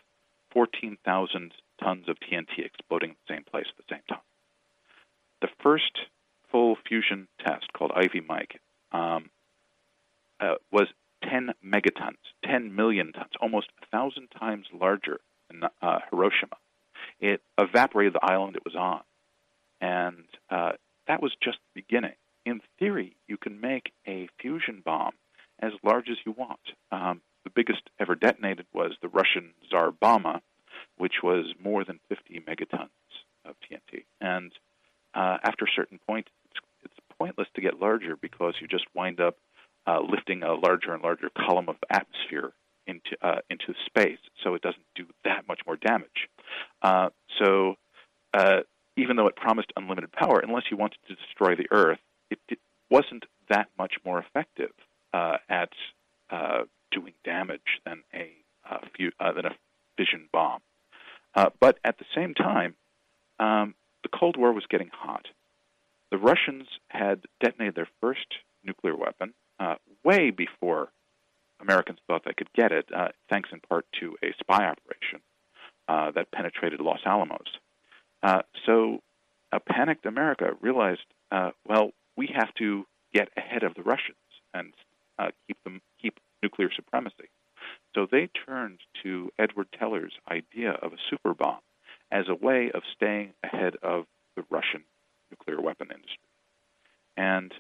14,000 0.53 1.53
tons 1.83 2.09
of 2.09 2.17
TNT 2.21 2.65
exploding 2.65 3.11
in 3.11 3.17
the 3.27 3.35
same 3.35 3.45
place 3.45 3.67
at 3.69 3.77
the 3.77 3.95
same 3.95 4.03
time. 4.09 4.25
The 5.41 5.49
first 5.63 5.93
full 6.51 6.77
fusion 6.89 7.29
test, 7.45 7.73
called 7.73 7.93
Ivy 7.95 8.23
Mike, 8.27 8.61
um, 8.93 9.31
uh, 10.41 10.55
was 10.71 10.89
10 11.29 11.51
megatons, 11.65 12.17
10 12.45 12.75
million 12.75 13.13
tons, 13.13 13.33
almost 13.41 13.69
a 13.83 13.87
thousand 13.87 14.29
times 14.39 14.67
larger 14.73 15.21
than 15.49 15.63
uh, 15.83 15.99
Hiroshima. 16.11 16.57
It 17.21 17.41
evaporated 17.59 18.15
the 18.15 18.25
island 18.25 18.57
it 18.57 18.65
was 18.65 18.75
on, 18.75 19.03
and 19.81 20.25
uh, 20.51 20.73
that 21.09 21.23
was 21.23 21.33
just 21.43 21.59
the 21.75 21.83
beginning. 21.83 22.15
In 22.45 22.61
theory, 22.79 23.17
you 23.27 23.37
can 23.37 23.61
make 23.61 23.93
a 24.07 24.29
fusion 24.41 24.83
bomb 24.85 25.13
as 25.59 25.73
large 25.83 26.09
as 26.11 26.17
you 26.25 26.33
want. 26.33 26.61
Um, 26.93 27.23
the 27.45 27.51
biggest 27.51 27.83
ever 27.99 28.15
detonated 28.15 28.67
was 28.73 28.93
the 29.01 29.09
Russian 29.09 29.53
Tsar 29.69 29.91
Bomba, 29.93 30.43
which 30.97 31.23
was 31.23 31.47
more 31.63 31.85
than 31.85 32.01
50 32.09 32.43
megatons 32.49 32.89
of 33.45 33.55
TNT. 33.61 34.05
And 34.21 34.53
uh, 35.15 35.39
after 35.45 35.65
a 35.65 35.71
certain 35.75 35.99
point, 36.07 36.29
it's, 36.51 36.61
it's, 36.85 36.95
pointless 37.19 37.49
to 37.55 37.63
get 37.63 37.81
larger 37.81 38.15
because 38.15 38.53
you 38.61 38.69
just 38.69 38.85
wind 38.95 39.21
up 39.21 39.39
uh, 39.87 40.01
lifting 40.01 40.43
a 40.43 40.53
larger 40.53 40.93
and 40.93 41.03
larger 41.03 41.31
column 41.31 41.67
of 41.67 41.77
atmosphere 41.89 42.53
into 42.87 43.17
uh, 43.23 43.39
into 43.49 43.73
space, 43.87 44.19
so 44.45 44.53
it 44.53 44.61
doesn't 44.61 44.85
do 44.95 45.07
that 45.25 45.49
much 45.49 45.61
more 45.67 45.77
damage. 45.77 46.29
Uh, 46.83 47.09
so 47.39 47.77
uh, 48.35 48.59
even 48.99 49.17
though 49.17 49.29
it 49.29 49.35
promised 49.35 49.73
unlimited 49.77 50.13
power, 50.13 50.41
unless 50.41 50.65
you 50.71 50.77
wanted 50.77 50.99
to 51.09 51.15
destroy 51.15 51.57
the 51.57 51.67
Earth, 51.71 51.99
it, 52.31 52.39
it 52.51 52.59
wasn't 52.91 53.25
that 53.49 53.69
much 53.79 53.95
more 54.05 54.19
effective 54.19 54.73
uh, 55.15 55.39
at 55.49 55.71
doing 56.93 57.13
damage 57.25 57.81
than 57.85 58.03
a 58.15 58.31
uh, 58.71 59.33
than 59.33 59.47
a 59.47 59.55
fission 59.97 60.29
bomb. 60.33 60.61
Uh, 61.37 61.51
but 61.61 61.79
at 61.85 61.99
the 61.99 62.07
same 62.15 62.35
time, 62.35 62.75
um, 63.39 63.75
the 64.03 64.09
Cold 64.09 64.37
War 64.37 64.53
was 64.53 64.65
getting 64.69 64.91
hot. 64.93 65.27
The 66.11 66.19
Russians 66.19 66.67
had 66.89 67.23
detonated 67.41 67.75
their 67.75 67.89
first 68.01 68.27
nuclear 68.65 68.97
weapon 68.97 69.35
uh, 69.61 69.75
way 70.03 70.31
before 70.31 70.89
Americans 71.61 71.99
thought 72.07 72.23
they 72.25 72.33
could 72.33 72.53
get 72.55 72.73
it, 72.73 72.87
uh, 72.95 73.09
thanks 73.31 73.51
in 73.53 73.61
part 73.61 73.85
to 74.01 74.17
a 74.23 74.29
spy 74.41 74.65
operation 74.67 75.21
uh, 75.89 76.11
that 76.13 76.31
penetrated 76.31 76.81
Los 76.81 77.01
Alamos. 77.05 77.49
Uh, 78.23 78.43
so 78.65 79.01
a 79.53 79.61
panicked 79.61 80.07
America 80.07 80.51
realized, 80.61 81.05
uh, 81.31 81.51
well, 81.67 81.91
we 82.17 82.31
have 82.35 82.53
to 82.55 82.87
get 83.13 83.29
ahead 83.37 83.63
of 83.63 83.75
the 83.75 83.83
Russians 83.83 84.17
and 84.55 84.73
keep 85.47 85.63
them 85.65 85.81
keep 86.01 86.19
nuclear 86.43 86.71
supremacy. 86.75 87.29
So 87.97 88.07
they 88.09 88.29
turned 88.47 88.81
to 89.03 89.31
Edward 89.39 89.69
Teller's 89.79 90.13
idea 90.31 90.73
of 90.73 90.93
a 90.93 90.99
super 91.09 91.33
bomb 91.33 91.61
as 92.13 92.27
a 92.29 92.35
way 92.35 92.71
of 92.75 92.83
staying 92.95 93.33
ahead 93.43 93.77
of 93.83 94.05
the 94.37 94.45
Russian 94.51 94.85
nuclear 95.31 95.63
weapon 95.63 95.89
industry. 95.91 96.19
And 97.17 97.55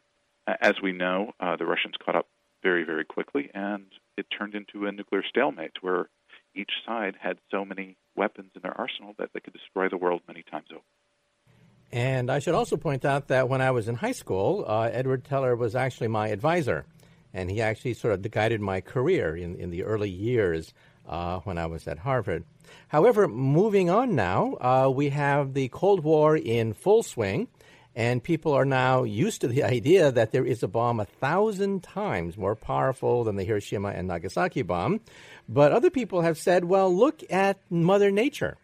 uh, 0.47 0.57
as 0.61 0.74
we 0.82 0.93
know, 0.93 1.32
uh, 1.41 1.57
the 1.57 1.64
Russians 1.64 1.95
caught 2.05 2.16
up 2.16 2.26
very, 2.62 2.84
very 2.84 3.07
quickly, 3.07 3.51
and 3.55 3.87
it 4.18 4.26
turned 4.37 4.55
into 4.55 4.87
a 4.87 4.93
nuclear 4.93 5.22
stalemate 5.26 5.72
where 5.80 6.11
each 6.55 6.70
side 6.87 7.14
had 7.18 7.39
so 7.51 7.64
many 7.64 7.97
weapons 8.14 8.51
in 8.55 8.61
their 8.61 8.78
arsenal 8.78 9.14
that 9.18 9.30
they 9.32 9.41
could 9.41 9.55
destroy 9.55 9.89
the 9.89 9.97
world 9.97 10.20
many 10.28 10.43
times 10.43 10.66
over. 10.70 10.82
And 11.93 12.30
I 12.30 12.41
should 12.41 12.55
also 12.55 12.76
point 12.76 13.07
out 13.07 13.28
that 13.28 13.49
when 13.49 13.62
I 13.62 13.70
was 13.70 13.89
in 13.89 13.95
high 13.95 14.12
school, 14.12 14.66
uh, 14.68 14.91
Edward 14.93 15.24
Teller 15.24 15.57
was 15.57 15.74
actually 15.74 16.09
my 16.09 16.28
advisor. 16.28 16.84
And 17.37 17.51
he 17.51 17.61
actually 17.61 17.93
sort 17.93 18.14
of 18.14 18.30
guided 18.30 18.62
my 18.62 18.80
career 18.80 19.37
in, 19.37 19.57
in 19.57 19.68
the 19.68 19.84
early 19.84 20.09
years 20.09 20.72
uh, 21.07 21.41
when 21.41 21.59
I 21.59 21.66
was 21.66 21.87
at 21.87 21.99
Harvard. 21.99 22.45
However, 22.89 23.28
moving 23.28 23.91
on 23.91 24.14
now, 24.14 24.55
uh, 24.55 24.91
we 24.91 25.11
have 25.11 25.53
the 25.53 25.68
Cold 25.68 26.03
War 26.03 26.34
in 26.34 26.72
full 26.72 27.03
swing. 27.03 27.49
And 27.95 28.22
people 28.22 28.53
are 28.53 28.66
now 28.66 29.05
used 29.05 29.43
to 29.43 29.49
the 29.49 29.64
idea 29.76 30.11
that 30.11 30.32
there 30.32 30.45
is 30.47 30.62
a 30.62 30.68
bomb 30.68 30.99
a 30.99 31.05
thousand 31.05 31.82
times 31.82 32.39
more 32.39 32.57
powerful 32.57 33.24
than 33.24 33.37
the 33.37 33.45
Hiroshima 33.45 33.89
and 33.89 34.09
Nagasaki 34.09 34.62
bomb. 34.62 35.01
But 35.47 35.72
other 35.72 35.91
people 35.91 36.22
have 36.22 36.39
said, 36.39 36.64
well, 36.64 36.95
look 36.95 37.22
at 37.30 37.59
Mother 37.70 38.11
Nature. 38.11 38.57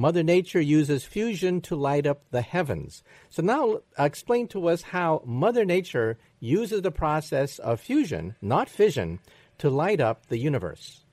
Mother 0.00 0.22
Nature 0.22 0.62
uses 0.62 1.04
fusion 1.04 1.60
to 1.60 1.76
light 1.76 2.06
up 2.06 2.22
the 2.30 2.40
heavens. 2.40 3.02
So 3.28 3.42
now 3.42 3.80
explain 3.98 4.48
to 4.48 4.68
us 4.68 4.80
how 4.80 5.22
Mother 5.26 5.66
Nature 5.66 6.16
uses 6.40 6.80
the 6.80 6.90
process 6.90 7.58
of 7.58 7.80
fusion, 7.80 8.34
not 8.40 8.70
fission, 8.70 9.18
to 9.58 9.68
light 9.68 10.00
up 10.00 10.26
the 10.26 10.38
universe. 10.38 11.04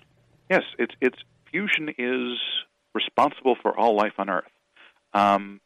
Yes, 0.49 0.63
it's, 0.79 0.95
it's 1.01 1.17
fusion 1.51 1.89
is 1.97 2.39
responsible 2.95 3.57
for 3.61 3.77
all 3.77 3.97
life 3.97 4.13
on 4.17 4.29
Earth. 4.29 4.45
Um, 5.13 5.59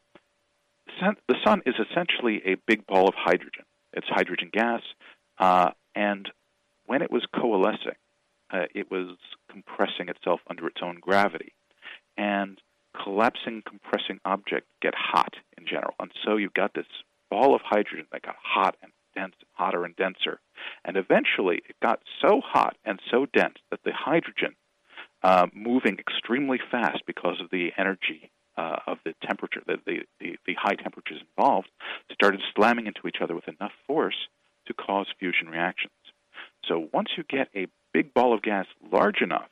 the 1.28 1.36
sun 1.44 1.62
is 1.64 1.74
essentially 1.78 2.42
a 2.44 2.56
big 2.66 2.84
ball 2.88 3.06
of 3.08 3.14
hydrogen. 3.16 3.64
It's 3.92 4.06
hydrogen 4.08 4.50
gas, 4.52 4.80
uh, 5.38 5.70
and 5.94 6.28
when 6.86 7.02
it 7.02 7.10
was 7.12 7.24
coalescing, 7.32 7.98
uh, 8.50 8.66
it 8.74 8.90
was 8.90 9.16
compressing 9.48 10.08
itself 10.08 10.40
under 10.50 10.66
its 10.66 10.80
own 10.82 10.98
gravity. 11.00 11.52
And 12.16 12.60
collapsing, 13.02 13.62
compressing 13.66 14.20
object 14.24 14.66
get 14.80 14.94
hot 14.94 15.34
in 15.58 15.66
general. 15.66 15.94
And 16.00 16.10
so 16.24 16.36
you've 16.36 16.54
got 16.54 16.74
this 16.74 16.86
ball 17.30 17.54
of 17.54 17.62
hydrogen 17.64 18.06
that 18.12 18.22
got 18.22 18.36
hot 18.42 18.76
and 18.82 18.92
dense, 19.14 19.34
hotter 19.52 19.84
and 19.84 19.96
denser. 19.96 20.40
And 20.84 20.96
eventually 20.96 21.62
it 21.68 21.76
got 21.82 22.00
so 22.20 22.40
hot 22.44 22.76
and 22.84 23.00
so 23.10 23.26
dense 23.26 23.56
that 23.70 23.80
the 23.84 23.92
hydrogen, 23.92 24.54
uh, 25.22 25.46
moving 25.54 25.98
extremely 25.98 26.58
fast 26.70 27.02
because 27.06 27.40
of 27.40 27.50
the 27.50 27.70
energy 27.78 28.30
uh, 28.56 28.76
of 28.86 28.98
the 29.04 29.14
temperature, 29.26 29.62
the, 29.66 29.76
the, 29.86 30.00
the, 30.20 30.36
the 30.46 30.54
high 30.54 30.74
temperatures 30.74 31.20
involved, 31.36 31.68
started 32.12 32.40
slamming 32.54 32.86
into 32.86 33.06
each 33.06 33.18
other 33.22 33.34
with 33.34 33.48
enough 33.48 33.72
force 33.86 34.28
to 34.66 34.74
cause 34.74 35.06
fusion 35.18 35.48
reactions. 35.48 35.92
So 36.68 36.88
once 36.92 37.08
you 37.16 37.24
get 37.28 37.48
a 37.54 37.66
big 37.92 38.14
ball 38.14 38.34
of 38.34 38.42
gas 38.42 38.66
large 38.92 39.20
enough 39.20 39.48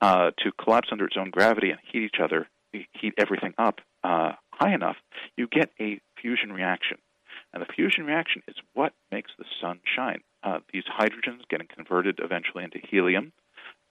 uh, 0.00 0.30
to 0.42 0.52
collapse 0.52 0.88
under 0.90 1.06
its 1.06 1.16
own 1.18 1.30
gravity 1.30 1.70
and 1.70 1.78
heat 1.92 2.02
each 2.02 2.20
other, 2.22 2.48
heat 2.72 3.14
everything 3.18 3.54
up 3.58 3.80
uh, 4.04 4.32
high 4.52 4.74
enough, 4.74 4.96
you 5.36 5.46
get 5.46 5.70
a 5.80 6.00
fusion 6.20 6.52
reaction. 6.52 6.98
And 7.52 7.62
the 7.62 7.72
fusion 7.72 8.04
reaction 8.04 8.42
is 8.46 8.56
what 8.74 8.92
makes 9.10 9.32
the 9.38 9.44
sun 9.60 9.80
shine. 9.84 10.20
Uh, 10.42 10.60
these 10.72 10.84
hydrogens 10.84 11.48
getting 11.48 11.66
converted 11.66 12.20
eventually 12.22 12.64
into 12.64 12.78
helium 12.78 13.32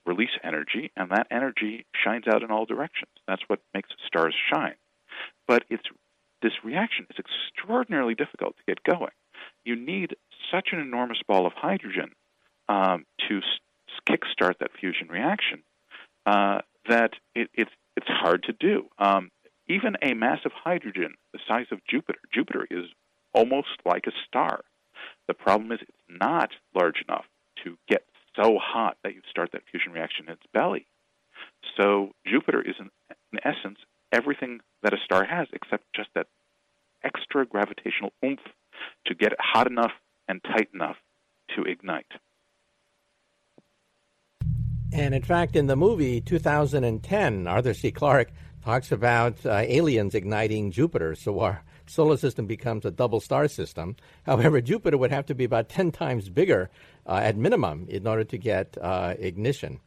release 0.06 0.30
energy, 0.42 0.90
and 0.96 1.10
that 1.10 1.26
energy 1.30 1.84
shines 2.04 2.24
out 2.26 2.42
in 2.42 2.50
all 2.50 2.64
directions. 2.64 3.10
That's 3.28 3.42
what 3.48 3.60
makes 3.74 3.90
stars 4.06 4.34
shine. 4.52 4.74
But 5.46 5.64
it's 5.68 5.84
this 6.42 6.52
reaction 6.64 7.06
is 7.10 7.16
extraordinarily 7.18 8.14
difficult 8.14 8.56
to 8.56 8.62
get 8.66 8.82
going. 8.82 9.12
You 9.64 9.76
need 9.76 10.16
such 10.50 10.68
an 10.72 10.80
enormous 10.80 11.18
ball 11.28 11.46
of 11.46 11.52
hydrogen 11.52 12.12
um, 12.68 13.04
to 13.28 13.38
s- 13.38 13.44
kickstart 14.08 14.58
that 14.58 14.70
fusion 14.78 15.08
reaction 15.08 15.62
uh, 16.24 16.60
that 16.88 17.12
it, 17.34 17.50
it's 17.54 17.70
it's 18.00 18.08
hard 18.08 18.42
to 18.44 18.52
do. 18.52 18.86
Um, 18.98 19.30
even 19.68 19.94
a 20.02 20.14
mass 20.14 20.40
of 20.44 20.52
hydrogen 20.52 21.14
the 21.32 21.38
size 21.46 21.66
of 21.70 21.78
Jupiter, 21.88 22.18
Jupiter 22.32 22.66
is 22.70 22.86
almost 23.32 23.68
like 23.84 24.06
a 24.06 24.12
star. 24.26 24.62
The 25.28 25.34
problem 25.34 25.70
is 25.70 25.78
it's 25.82 25.90
not 26.08 26.50
large 26.74 27.04
enough 27.06 27.24
to 27.64 27.76
get 27.88 28.04
so 28.36 28.58
hot 28.58 28.96
that 29.04 29.14
you 29.14 29.20
start 29.30 29.50
that 29.52 29.62
fusion 29.70 29.92
reaction 29.92 30.26
in 30.26 30.32
its 30.32 30.42
belly. 30.52 30.86
So 31.78 32.10
Jupiter 32.26 32.60
is, 32.60 32.74
in, 32.78 32.90
in 33.32 33.38
essence, 33.44 33.78
everything 34.12 34.60
that 34.82 34.94
a 34.94 34.98
star 35.04 35.24
has, 35.24 35.46
except 35.52 35.84
just 35.94 36.08
that 36.14 36.26
extra 37.04 37.46
gravitational 37.46 38.12
oomph 38.24 38.40
to 39.06 39.14
get 39.14 39.32
it 39.32 39.38
hot 39.40 39.66
enough 39.66 39.92
and 40.28 40.42
tight 40.42 40.68
enough 40.74 40.96
to 41.56 41.62
ignite. 41.62 42.10
And 44.92 45.14
in 45.14 45.22
fact, 45.22 45.54
in 45.54 45.66
the 45.66 45.76
movie 45.76 46.20
2010, 46.20 47.46
Arthur 47.46 47.74
C. 47.74 47.92
Clarke 47.92 48.32
talks 48.64 48.90
about 48.90 49.44
uh, 49.46 49.62
aliens 49.66 50.14
igniting 50.14 50.72
Jupiter. 50.72 51.14
So 51.14 51.40
our 51.40 51.62
solar 51.86 52.16
system 52.16 52.46
becomes 52.46 52.84
a 52.84 52.90
double 52.90 53.20
star 53.20 53.48
system. 53.48 53.96
However, 54.24 54.60
Jupiter 54.60 54.98
would 54.98 55.12
have 55.12 55.26
to 55.26 55.34
be 55.34 55.44
about 55.44 55.68
10 55.68 55.92
times 55.92 56.28
bigger 56.28 56.70
uh, 57.06 57.20
at 57.22 57.36
minimum 57.36 57.86
in 57.88 58.06
order 58.06 58.24
to 58.24 58.38
get 58.38 58.76
uh, 58.80 59.14
ignition. 59.18 59.80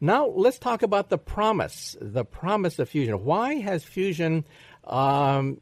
Now, 0.00 0.26
let's 0.26 0.58
talk 0.58 0.82
about 0.82 1.08
the 1.08 1.18
promise, 1.18 1.96
the 2.00 2.24
promise 2.24 2.78
of 2.78 2.88
fusion. 2.88 3.24
Why 3.24 3.56
has 3.56 3.84
fusion 3.84 4.44
um, 4.90 5.60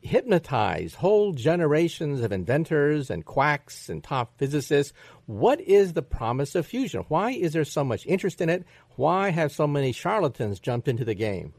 whole 0.97 1.33
generations 1.33 2.21
of 2.21 2.33
inventors 2.33 3.11
and 3.11 3.25
quacks 3.25 3.89
and 3.89 4.03
top 4.03 4.39
physicists? 4.39 4.93
What 5.27 5.61
is 5.61 5.93
the 5.93 6.03
promise 6.03 6.55
of 6.55 6.67
fusion? 6.67 7.05
Why 7.09 7.33
is 7.33 7.53
there 7.53 7.65
so 7.65 7.85
much 7.85 8.07
interest 8.07 8.41
in 8.41 8.49
it? 8.49 8.65
Why 8.97 9.31
have 9.31 9.53
so 9.53 9.67
many 9.67 9.93
charlatans 9.93 10.59
jumped 10.59 10.89
into 10.89 11.05
the 11.05 11.15
game? 11.15 11.53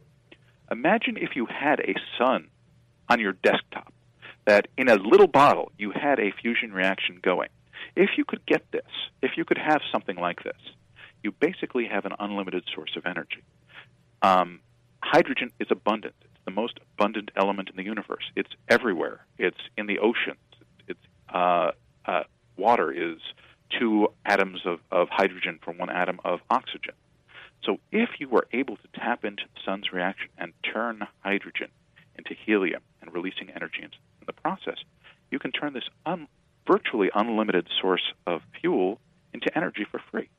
Imagine 0.72 1.18
if 1.18 1.36
you 1.36 1.46
had 1.46 1.80
a 1.80 1.94
sun 2.18 2.48
on 3.08 3.20
your 3.20 3.34
desktop 3.34 3.94
that 4.46 4.68
in 4.78 4.90
a 4.90 4.96
little 4.96 5.28
bottle 5.28 5.72
you 5.78 5.92
had 5.92 6.20
a 6.20 6.32
fusion 6.42 6.74
reaction 6.74 7.20
going. 7.22 7.50
If 7.96 8.12
you 8.18 8.26
could 8.26 8.46
get 8.46 8.72
this, 8.72 8.82
if 9.22 9.32
you 9.38 9.46
could 9.46 9.58
have 9.58 9.82
something 9.92 10.16
like 10.16 10.44
this, 10.44 10.58
you 11.24 11.32
basically 11.32 11.86
have 11.86 12.06
an 12.06 12.14
unlimited 12.20 12.64
source 12.74 12.96
of 12.96 13.06
energy. 13.06 13.44
Um, 14.22 14.62
hydrogen 15.02 15.52
is 15.60 15.68
abundant. 15.70 16.16
The 16.50 16.56
most 16.56 16.80
abundant 16.96 17.30
element 17.36 17.70
in 17.70 17.76
the 17.76 17.84
universe. 17.84 18.24
It's 18.36 18.50
everywhere. 18.68 19.24
It's 19.38 19.60
in 19.78 19.86
the 19.86 20.00
oceans. 20.00 20.40
It's 20.88 21.06
uh, 21.32 21.74
uh, 22.08 22.24
water 22.58 22.92
is 22.92 23.20
two 23.80 24.08
atoms 24.26 24.62
of, 24.66 24.80
of 24.92 25.10
hydrogen 25.12 25.60
for 25.64 25.74
one 25.74 25.92
atom 25.92 26.20
of 26.26 26.40
oxygen. 26.50 26.96
So 27.64 27.78
if 27.92 28.10
you 28.18 28.28
were 28.28 28.48
able 28.52 28.78
to 28.78 28.88
tap 28.96 29.24
into 29.24 29.44
the 29.44 29.62
sun's 29.64 29.94
reaction 29.94 30.30
and 30.40 30.54
turn 30.64 31.06
hydrogen 31.20 31.68
into 32.18 32.34
helium 32.34 32.82
and 33.04 33.14
releasing 33.14 33.52
energy 33.52 33.84
in 33.84 33.92
the 34.26 34.34
process, 34.34 34.80
you 35.30 35.38
can 35.38 35.52
turn 35.52 35.74
this 35.74 35.88
un- 36.08 36.28
virtually 36.66 37.12
unlimited 37.14 37.68
source 37.80 38.12
of 38.26 38.42
fuel 38.60 39.00
into 39.36 39.56
energy 39.56 39.86
for 39.92 40.02
free. 40.10 40.30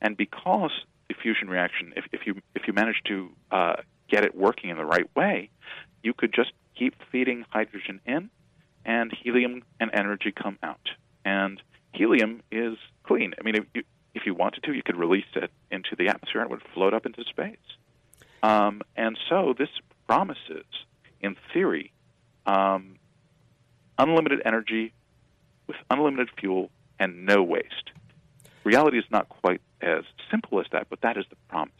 And 0.00 0.16
because 0.16 0.70
the 1.08 1.14
fusion 1.20 1.48
reaction, 1.48 1.92
if, 1.96 2.04
if 2.12 2.20
you 2.24 2.40
if 2.54 2.68
you 2.68 2.72
manage 2.72 3.02
to 3.06 3.30
uh, 3.50 3.76
get 4.08 4.24
it 4.24 4.34
working 4.36 4.70
in 4.70 4.76
the 4.76 4.84
right 4.84 5.08
way, 5.16 5.50
you 6.02 6.14
could 6.14 6.32
just 6.32 6.52
keep 6.76 6.94
feeding 7.10 7.44
hydrogen 7.50 8.00
in, 8.06 8.30
and 8.84 9.12
helium 9.22 9.62
and 9.80 9.90
energy 9.92 10.32
come 10.32 10.58
out. 10.62 10.88
And 11.24 11.60
helium 11.92 12.42
is 12.52 12.76
clean. 13.02 13.34
I 13.38 13.42
mean, 13.42 13.56
if 13.56 13.64
you, 13.74 13.82
if 14.14 14.22
you 14.26 14.34
wanted 14.34 14.62
to, 14.64 14.72
you 14.72 14.82
could 14.82 14.96
release 14.96 15.24
it 15.34 15.50
into 15.70 15.96
the 15.98 16.08
atmosphere 16.08 16.42
and 16.42 16.50
it 16.50 16.54
would 16.54 16.62
float 16.72 16.94
up 16.94 17.04
into 17.04 17.24
space. 17.24 17.56
Um, 18.42 18.82
and 18.96 19.18
so 19.28 19.54
this 19.58 19.68
promises, 20.06 20.66
in 21.20 21.36
theory, 21.52 21.92
um, 22.46 22.96
unlimited 23.98 24.40
energy 24.44 24.92
with 25.66 25.76
unlimited 25.90 26.28
fuel 26.38 26.70
and 26.98 27.26
no 27.26 27.42
waste. 27.42 27.90
Reality 28.62 28.98
is 28.98 29.04
not 29.10 29.28
quite 29.28 29.60
as 29.80 30.04
simple 30.30 30.60
as 30.60 30.66
that, 30.72 30.88
but 30.88 31.00
that 31.00 31.16
is 31.16 31.24
the 31.30 31.36
promise. 31.48 31.72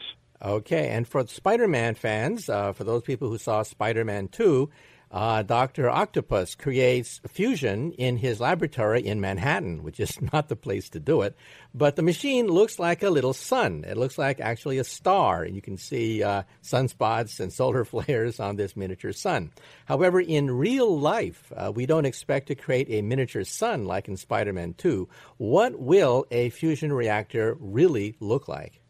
Okay, 0.43 0.89
and 0.89 1.07
for 1.07 1.25
Spider 1.25 1.67
Man 1.67 1.95
fans, 1.95 2.47
uh, 2.47 2.71
for 2.71 2.83
those 2.83 3.01
people 3.01 3.29
who 3.29 3.39
saw 3.39 3.63
Spider 3.63 4.05
Man 4.05 4.27
2, 4.27 4.69
uh, 5.09 5.41
Dr. 5.41 5.89
Octopus 5.89 6.53
creates 6.53 7.21
fusion 7.27 7.93
in 7.93 8.17
his 8.17 8.39
laboratory 8.41 9.05
in 9.05 9.21
Manhattan, 9.21 9.81
which 9.81 9.99
is 9.99 10.21
not 10.33 10.49
the 10.49 10.55
place 10.55 10.89
to 10.89 10.99
do 10.99 11.21
it. 11.21 11.35
But 11.73 11.95
the 11.95 12.01
machine 12.03 12.47
looks 12.47 12.77
like 12.77 13.03
a 13.03 13.09
little 13.09 13.33
sun. 13.33 13.85
It 13.87 13.97
looks 13.97 14.17
like 14.17 14.39
actually 14.39 14.77
a 14.77 14.83
star. 14.83 15.43
And 15.43 15.55
you 15.55 15.61
can 15.61 15.77
see 15.77 16.23
uh, 16.23 16.43
sunspots 16.61 17.39
and 17.39 17.51
solar 17.53 17.85
flares 17.85 18.39
on 18.39 18.57
this 18.57 18.75
miniature 18.75 19.13
sun. 19.13 19.51
However, 19.85 20.19
in 20.19 20.51
real 20.51 20.99
life, 20.99 21.51
uh, 21.55 21.71
we 21.73 21.85
don't 21.85 22.05
expect 22.05 22.47
to 22.47 22.55
create 22.55 22.87
a 22.89 23.01
miniature 23.01 23.45
sun 23.45 23.85
like 23.85 24.07
in 24.07 24.17
Spider 24.17 24.53
Man 24.53 24.73
2. 24.73 25.07
What 25.37 25.79
will 25.79 26.25
a 26.31 26.49
fusion 26.49 26.91
reactor 26.91 27.55
really 27.59 28.15
look 28.19 28.47
like? 28.47 28.81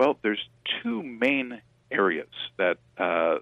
Well, 0.00 0.16
there's 0.22 0.42
two 0.82 1.02
main 1.02 1.60
areas 1.90 2.30
that 2.56 2.78
uh, 2.96 3.40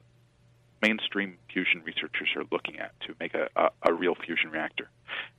mainstream 0.83 1.39
fusion 1.53 1.83
researchers 1.85 2.31
are 2.35 2.43
looking 2.51 2.81
at 2.81 2.99
to 3.07 3.15
make 3.21 3.33
a, 3.35 3.49
a, 3.55 3.69
a 3.91 3.95
real 3.95 4.17
fusion 4.17 4.51
reactor, 4.51 4.91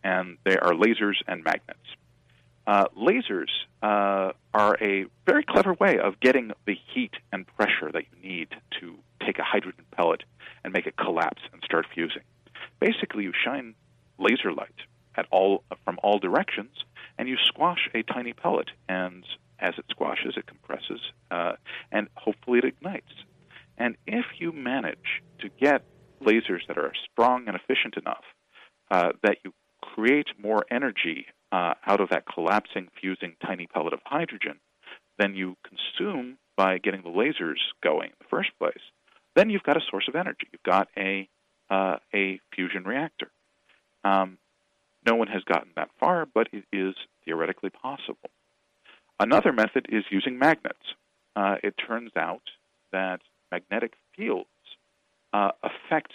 and 0.01 0.37
they 0.45 0.55
are 0.55 0.71
lasers 0.71 1.15
and 1.27 1.43
magnets. 1.43 1.83
Uh, 2.65 2.85
lasers 2.97 3.49
uh, 3.83 4.31
are 4.53 4.77
a 4.79 5.07
very 5.25 5.43
clever 5.43 5.73
way 5.73 5.99
of 5.99 6.21
getting 6.21 6.53
the 6.65 6.77
heat 6.93 7.11
and 7.33 7.45
pressure 7.47 7.91
that 7.91 8.03
you 8.13 8.29
need 8.29 8.47
to 8.79 8.95
take 9.25 9.39
a 9.39 9.43
hydrogen 9.43 9.83
pellet 9.91 10.23
and 10.63 10.71
make 10.71 10.87
it 10.87 10.95
collapse 10.95 11.41
and 11.51 11.61
start 11.65 11.85
fusing. 11.93 12.23
Basically, 12.79 13.25
you 13.25 13.33
shine 13.43 13.75
laser 14.17 14.53
light 14.53 14.69
at 15.15 15.25
all 15.31 15.63
from 15.83 15.99
all 16.01 16.17
directions, 16.17 16.85
and 17.17 17.27
you 17.27 17.35
squash 17.45 17.89
a 17.93 18.03
tiny 18.03 18.31
pellet. 18.31 18.69
And 18.87 19.25
as 19.61 19.73
it 19.77 19.85
squashes, 19.89 20.35
it 20.37 20.47
compresses, 20.47 20.99
uh, 21.31 21.53
and 21.91 22.07
hopefully 22.15 22.59
it 22.59 22.65
ignites. 22.65 23.11
And 23.77 23.95
if 24.05 24.25
you 24.39 24.51
manage 24.51 25.23
to 25.39 25.49
get 25.59 25.83
lasers 26.21 26.67
that 26.67 26.77
are 26.77 26.91
strong 27.11 27.47
and 27.47 27.55
efficient 27.55 27.95
enough 27.97 28.23
uh, 28.91 29.11
that 29.23 29.37
you 29.43 29.53
create 29.81 30.27
more 30.41 30.65
energy 30.69 31.27
uh, 31.51 31.73
out 31.85 32.01
of 32.01 32.09
that 32.09 32.25
collapsing, 32.25 32.89
fusing 32.99 33.35
tiny 33.45 33.67
pellet 33.67 33.93
of 33.93 33.99
hydrogen 34.05 34.59
than 35.17 35.35
you 35.35 35.55
consume 35.63 36.37
by 36.57 36.77
getting 36.77 37.01
the 37.01 37.09
lasers 37.09 37.59
going 37.81 38.09
in 38.09 38.15
the 38.19 38.27
first 38.29 38.49
place, 38.59 38.81
then 39.35 39.49
you've 39.49 39.63
got 39.63 39.77
a 39.77 39.81
source 39.89 40.07
of 40.07 40.15
energy. 40.15 40.47
You've 40.51 40.63
got 40.63 40.89
a 40.97 41.29
uh, 41.69 41.97
a 42.13 42.39
fusion 42.53 42.83
reactor. 42.83 43.29
Um, 44.03 44.39
no 45.05 45.15
one 45.15 45.27
has 45.27 45.43
gotten 45.43 45.69
that 45.75 45.89
far, 45.99 46.25
but 46.25 46.47
it 46.51 46.65
is 46.73 46.95
theoretically 47.25 47.69
possible. 47.69 48.31
Another 49.19 49.51
method 49.51 49.87
is 49.89 50.05
using 50.09 50.39
magnets. 50.39 50.95
Uh, 51.35 51.55
it 51.63 51.75
turns 51.75 52.11
out 52.17 52.43
that 52.91 53.19
magnetic 53.51 53.93
fields 54.15 54.47
uh, 55.33 55.51
affect 55.61 56.13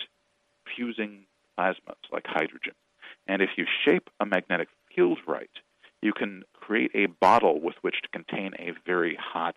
fusing 0.74 1.26
plasmas 1.58 2.00
like 2.10 2.24
hydrogen. 2.26 2.72
And 3.26 3.42
if 3.42 3.50
you 3.56 3.66
shape 3.84 4.08
a 4.20 4.26
magnetic 4.26 4.68
field 4.94 5.18
right, 5.26 5.50
you 6.02 6.12
can 6.12 6.42
create 6.54 6.90
a 6.94 7.06
bottle 7.06 7.60
with 7.60 7.74
which 7.82 7.96
to 8.02 8.08
contain 8.08 8.52
a 8.58 8.72
very 8.86 9.16
hot 9.20 9.56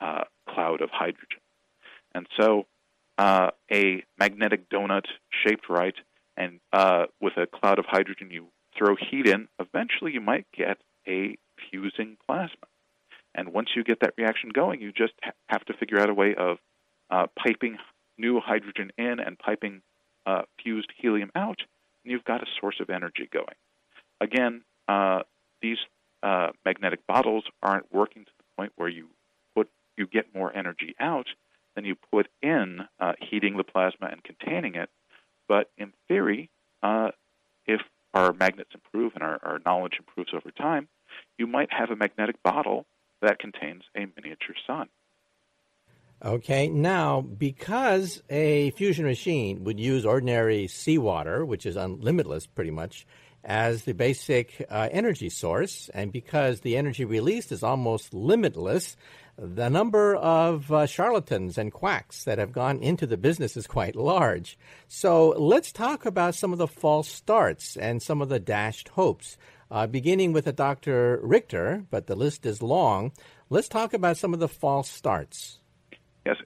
uh, 0.00 0.24
cloud 0.48 0.80
of 0.80 0.90
hydrogen. 0.90 1.40
And 2.14 2.26
so, 2.38 2.66
uh, 3.18 3.50
a 3.70 4.02
magnetic 4.18 4.68
donut 4.70 5.04
shaped 5.30 5.68
right, 5.68 5.94
and 6.36 6.60
uh, 6.72 7.06
with 7.20 7.34
a 7.36 7.46
cloud 7.46 7.78
of 7.78 7.84
hydrogen, 7.86 8.30
you 8.30 8.46
throw 8.76 8.96
heat 8.96 9.26
in. 9.26 9.48
Eventually, 9.58 10.12
you 10.12 10.20
might 10.20 10.46
get 10.56 10.78
a 11.06 11.36
fusing 11.70 12.16
plasma. 12.26 12.66
And 13.34 13.52
once 13.52 13.70
you 13.74 13.84
get 13.84 14.00
that 14.00 14.14
reaction 14.16 14.50
going, 14.50 14.80
you 14.80 14.92
just 14.92 15.14
ha- 15.22 15.32
have 15.46 15.64
to 15.66 15.74
figure 15.74 15.98
out 15.98 16.10
a 16.10 16.14
way 16.14 16.34
of 16.34 16.58
uh, 17.10 17.26
piping 17.38 17.78
new 18.18 18.40
hydrogen 18.40 18.90
in 18.98 19.20
and 19.20 19.38
piping 19.38 19.82
uh, 20.26 20.42
fused 20.62 20.92
helium 20.96 21.30
out, 21.34 21.60
and 22.04 22.12
you've 22.12 22.24
got 22.24 22.42
a 22.42 22.46
source 22.60 22.76
of 22.80 22.90
energy 22.90 23.28
going. 23.32 23.56
Again, 24.20 24.62
uh, 24.88 25.20
these 25.60 25.78
uh, 26.22 26.50
magnetic 26.64 27.06
bottles 27.06 27.44
aren't 27.62 27.92
working 27.92 28.24
to 28.24 28.30
the 28.38 28.44
point 28.56 28.72
where 28.76 28.88
you 28.88 29.08
put 29.56 29.68
you 29.96 30.06
get 30.06 30.34
more 30.34 30.54
energy 30.54 30.94
out 31.00 31.26
than 31.74 31.84
you 31.84 31.96
put 32.12 32.28
in, 32.42 32.80
uh, 33.00 33.12
heating 33.20 33.56
the 33.56 33.64
plasma 33.64 34.08
and 34.10 34.22
containing 34.22 34.74
it. 34.74 34.90
But 35.48 35.70
in 35.78 35.92
theory, 36.08 36.50
uh, 36.82 37.10
if 37.66 37.80
our 38.14 38.32
magnets 38.32 38.70
improve 38.74 39.12
and 39.14 39.22
our, 39.22 39.38
our 39.42 39.58
knowledge 39.64 39.94
improves 39.98 40.32
over 40.34 40.50
time, 40.50 40.88
you 41.38 41.46
might 41.46 41.72
have 41.72 41.90
a 41.90 41.96
magnetic 41.96 42.42
bottle 42.42 42.86
that 43.22 43.38
contains 43.38 43.82
a 43.96 44.00
miniature 44.00 44.56
sun. 44.66 44.88
Okay, 46.24 46.68
now 46.68 47.20
because 47.20 48.22
a 48.30 48.70
fusion 48.72 49.04
machine 49.04 49.64
would 49.64 49.80
use 49.80 50.06
ordinary 50.06 50.68
seawater, 50.68 51.44
which 51.44 51.66
is 51.66 51.74
unlimitless 51.76 52.46
pretty 52.46 52.70
much, 52.70 53.06
as 53.44 53.82
the 53.82 53.94
basic 53.94 54.64
uh, 54.70 54.88
energy 54.92 55.28
source, 55.28 55.90
and 55.92 56.12
because 56.12 56.60
the 56.60 56.76
energy 56.76 57.04
released 57.04 57.50
is 57.50 57.64
almost 57.64 58.14
limitless, 58.14 58.96
the 59.36 59.68
number 59.68 60.14
of 60.14 60.70
uh, 60.70 60.86
charlatans 60.86 61.58
and 61.58 61.72
quacks 61.72 62.24
that 62.24 62.38
have 62.38 62.52
gone 62.52 62.78
into 62.78 63.06
the 63.06 63.16
business 63.16 63.56
is 63.56 63.66
quite 63.66 63.96
large. 63.96 64.58
So 64.86 65.30
let's 65.30 65.72
talk 65.72 66.06
about 66.06 66.36
some 66.36 66.52
of 66.52 66.58
the 66.58 66.68
false 66.68 67.08
starts 67.08 67.76
and 67.76 68.00
some 68.00 68.22
of 68.22 68.28
the 68.28 68.38
dashed 68.38 68.90
hopes. 68.90 69.36
Uh, 69.72 69.86
beginning 69.86 70.34
with 70.34 70.46
a 70.46 70.52
Dr. 70.52 71.18
Richter, 71.22 71.86
but 71.90 72.06
the 72.06 72.14
list 72.14 72.44
is 72.44 72.60
long. 72.60 73.10
Let's 73.48 73.68
talk 73.68 73.94
about 73.94 74.18
some 74.18 74.34
of 74.34 74.38
the 74.38 74.46
false 74.46 74.90
starts. 74.90 75.60
Yes, 76.26 76.36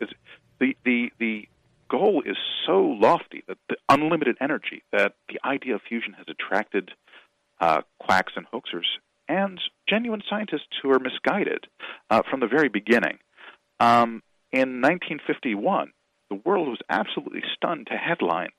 the 0.60 0.76
the 0.84 1.10
the 1.18 1.48
goal 1.90 2.22
is 2.24 2.36
so 2.64 2.78
lofty 2.78 3.42
that 3.48 3.58
the 3.68 3.78
unlimited 3.88 4.36
energy 4.40 4.84
that 4.92 5.14
the 5.28 5.40
idea 5.44 5.74
of 5.74 5.80
fusion 5.88 6.12
has 6.12 6.26
attracted 6.28 6.92
uh, 7.60 7.80
quacks 7.98 8.32
and 8.36 8.46
hoaxers 8.46 8.86
and 9.28 9.60
genuine 9.88 10.22
scientists 10.30 10.78
who 10.80 10.92
are 10.92 11.00
misguided 11.00 11.66
uh, 12.10 12.22
from 12.30 12.38
the 12.38 12.46
very 12.46 12.68
beginning. 12.68 13.18
Um, 13.80 14.22
in 14.52 14.80
1951, 14.80 15.90
the 16.30 16.40
world 16.44 16.68
was 16.68 16.78
absolutely 16.88 17.42
stunned 17.56 17.88
to 17.88 17.96
headlines 17.96 18.52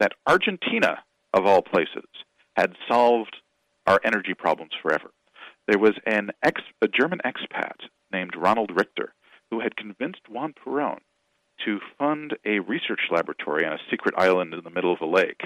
that 0.00 0.12
Argentina, 0.26 0.98
of 1.32 1.46
all 1.46 1.62
places, 1.62 2.08
had 2.56 2.72
solved 2.88 3.36
our 3.88 4.00
energy 4.04 4.34
problems 4.34 4.72
forever. 4.82 5.10
There 5.66 5.78
was 5.78 5.94
an 6.06 6.30
ex, 6.42 6.60
a 6.82 6.88
German 6.88 7.20
expat 7.24 7.88
named 8.12 8.34
Ronald 8.36 8.70
Richter 8.74 9.14
who 9.50 9.60
had 9.60 9.76
convinced 9.76 10.20
Juan 10.28 10.52
Perón 10.52 10.98
to 11.64 11.80
fund 11.98 12.36
a 12.44 12.60
research 12.60 13.00
laboratory 13.10 13.66
on 13.66 13.72
a 13.72 13.78
secret 13.90 14.14
island 14.16 14.54
in 14.54 14.62
the 14.62 14.70
middle 14.70 14.92
of 14.92 15.00
a 15.00 15.06
lake 15.06 15.40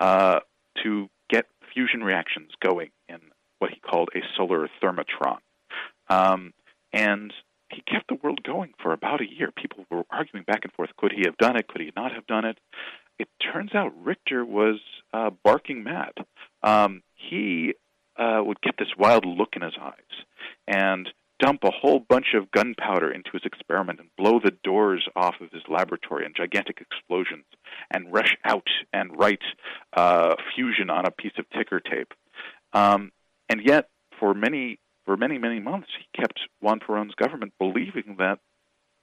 uh, 0.00 0.40
to 0.82 1.08
get 1.28 1.46
fusion 1.74 2.02
reactions 2.02 2.50
going 2.64 2.90
in 3.08 3.18
what 3.58 3.70
he 3.70 3.80
called 3.80 4.08
a 4.14 4.20
solar 4.36 4.68
thermotron. 4.82 5.38
Um, 6.08 6.54
and 6.92 7.32
he 7.70 7.82
kept 7.82 8.08
the 8.08 8.18
world 8.22 8.42
going 8.44 8.72
for 8.82 8.92
about 8.92 9.20
a 9.20 9.30
year. 9.30 9.50
People 9.54 9.84
were 9.90 10.04
arguing 10.10 10.44
back 10.44 10.60
and 10.62 10.72
forth 10.72 10.90
could 10.96 11.12
he 11.12 11.22
have 11.26 11.36
done 11.36 11.56
it? 11.56 11.68
Could 11.68 11.82
he 11.82 11.92
not 11.94 12.12
have 12.12 12.26
done 12.26 12.44
it? 12.44 12.58
It 13.18 13.28
turns 13.52 13.74
out 13.74 13.92
Richter 14.02 14.44
was 14.44 14.80
uh, 15.12 15.30
barking 15.44 15.82
mad. 15.82 16.12
Um, 16.62 17.02
he 17.14 17.74
uh, 18.18 18.42
would 18.44 18.60
get 18.60 18.76
this 18.78 18.88
wild 18.98 19.24
look 19.24 19.50
in 19.56 19.62
his 19.62 19.74
eyes. 19.80 19.94
And 20.66 21.08
dump 21.38 21.62
a 21.62 21.70
whole 21.70 22.00
bunch 22.00 22.34
of 22.34 22.50
gunpowder 22.50 23.12
into 23.12 23.30
his 23.32 23.42
experiment 23.44 24.00
and 24.00 24.08
blow 24.16 24.40
the 24.42 24.52
doors 24.64 25.06
off 25.14 25.36
of 25.40 25.50
his 25.52 25.62
laboratory 25.68 26.24
in 26.24 26.32
gigantic 26.36 26.80
explosions 26.80 27.44
and 27.90 28.12
rush 28.12 28.36
out 28.44 28.66
and 28.92 29.16
write 29.18 29.42
uh, 29.96 30.34
fusion 30.54 30.90
on 30.90 31.06
a 31.06 31.10
piece 31.10 31.32
of 31.38 31.48
ticker 31.50 31.80
tape. 31.80 32.12
Um, 32.72 33.12
and 33.48 33.60
yet, 33.64 33.88
for 34.18 34.34
many 34.34 34.78
for 35.04 35.16
many 35.16 35.38
many 35.38 35.60
months, 35.60 35.88
he 35.98 36.20
kept 36.20 36.40
Juan 36.60 36.80
Perón's 36.80 37.14
government 37.14 37.52
believing 37.58 38.16
that 38.18 38.40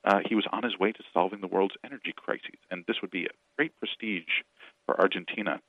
uh, 0.03 0.20
he 0.28 0.36
was 0.36 0.45
on 0.51 0.63
his 0.63 0.78
way 0.78 0.91
to 0.91 1.03
solving 1.13 1.41
the 1.41 1.47
world's 1.47 1.76
energy 1.84 2.13
crises, 2.16 2.59
and 2.70 2.84
this 2.88 2.97
would 3.01 3.09
be 3.09 3.26
a 3.26 3.30
great 3.57 3.72
prestige 3.80 4.43
for 4.86 4.99
Argentina. 4.99 5.59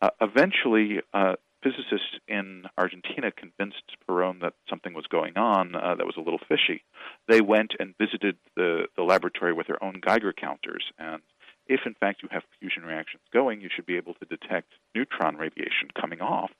Uh, 0.00 0.10
eventually, 0.20 1.00
uh, 1.12 1.34
physicists 1.62 2.18
in 2.28 2.64
Argentina 2.76 3.30
convinced 3.30 3.82
Perón 4.08 4.40
that 4.40 4.54
something 4.68 4.94
was 4.94 5.06
going 5.06 5.36
on 5.36 5.74
uh, 5.74 5.94
that 5.94 6.06
was 6.06 6.16
a 6.16 6.20
little 6.20 6.40
fishy. 6.48 6.84
They 7.28 7.40
went 7.40 7.72
and 7.78 7.94
visited 7.98 8.36
the, 8.56 8.86
the 8.96 9.02
laboratory 9.02 9.52
with 9.52 9.68
their 9.68 9.82
own 9.82 10.00
Geiger 10.04 10.32
counters, 10.32 10.84
and 10.98 11.22
if 11.66 11.80
in 11.86 11.94
fact 11.94 12.22
you 12.22 12.28
have 12.32 12.42
fusion 12.58 12.84
reactions 12.84 13.22
going, 13.32 13.60
you 13.60 13.68
should 13.74 13.86
be 13.86 13.96
able 13.96 14.14
to 14.14 14.24
detect 14.24 14.72
neutron 14.94 15.36
radiation 15.36 15.88
coming 15.98 16.20
off, 16.20 16.50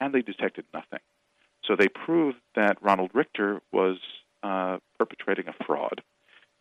and 0.00 0.12
they 0.12 0.22
detected 0.22 0.64
nothing. 0.74 1.00
So 1.64 1.76
they 1.76 1.88
proved 1.88 2.38
that 2.56 2.82
Ronald 2.82 3.10
Richter 3.14 3.60
was 3.72 3.98
uh, 4.42 4.78
perpetrating 4.98 5.46
a 5.48 5.64
fraud, 5.64 6.02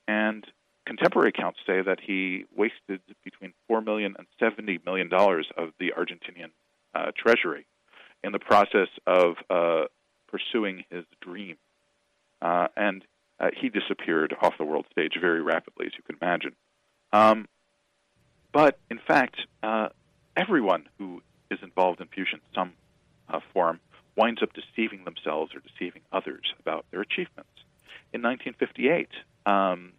and 0.08 0.46
contemporary 0.86 1.30
accounts 1.30 1.60
say 1.66 1.82
that 1.82 2.00
he 2.06 2.46
wasted 2.56 3.02
between 3.24 3.54
four 3.68 3.82
million 3.82 4.16
and 4.18 4.28
seventy 4.40 4.80
million 4.86 5.10
dollars 5.10 5.48
of 5.58 5.70
the 5.80 5.94
Argentinian 5.98 6.52
uh, 6.94 7.12
treasury 7.18 7.66
in 8.24 8.32
the 8.32 8.40
process 8.40 8.90
of 9.08 9.36
uh, 9.50 9.86
pursuing 10.28 10.84
his 10.90 11.06
dream. 11.22 11.58
uh, 12.42 12.68
and 12.76 13.04
uh, 13.40 13.50
he 13.56 13.70
disappeared 13.70 14.36
off 14.42 14.58
the 14.58 14.66
world 14.66 14.86
stage 14.92 15.14
very 15.20 15.42
rapidly, 15.42 15.86
as 15.86 15.94
you 15.98 16.04
can 16.04 16.18
imagine. 16.22 16.52
Um, 17.14 17.48
but 18.52 18.80
in 18.90 19.00
fact, 19.00 19.38
uh, 19.64 19.90
everyone 20.36 20.88
who 20.98 21.22
is 21.50 21.60
involved 21.62 22.02
in 22.02 22.08
fusion 22.08 22.40
some 22.54 22.74
uh, 23.30 23.40
form 23.54 23.80
winds 24.16 24.42
up 24.44 24.50
deceiving 24.54 25.06
themselves 25.06 25.54
or 25.56 25.62
deceiving 25.62 26.02
others 26.12 26.54
about 26.60 26.86
their 26.92 27.02
achievements. 27.02 27.50
In 28.12 28.22
1958, 28.22 29.08
um, 29.46 29.94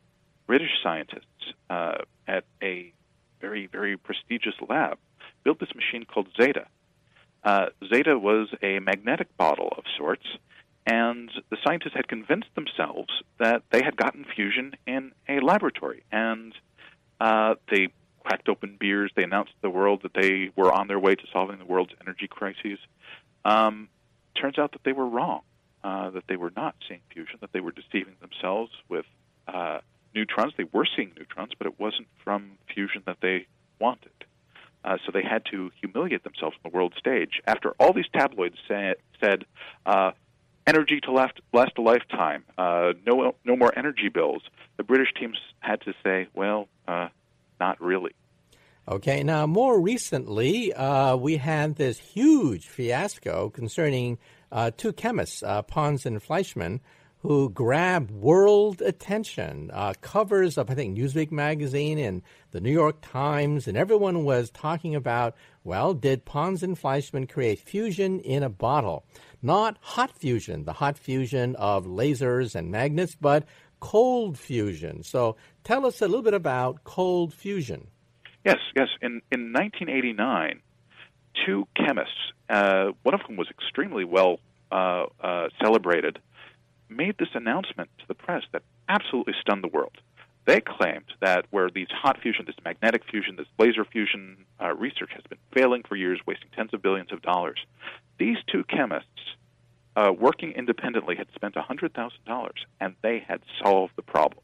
British 0.46 0.70
scientists 0.82 1.54
uh, 1.70 1.98
at 2.26 2.44
a 2.62 2.92
very, 3.40 3.66
very 3.66 3.96
prestigious 3.96 4.54
lab 4.68 4.98
built 5.44 5.60
this 5.60 5.74
machine 5.74 6.04
called 6.04 6.28
Zeta. 6.40 6.66
Uh, 7.42 7.66
Zeta 7.88 8.18
was 8.18 8.48
a 8.62 8.78
magnetic 8.80 9.34
bottle 9.36 9.72
of 9.76 9.84
sorts, 9.96 10.26
and 10.86 11.30
the 11.50 11.56
scientists 11.64 11.94
had 11.94 12.08
convinced 12.08 12.54
themselves 12.54 13.10
that 13.38 13.62
they 13.70 13.82
had 13.82 13.96
gotten 13.96 14.24
fusion 14.24 14.74
in 14.86 15.12
a 15.28 15.40
laboratory. 15.40 16.02
And 16.12 16.54
uh, 17.20 17.54
they 17.70 17.88
cracked 18.24 18.48
open 18.48 18.76
beers. 18.78 19.10
They 19.14 19.22
announced 19.22 19.52
to 19.52 19.62
the 19.62 19.70
world 19.70 20.00
that 20.02 20.14
they 20.14 20.50
were 20.56 20.72
on 20.72 20.88
their 20.88 20.98
way 20.98 21.14
to 21.14 21.22
solving 21.32 21.58
the 21.58 21.64
world's 21.64 21.92
energy 22.00 22.28
crises. 22.28 22.78
Um, 23.44 23.88
turns 24.34 24.58
out 24.58 24.72
that 24.72 24.84
they 24.84 24.92
were 24.92 25.06
wrong, 25.06 25.42
uh, 25.82 26.10
that 26.10 26.24
they 26.28 26.36
were 26.36 26.52
not 26.54 26.74
seeing 26.88 27.00
fusion, 27.12 27.38
that 27.40 27.52
they 27.52 27.60
were 27.60 27.72
deceiving 27.72 28.14
themselves 28.20 28.72
with 28.88 29.06
uh, 29.48 29.78
neutrons. 30.14 30.52
They 30.56 30.64
were 30.72 30.86
seeing 30.96 31.12
neutrons, 31.16 31.52
but 31.56 31.66
it 31.66 31.78
wasn't 31.78 32.08
from 32.22 32.52
fusion 32.72 33.02
that 33.06 33.18
they 33.20 33.46
wanted. 33.78 34.12
Uh, 34.84 34.96
so 35.04 35.12
they 35.12 35.22
had 35.22 35.44
to 35.50 35.70
humiliate 35.80 36.24
themselves 36.24 36.56
on 36.64 36.70
the 36.70 36.74
world 36.74 36.94
stage. 36.98 37.40
After 37.46 37.74
all 37.78 37.92
these 37.92 38.08
tabloids 38.12 38.56
say, 38.66 38.94
said, 39.22 39.44
uh, 39.84 40.12
energy 40.66 41.00
to 41.00 41.12
last, 41.12 41.34
last 41.52 41.72
a 41.76 41.82
lifetime, 41.82 42.44
uh, 42.56 42.92
no, 43.06 43.34
no 43.44 43.56
more 43.56 43.72
energy 43.76 44.08
bills, 44.08 44.42
the 44.76 44.82
British 44.84 45.12
teams 45.18 45.36
had 45.60 45.80
to 45.82 45.92
say, 46.02 46.28
well, 46.34 46.68
uh, 46.88 47.08
not 47.58 47.80
really. 47.80 48.12
Okay, 48.88 49.22
now 49.22 49.46
more 49.46 49.78
recently, 49.78 50.72
uh, 50.72 51.14
we 51.14 51.36
had 51.36 51.76
this 51.76 51.98
huge 51.98 52.66
fiasco 52.66 53.50
concerning 53.50 54.18
uh, 54.50 54.70
two 54.76 54.92
chemists, 54.92 55.42
Pons 55.68 56.06
and 56.06 56.22
Fleischmann, 56.22 56.80
who 57.20 57.50
grabbed 57.50 58.10
world 58.10 58.80
attention. 58.80 59.70
Uh, 59.72 59.92
covers 60.00 60.56
of, 60.56 60.70
I 60.70 60.74
think, 60.74 60.96
Newsweek 60.96 61.30
magazine 61.30 61.98
and 61.98 62.22
the 62.50 62.60
New 62.60 62.72
York 62.72 62.96
Times, 63.02 63.68
and 63.68 63.76
everyone 63.76 64.24
was 64.24 64.50
talking 64.50 64.94
about, 64.94 65.36
well, 65.62 65.92
did 65.92 66.24
Pons 66.24 66.62
and 66.62 66.78
Fleischmann 66.78 67.26
create 67.26 67.58
fusion 67.58 68.20
in 68.20 68.42
a 68.42 68.48
bottle? 68.48 69.04
Not 69.42 69.76
hot 69.80 70.16
fusion, 70.16 70.64
the 70.64 70.72
hot 70.72 70.98
fusion 70.98 71.56
of 71.56 71.84
lasers 71.86 72.54
and 72.54 72.70
magnets, 72.70 73.14
but 73.14 73.44
cold 73.80 74.38
fusion. 74.38 75.02
So 75.02 75.36
tell 75.62 75.84
us 75.84 76.00
a 76.00 76.06
little 76.06 76.22
bit 76.22 76.34
about 76.34 76.84
cold 76.84 77.34
fusion. 77.34 77.88
Yes, 78.44 78.58
yes. 78.74 78.88
In, 79.02 79.20
in 79.30 79.52
1989, 79.52 80.60
two 81.44 81.66
chemists, 81.76 82.14
uh, 82.48 82.92
one 83.02 83.14
of 83.14 83.20
whom 83.26 83.36
was 83.36 83.48
extremely 83.50 84.04
well 84.04 84.40
uh, 84.72 85.06
uh, 85.22 85.48
celebrated, 85.62 86.18
made 86.90 87.16
this 87.18 87.34
announcement 87.34 87.90
to 87.98 88.04
the 88.08 88.14
press 88.14 88.42
that 88.52 88.62
absolutely 88.88 89.34
stunned 89.40 89.62
the 89.62 89.68
world. 89.68 89.96
They 90.46 90.60
claimed 90.60 91.12
that 91.20 91.46
where 91.50 91.70
these 91.70 91.88
hot 91.90 92.18
fusion, 92.20 92.44
this 92.46 92.56
magnetic 92.64 93.04
fusion, 93.08 93.36
this 93.36 93.46
laser 93.58 93.84
fusion 93.84 94.46
uh, 94.60 94.74
research 94.74 95.10
has 95.14 95.22
been 95.28 95.38
failing 95.54 95.82
for 95.88 95.96
years, 95.96 96.20
wasting 96.26 96.48
tens 96.56 96.74
of 96.74 96.82
billions 96.82 97.12
of 97.12 97.22
dollars, 97.22 97.58
these 98.18 98.38
two 98.50 98.64
chemists, 98.64 99.36
uh, 99.96 100.12
working 100.16 100.52
independently, 100.52 101.16
had 101.16 101.28
spent 101.34 101.54
$100,000 101.54 102.50
and 102.80 102.94
they 103.02 103.24
had 103.26 103.40
solved 103.62 103.92
the 103.96 104.02
problem. 104.02 104.42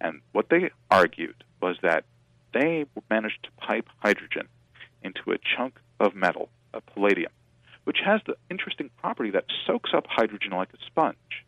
And 0.00 0.20
what 0.32 0.48
they 0.50 0.70
argued 0.90 1.44
was 1.60 1.76
that 1.82 2.04
they 2.54 2.86
managed 3.10 3.42
to 3.44 3.50
pipe 3.64 3.86
hydrogen 3.98 4.48
into 5.02 5.32
a 5.32 5.38
chunk 5.56 5.78
of 6.00 6.14
metal, 6.14 6.48
a 6.72 6.80
palladium, 6.80 7.32
which 7.84 7.98
has 8.04 8.20
the 8.26 8.36
interesting 8.50 8.90
property 8.98 9.30
that 9.30 9.44
soaks 9.66 9.90
up 9.94 10.06
hydrogen 10.08 10.52
like 10.52 10.72
a 10.72 10.78
sponge. 10.86 11.44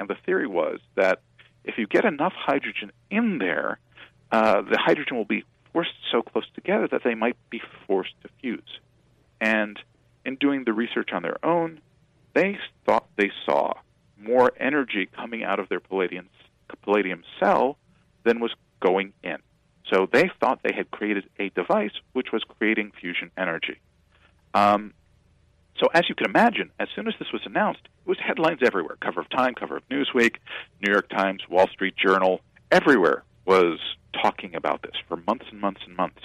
And 0.00 0.08
the 0.08 0.16
theory 0.26 0.46
was 0.46 0.80
that 0.96 1.20
if 1.62 1.76
you 1.76 1.86
get 1.86 2.06
enough 2.06 2.32
hydrogen 2.34 2.90
in 3.10 3.38
there, 3.38 3.78
uh, 4.32 4.62
the 4.62 4.78
hydrogen 4.78 5.18
will 5.18 5.26
be 5.26 5.44
forced 5.72 5.90
so 6.10 6.22
close 6.22 6.46
together 6.54 6.88
that 6.90 7.02
they 7.04 7.14
might 7.14 7.36
be 7.50 7.60
forced 7.86 8.14
to 8.22 8.28
fuse. 8.40 8.80
And 9.42 9.78
in 10.24 10.36
doing 10.36 10.64
the 10.64 10.72
research 10.72 11.10
on 11.12 11.22
their 11.22 11.44
own, 11.44 11.80
they 12.34 12.58
thought 12.86 13.06
they 13.16 13.30
saw 13.44 13.74
more 14.18 14.52
energy 14.58 15.06
coming 15.14 15.44
out 15.44 15.60
of 15.60 15.68
their 15.68 15.80
palladium, 15.80 16.28
palladium 16.82 17.22
cell 17.38 17.76
than 18.24 18.40
was 18.40 18.52
going 18.80 19.12
in. 19.22 19.36
So 19.92 20.08
they 20.10 20.30
thought 20.40 20.60
they 20.62 20.74
had 20.74 20.90
created 20.90 21.28
a 21.38 21.50
device 21.50 21.92
which 22.12 22.32
was 22.32 22.42
creating 22.44 22.92
fusion 22.98 23.30
energy. 23.36 23.78
Um, 24.54 24.94
so 25.80 25.88
as 25.94 26.08
you 26.08 26.14
can 26.14 26.26
imagine, 26.28 26.70
as 26.78 26.88
soon 26.94 27.08
as 27.08 27.14
this 27.18 27.32
was 27.32 27.42
announced, 27.46 27.80
it 27.84 28.08
was 28.08 28.18
headlines 28.24 28.60
everywhere. 28.62 28.96
Cover 29.02 29.20
of 29.20 29.30
Time, 29.30 29.54
cover 29.54 29.78
of 29.78 29.88
Newsweek, 29.88 30.36
New 30.82 30.92
York 30.92 31.08
Times, 31.08 31.42
Wall 31.48 31.68
Street 31.68 31.94
Journal, 31.96 32.42
everywhere 32.70 33.24
was 33.46 33.78
talking 34.22 34.54
about 34.54 34.82
this 34.82 34.94
for 35.08 35.16
months 35.16 35.46
and 35.50 35.60
months 35.60 35.80
and 35.86 35.96
months. 35.96 36.22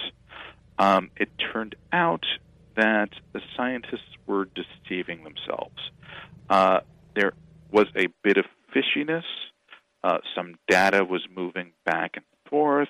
Um, 0.78 1.10
it 1.16 1.30
turned 1.52 1.74
out 1.92 2.24
that 2.76 3.08
the 3.32 3.40
scientists 3.56 4.16
were 4.26 4.46
deceiving 4.46 5.24
themselves. 5.24 5.90
Uh, 6.50 6.80
there 7.14 7.32
was 7.72 7.86
a 7.96 8.08
bit 8.22 8.36
of 8.36 8.44
fishiness. 8.74 9.24
Uh, 10.04 10.18
some 10.34 10.56
data 10.68 11.02
was 11.02 11.22
moving 11.34 11.72
back 11.86 12.12
and 12.16 12.24
forth. 12.50 12.88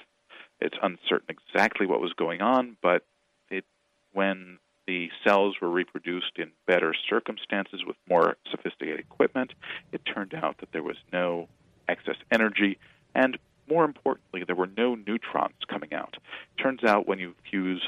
It's 0.61 0.77
uncertain 0.83 1.29
exactly 1.29 1.87
what 1.87 2.01
was 2.01 2.12
going 2.14 2.41
on, 2.41 2.77
but 2.83 3.07
it, 3.51 3.64
when 4.12 4.59
the 4.87 5.11
cells 5.24 5.57
were 5.61 5.70
reproduced 5.70 6.39
in 6.39 6.51
better 6.66 6.95
circumstances 7.09 7.82
with 7.87 7.97
more 8.09 8.37
sophisticated 8.51 9.01
equipment, 9.01 9.53
it 9.93 10.03
turned 10.05 10.34
out 10.34 10.59
that 10.59 10.72
there 10.72 10.82
was 10.82 10.97
no 11.12 11.49
excess 11.89 12.16
energy, 12.30 12.78
and 13.14 13.39
more 13.68 13.84
importantly, 13.84 14.45
there 14.47 14.57
were 14.57 14.70
no 14.76 14.95
neutrons 14.95 15.57
coming 15.68 15.93
out. 15.93 16.16
Turns 16.59 16.84
out 16.84 17.09
when 17.09 17.18
you 17.18 17.34
fuse 17.51 17.87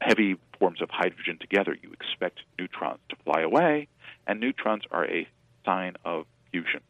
heavy 0.00 0.36
forms 0.58 0.82
of 0.82 0.90
hydrogen 0.90 1.38
together, 1.40 1.76
you 1.80 1.92
expect 1.92 2.40
neutrons 2.58 2.98
to 3.08 3.16
fly 3.24 3.42
away, 3.42 3.88
and 4.26 4.40
neutrons 4.40 4.82
are 4.90 5.04
a 5.04 5.28
sign 5.64 5.94
of 6.04 6.26
fusion. 6.50 6.80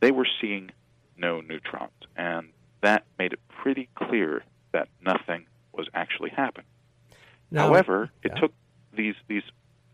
They 0.00 0.10
were 0.10 0.26
seeing 0.40 0.70
no 1.16 1.40
neutrons, 1.40 1.92
and 2.16 2.48
that 2.82 3.04
made 3.18 3.32
it 3.32 3.40
pretty 3.48 3.88
clear 3.94 4.42
that 4.72 4.88
nothing 5.00 5.46
was 5.72 5.86
actually 5.94 6.30
happening. 6.30 6.66
Now, 7.50 7.68
However, 7.68 8.10
it 8.22 8.32
yeah. 8.34 8.40
took 8.40 8.52
these 8.96 9.14
these. 9.28 9.42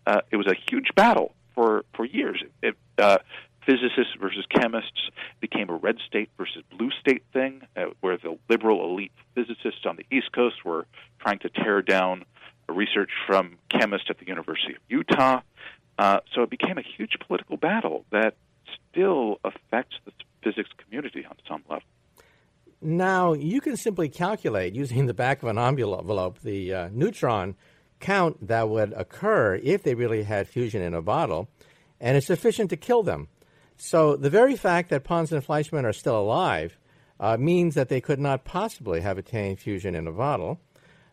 Uh, 0.06 0.20
it 0.30 0.36
was 0.36 0.46
a 0.46 0.54
huge 0.70 0.88
battle 0.94 1.34
for 1.54 1.84
for 1.94 2.04
years. 2.04 2.42
It, 2.62 2.76
uh, 2.98 3.18
physicists 3.66 4.14
versus 4.20 4.44
chemists 4.48 5.10
became 5.40 5.68
a 5.68 5.76
red 5.76 5.96
state 6.06 6.30
versus 6.38 6.62
blue 6.70 6.90
state 7.00 7.22
thing, 7.32 7.62
uh, 7.76 7.86
where 8.00 8.16
the 8.16 8.38
liberal 8.48 8.90
elite 8.90 9.12
physicists 9.34 9.84
on 9.84 9.96
the 9.96 10.06
East 10.10 10.32
Coast 10.32 10.64
were 10.64 10.86
trying 11.20 11.38
to 11.40 11.50
tear 11.50 11.82
down 11.82 12.24
research 12.68 13.10
from 13.26 13.56
chemists 13.68 14.08
at 14.10 14.18
the 14.18 14.26
University 14.26 14.74
of 14.74 14.80
Utah. 14.88 15.40
Uh, 15.98 16.20
so 16.34 16.42
it 16.42 16.50
became 16.50 16.78
a 16.78 16.82
huge 16.82 17.16
political 17.26 17.56
battle 17.56 18.04
that 18.10 18.34
still 18.90 19.38
affects 19.44 19.96
the 20.04 20.12
physics 20.42 20.70
community 20.78 21.24
on 21.28 21.36
some 21.46 21.62
level. 21.68 21.82
Now, 22.80 23.34
you 23.34 23.60
can 23.60 23.76
simply 23.76 24.08
calculate 24.08 24.74
using 24.74 25.04
the 25.04 25.12
back 25.12 25.42
of 25.42 25.48
an 25.48 25.58
envelope 25.58 26.38
the 26.40 26.72
uh, 26.72 26.88
neutron 26.92 27.56
count 28.00 28.48
that 28.48 28.68
would 28.68 28.92
occur 28.94 29.60
if 29.62 29.82
they 29.82 29.94
really 29.94 30.22
had 30.22 30.48
fusion 30.48 30.82
in 30.82 30.94
a 30.94 31.02
bottle, 31.02 31.48
and 32.00 32.16
it's 32.16 32.26
sufficient 32.26 32.70
to 32.70 32.76
kill 32.76 33.02
them. 33.02 33.28
So 33.76 34.16
the 34.16 34.30
very 34.30 34.56
fact 34.56 34.90
that 34.90 35.04
Pons 35.04 35.32
and 35.32 35.44
Fleischmann 35.44 35.86
are 35.86 35.92
still 35.92 36.18
alive 36.18 36.78
uh, 37.18 37.36
means 37.36 37.74
that 37.74 37.88
they 37.88 38.00
could 38.00 38.18
not 38.18 38.44
possibly 38.44 39.00
have 39.00 39.18
attained 39.18 39.60
fusion 39.60 39.94
in 39.94 40.06
a 40.06 40.12
bottle. 40.12 40.60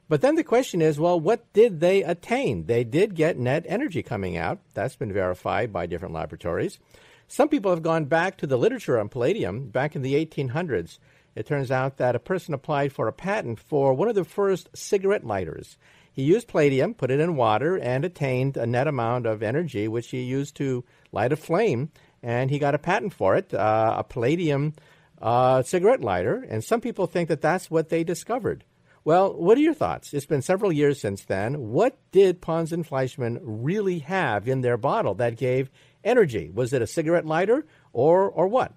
But 0.09 0.21
then 0.21 0.35
the 0.35 0.43
question 0.43 0.81
is 0.81 0.99
well, 0.99 1.19
what 1.19 1.51
did 1.53 1.79
they 1.79 2.03
attain? 2.03 2.65
They 2.65 2.83
did 2.83 3.15
get 3.15 3.37
net 3.37 3.65
energy 3.67 4.01
coming 4.01 4.37
out. 4.37 4.59
That's 4.73 4.95
been 4.95 5.11
verified 5.11 5.73
by 5.73 5.85
different 5.85 6.13
laboratories. 6.13 6.79
Some 7.27 7.49
people 7.49 7.71
have 7.71 7.83
gone 7.83 8.05
back 8.05 8.37
to 8.37 8.47
the 8.47 8.57
literature 8.57 8.99
on 8.99 9.09
palladium 9.09 9.69
back 9.69 9.95
in 9.95 10.01
the 10.01 10.13
1800s 10.25 10.97
it 11.37 11.45
turns 11.45 11.69
out 11.69 11.97
that 11.97 12.15
a 12.15 12.19
person 12.19 12.55
applied 12.55 12.91
for 12.91 13.07
a 13.07 13.13
patent 13.13 13.59
for 13.59 13.93
one 13.93 14.09
of 14.09 14.15
the 14.15 14.23
first 14.23 14.69
cigarette 14.73 15.23
lighters. 15.23 15.77
He 16.17 16.23
used 16.23 16.47
palladium, 16.47 16.95
put 16.95 17.11
it 17.11 17.19
in 17.19 17.35
water, 17.35 17.77
and 17.77 18.03
attained 18.03 18.57
a 18.57 18.65
net 18.65 18.87
amount 18.87 19.27
of 19.27 19.43
energy, 19.43 19.87
which 19.87 20.09
he 20.09 20.23
used 20.23 20.55
to 20.55 20.83
light 21.11 21.31
a 21.31 21.35
flame, 21.35 21.91
and 22.23 22.49
he 22.49 22.57
got 22.57 22.73
a 22.73 22.79
patent 22.79 23.13
for 23.13 23.35
it, 23.35 23.53
uh, 23.53 23.97
a 23.99 24.03
palladium 24.03 24.73
uh, 25.21 25.61
cigarette 25.61 26.01
lighter. 26.01 26.43
And 26.49 26.63
some 26.63 26.81
people 26.81 27.05
think 27.05 27.29
that 27.29 27.41
that's 27.41 27.69
what 27.69 27.89
they 27.89 28.03
discovered. 28.03 28.63
Well, 29.03 29.31
what 29.31 29.59
are 29.59 29.61
your 29.61 29.75
thoughts? 29.75 30.11
It's 30.11 30.25
been 30.25 30.41
several 30.41 30.73
years 30.73 30.99
since 30.99 31.23
then. 31.23 31.69
What 31.69 31.99
did 32.11 32.41
Pons 32.41 32.73
and 32.73 32.83
Fleischmann 32.83 33.39
really 33.43 33.99
have 33.99 34.47
in 34.47 34.61
their 34.61 34.75
bottle 34.75 35.13
that 35.13 35.37
gave 35.37 35.69
energy? 36.03 36.49
Was 36.49 36.73
it 36.73 36.81
a 36.81 36.87
cigarette 36.87 37.27
lighter 37.27 37.67
or, 37.93 38.27
or 38.27 38.47
what? 38.47 38.73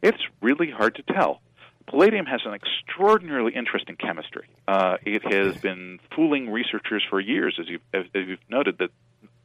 It's 0.00 0.22
really 0.40 0.70
hard 0.70 0.94
to 0.94 1.02
tell. 1.12 1.40
Palladium 1.86 2.26
has 2.26 2.40
an 2.44 2.54
extraordinarily 2.54 3.52
interesting 3.54 3.96
chemistry. 3.96 4.46
Uh, 4.66 4.96
it 5.04 5.22
has 5.32 5.56
been 5.58 6.00
fooling 6.14 6.50
researchers 6.50 7.04
for 7.08 7.20
years, 7.20 7.56
as 7.60 7.68
you've, 7.68 7.82
as 7.92 8.04
you've 8.14 8.38
noted. 8.48 8.78
That 8.78 8.90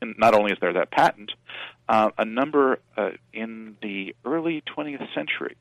not 0.02 0.34
only 0.34 0.52
is 0.52 0.58
there 0.62 0.74
that 0.74 0.92
patent, 0.92 1.32
uh, 1.88 2.10
a 2.18 2.26
number 2.26 2.80
uh, 2.98 3.12
in 3.34 3.76
the 3.82 4.16
early 4.26 4.64
20th 4.76 5.14
century, 5.14 5.58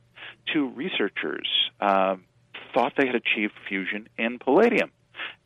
two 0.52 0.68
researchers 0.70 1.48
um, 1.80 2.24
thought 2.72 2.92
they 2.96 3.06
had 3.06 3.16
achieved 3.16 3.54
fusion 3.68 4.08
in 4.16 4.38
palladium, 4.38 4.90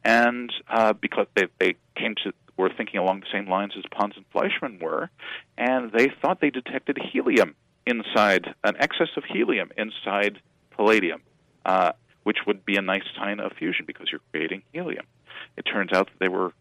and 0.04 0.52
uh, 0.68 0.92
because 0.92 1.26
they, 1.34 1.46
they 1.58 1.74
came 1.96 2.14
to 2.24 2.32
were 2.56 2.70
thinking 2.76 3.00
along 3.00 3.20
the 3.20 3.26
same 3.32 3.48
lines 3.48 3.72
as 3.76 3.84
Pons 3.90 4.14
and 4.16 4.26
Fleischmann 4.30 4.78
were, 4.78 5.10
and 5.56 5.90
they 5.90 6.08
thought 6.20 6.40
they 6.40 6.50
detected 6.50 6.98
helium 7.12 7.54
inside 7.86 8.54
an 8.62 8.74
excess 8.78 9.08
of 9.16 9.24
helium 9.24 9.70
inside 9.76 10.40
palladium, 10.76 11.22
uh, 11.64 11.92
which 12.24 12.38
would 12.46 12.64
be 12.64 12.76
a 12.76 12.82
nice 12.82 13.02
sign 13.16 13.40
of 13.40 13.52
fusion 13.52 13.84
because 13.86 14.08
you're 14.10 14.20
creating 14.30 14.62
helium. 14.72 15.06
It 15.56 15.62
turns 15.62 15.92
out 15.92 16.06
that 16.06 16.18
they 16.18 16.28
were 16.28 16.52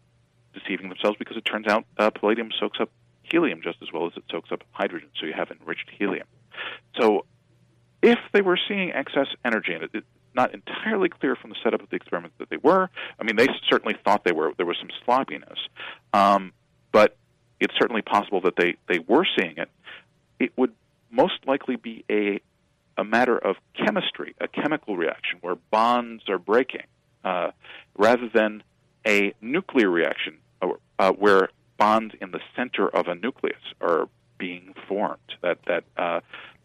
deceiving 0.52 0.88
themselves 0.88 1.16
because 1.18 1.36
it 1.36 1.44
turns 1.44 1.66
out 1.66 1.84
uh, 1.98 2.10
palladium 2.10 2.50
soaks 2.58 2.78
up 2.80 2.90
helium 3.22 3.60
just 3.62 3.78
as 3.82 3.88
well 3.92 4.06
as 4.06 4.12
it 4.16 4.24
soaks 4.30 4.50
up 4.52 4.62
hydrogen, 4.72 5.08
so 5.18 5.26
you 5.26 5.32
have 5.32 5.50
enriched 5.50 5.88
helium. 5.98 6.26
So 7.00 7.24
if 8.02 8.18
they 8.32 8.42
were 8.42 8.58
seeing 8.68 8.92
excess 8.92 9.28
energy, 9.44 9.72
and 9.72 9.88
it's 9.94 10.06
not 10.34 10.52
entirely 10.54 11.08
clear 11.08 11.36
from 11.36 11.50
the 11.50 11.56
setup 11.62 11.82
of 11.82 11.90
the 11.90 11.96
experiment 11.96 12.34
that 12.38 12.50
they 12.50 12.56
were, 12.56 12.90
I 13.18 13.24
mean, 13.24 13.36
they 13.36 13.48
certainly 13.70 13.96
thought 14.04 14.24
they 14.24 14.32
were. 14.32 14.52
There 14.56 14.66
was 14.66 14.76
some 14.80 14.90
sloppiness, 15.04 15.58
um, 16.12 16.52
but 16.90 17.16
it's 17.60 17.74
certainly 17.78 18.02
possible 18.02 18.40
that 18.42 18.56
they, 18.56 18.76
they 18.88 18.98
were 18.98 19.24
seeing 19.38 19.56
it. 19.56 19.70
It 20.38 20.52
would 20.56 20.72
most 21.10 21.46
likely 21.46 21.76
be 21.76 22.04
a 22.10 22.40
a 22.96 23.04
matter 23.04 23.36
of 23.38 23.56
chemistry, 23.74 24.34
a 24.40 24.48
chemical 24.48 24.96
reaction 24.96 25.38
where 25.40 25.56
bonds 25.70 26.24
are 26.28 26.38
breaking, 26.38 26.86
uh, 27.24 27.50
rather 27.96 28.28
than 28.28 28.62
a 29.06 29.34
nuclear 29.40 29.90
reaction 29.90 30.38
uh, 30.98 31.12
where 31.12 31.48
bonds 31.78 32.14
in 32.20 32.30
the 32.30 32.40
center 32.54 32.88
of 32.88 33.08
a 33.08 33.14
nucleus 33.14 33.56
are 33.80 34.08
being 34.38 34.74
formed. 34.88 35.18
That 35.42 35.58
that 35.66 35.84
uh, 35.96 36.20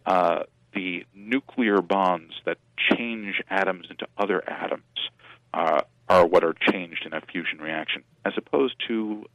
uh, 0.05 0.43
the 0.73 1.05
nuclear 1.15 1.81
bonds 1.81 2.33
that 2.45 2.57
change 2.77 3.41
atoms 3.49 3.87
into 3.89 4.07
other 4.17 4.47
atoms 4.47 4.83
uh, 5.53 5.81
are 6.07 6.25
what 6.25 6.43
are 6.43 6.53
changed 6.53 7.05
in 7.05 7.13
a 7.13 7.21
fusion 7.21 7.59
reaction, 7.59 8.03
as 8.25 8.33
opposed 8.37 8.75
to 8.87 9.25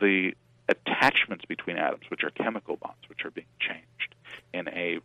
the 0.00 0.32
attachments 0.68 1.44
between 1.46 1.76
atoms, 1.76 2.02
which 2.08 2.22
are 2.22 2.30
chemical 2.30 2.76
bonds, 2.76 3.00
which 3.08 3.24
are 3.24 3.30
being 3.30 3.46
changed 3.58 4.14
in 4.52 4.68
a 4.68 5.00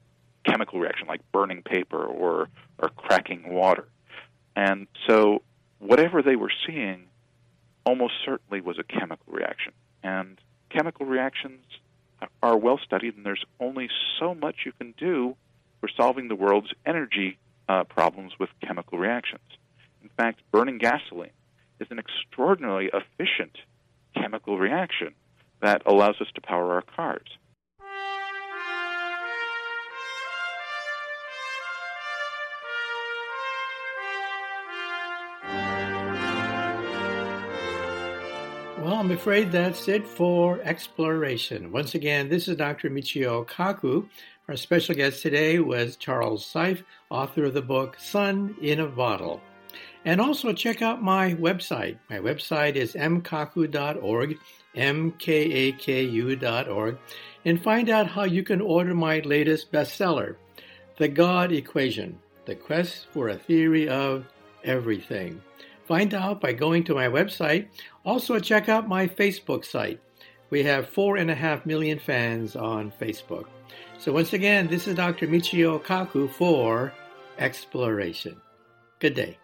chemical 0.46 0.80
reaction 0.80 1.08
like 1.08 1.22
burning 1.32 1.62
paper 1.64 2.04
or, 2.04 2.50
or 2.78 2.90
cracking 2.90 3.52
water. 3.52 3.88
And 4.56 4.88
so 5.08 5.42
whatever 5.80 6.22
they 6.22 6.36
were 6.36 6.52
seeing 6.76 7.08
almost 7.86 8.14
certainly 8.26 8.62
was 8.62 8.78
a 8.78 8.84
chemical 8.84 9.34
reaction. 9.34 9.72
And 10.04 10.40
chemical 10.70 11.06
reactions 11.06 11.64
are 12.42 12.58
well 12.58 12.80
studied, 12.84 13.16
and 13.16 13.26
there's 13.26 13.46
only 13.60 13.90
so 14.20 14.36
much 14.36 14.58
you 14.66 14.72
can 14.74 14.94
do 14.98 15.36
for 15.80 15.90
solving 15.96 16.28
the 16.28 16.36
world's 16.36 16.74
energy 16.86 17.38
uh, 17.70 17.84
problems 17.84 18.34
with 18.40 18.50
chemical 18.62 18.98
reactions. 18.98 19.42
In 20.04 20.10
fact, 20.10 20.42
burning 20.52 20.78
gasoline 20.78 21.32
is 21.80 21.88
an 21.92 22.00
extraordinarily 22.00 22.90
efficient 22.94 23.58
chemical 24.16 24.58
reaction 24.58 25.14
that 25.62 25.82
allows 25.86 26.16
us 26.22 26.28
to 26.36 26.42
power 26.42 26.55
afraid 39.16 39.50
that's 39.50 39.88
it 39.88 40.06
for 40.06 40.60
exploration. 40.64 41.72
Once 41.72 41.96
again, 41.96 42.28
this 42.28 42.50
is 42.50 42.58
Dr. 42.58 42.90
Michio 42.90 43.48
Kaku. 43.48 44.10
Our 44.50 44.58
special 44.58 44.94
guest 44.94 45.22
today 45.22 45.60
was 45.60 45.96
Charles 45.96 46.46
Seife, 46.46 46.84
author 47.10 47.46
of 47.46 47.54
the 47.54 47.62
book 47.62 47.96
Sun 47.98 48.58
in 48.62 48.82
a 48.82 48.88
Bottle. 48.88 49.40
And 50.04 50.20
also 50.20 50.52
check 50.52 50.82
out 50.82 51.02
my 51.02 51.34
website. 51.36 51.98
My 52.10 52.18
website 52.18 52.76
is 52.76 52.92
mkaku.org, 52.94 54.38
M-K-A-K-U.org, 54.76 55.38
and 57.46 57.64
find 57.64 57.90
out 57.90 58.08
how 58.08 58.26
you 58.26 58.44
can 58.44 58.60
order 58.60 58.94
my 58.94 59.20
latest 59.20 59.72
bestseller, 59.72 60.36
The 60.98 61.08
God 61.08 61.54
Equation, 61.54 62.20
The 62.44 62.56
Quest 62.56 63.08
for 63.14 63.30
a 63.30 63.38
Theory 63.38 63.88
of 63.88 64.26
Everything. 64.66 65.42
Find 65.86 66.14
out 66.14 66.42
by 66.42 66.54
going 66.54 66.84
to 66.86 66.96
my 66.96 67.08
website. 67.08 67.68
Also, 68.04 68.40
check 68.40 68.70
out 68.70 68.88
my 68.88 69.08
Facebook 69.08 69.64
site. 69.66 70.00
We 70.50 70.64
have 70.64 70.90
four 70.90 71.18
and 71.18 71.30
a 71.30 71.36
half 71.36 71.66
million 71.66 72.00
fans 72.00 72.56
on 72.56 72.92
Facebook. 73.00 73.46
So, 73.98 74.12
once 74.12 74.34
again, 74.34 74.68
this 74.68 74.88
is 74.88 74.96
Dr. 74.96 75.28
Michio 75.28 75.82
Kaku 75.82 76.30
for 76.30 76.94
Exploration. 77.38 78.42
Good 79.00 79.14
day. 79.14 79.38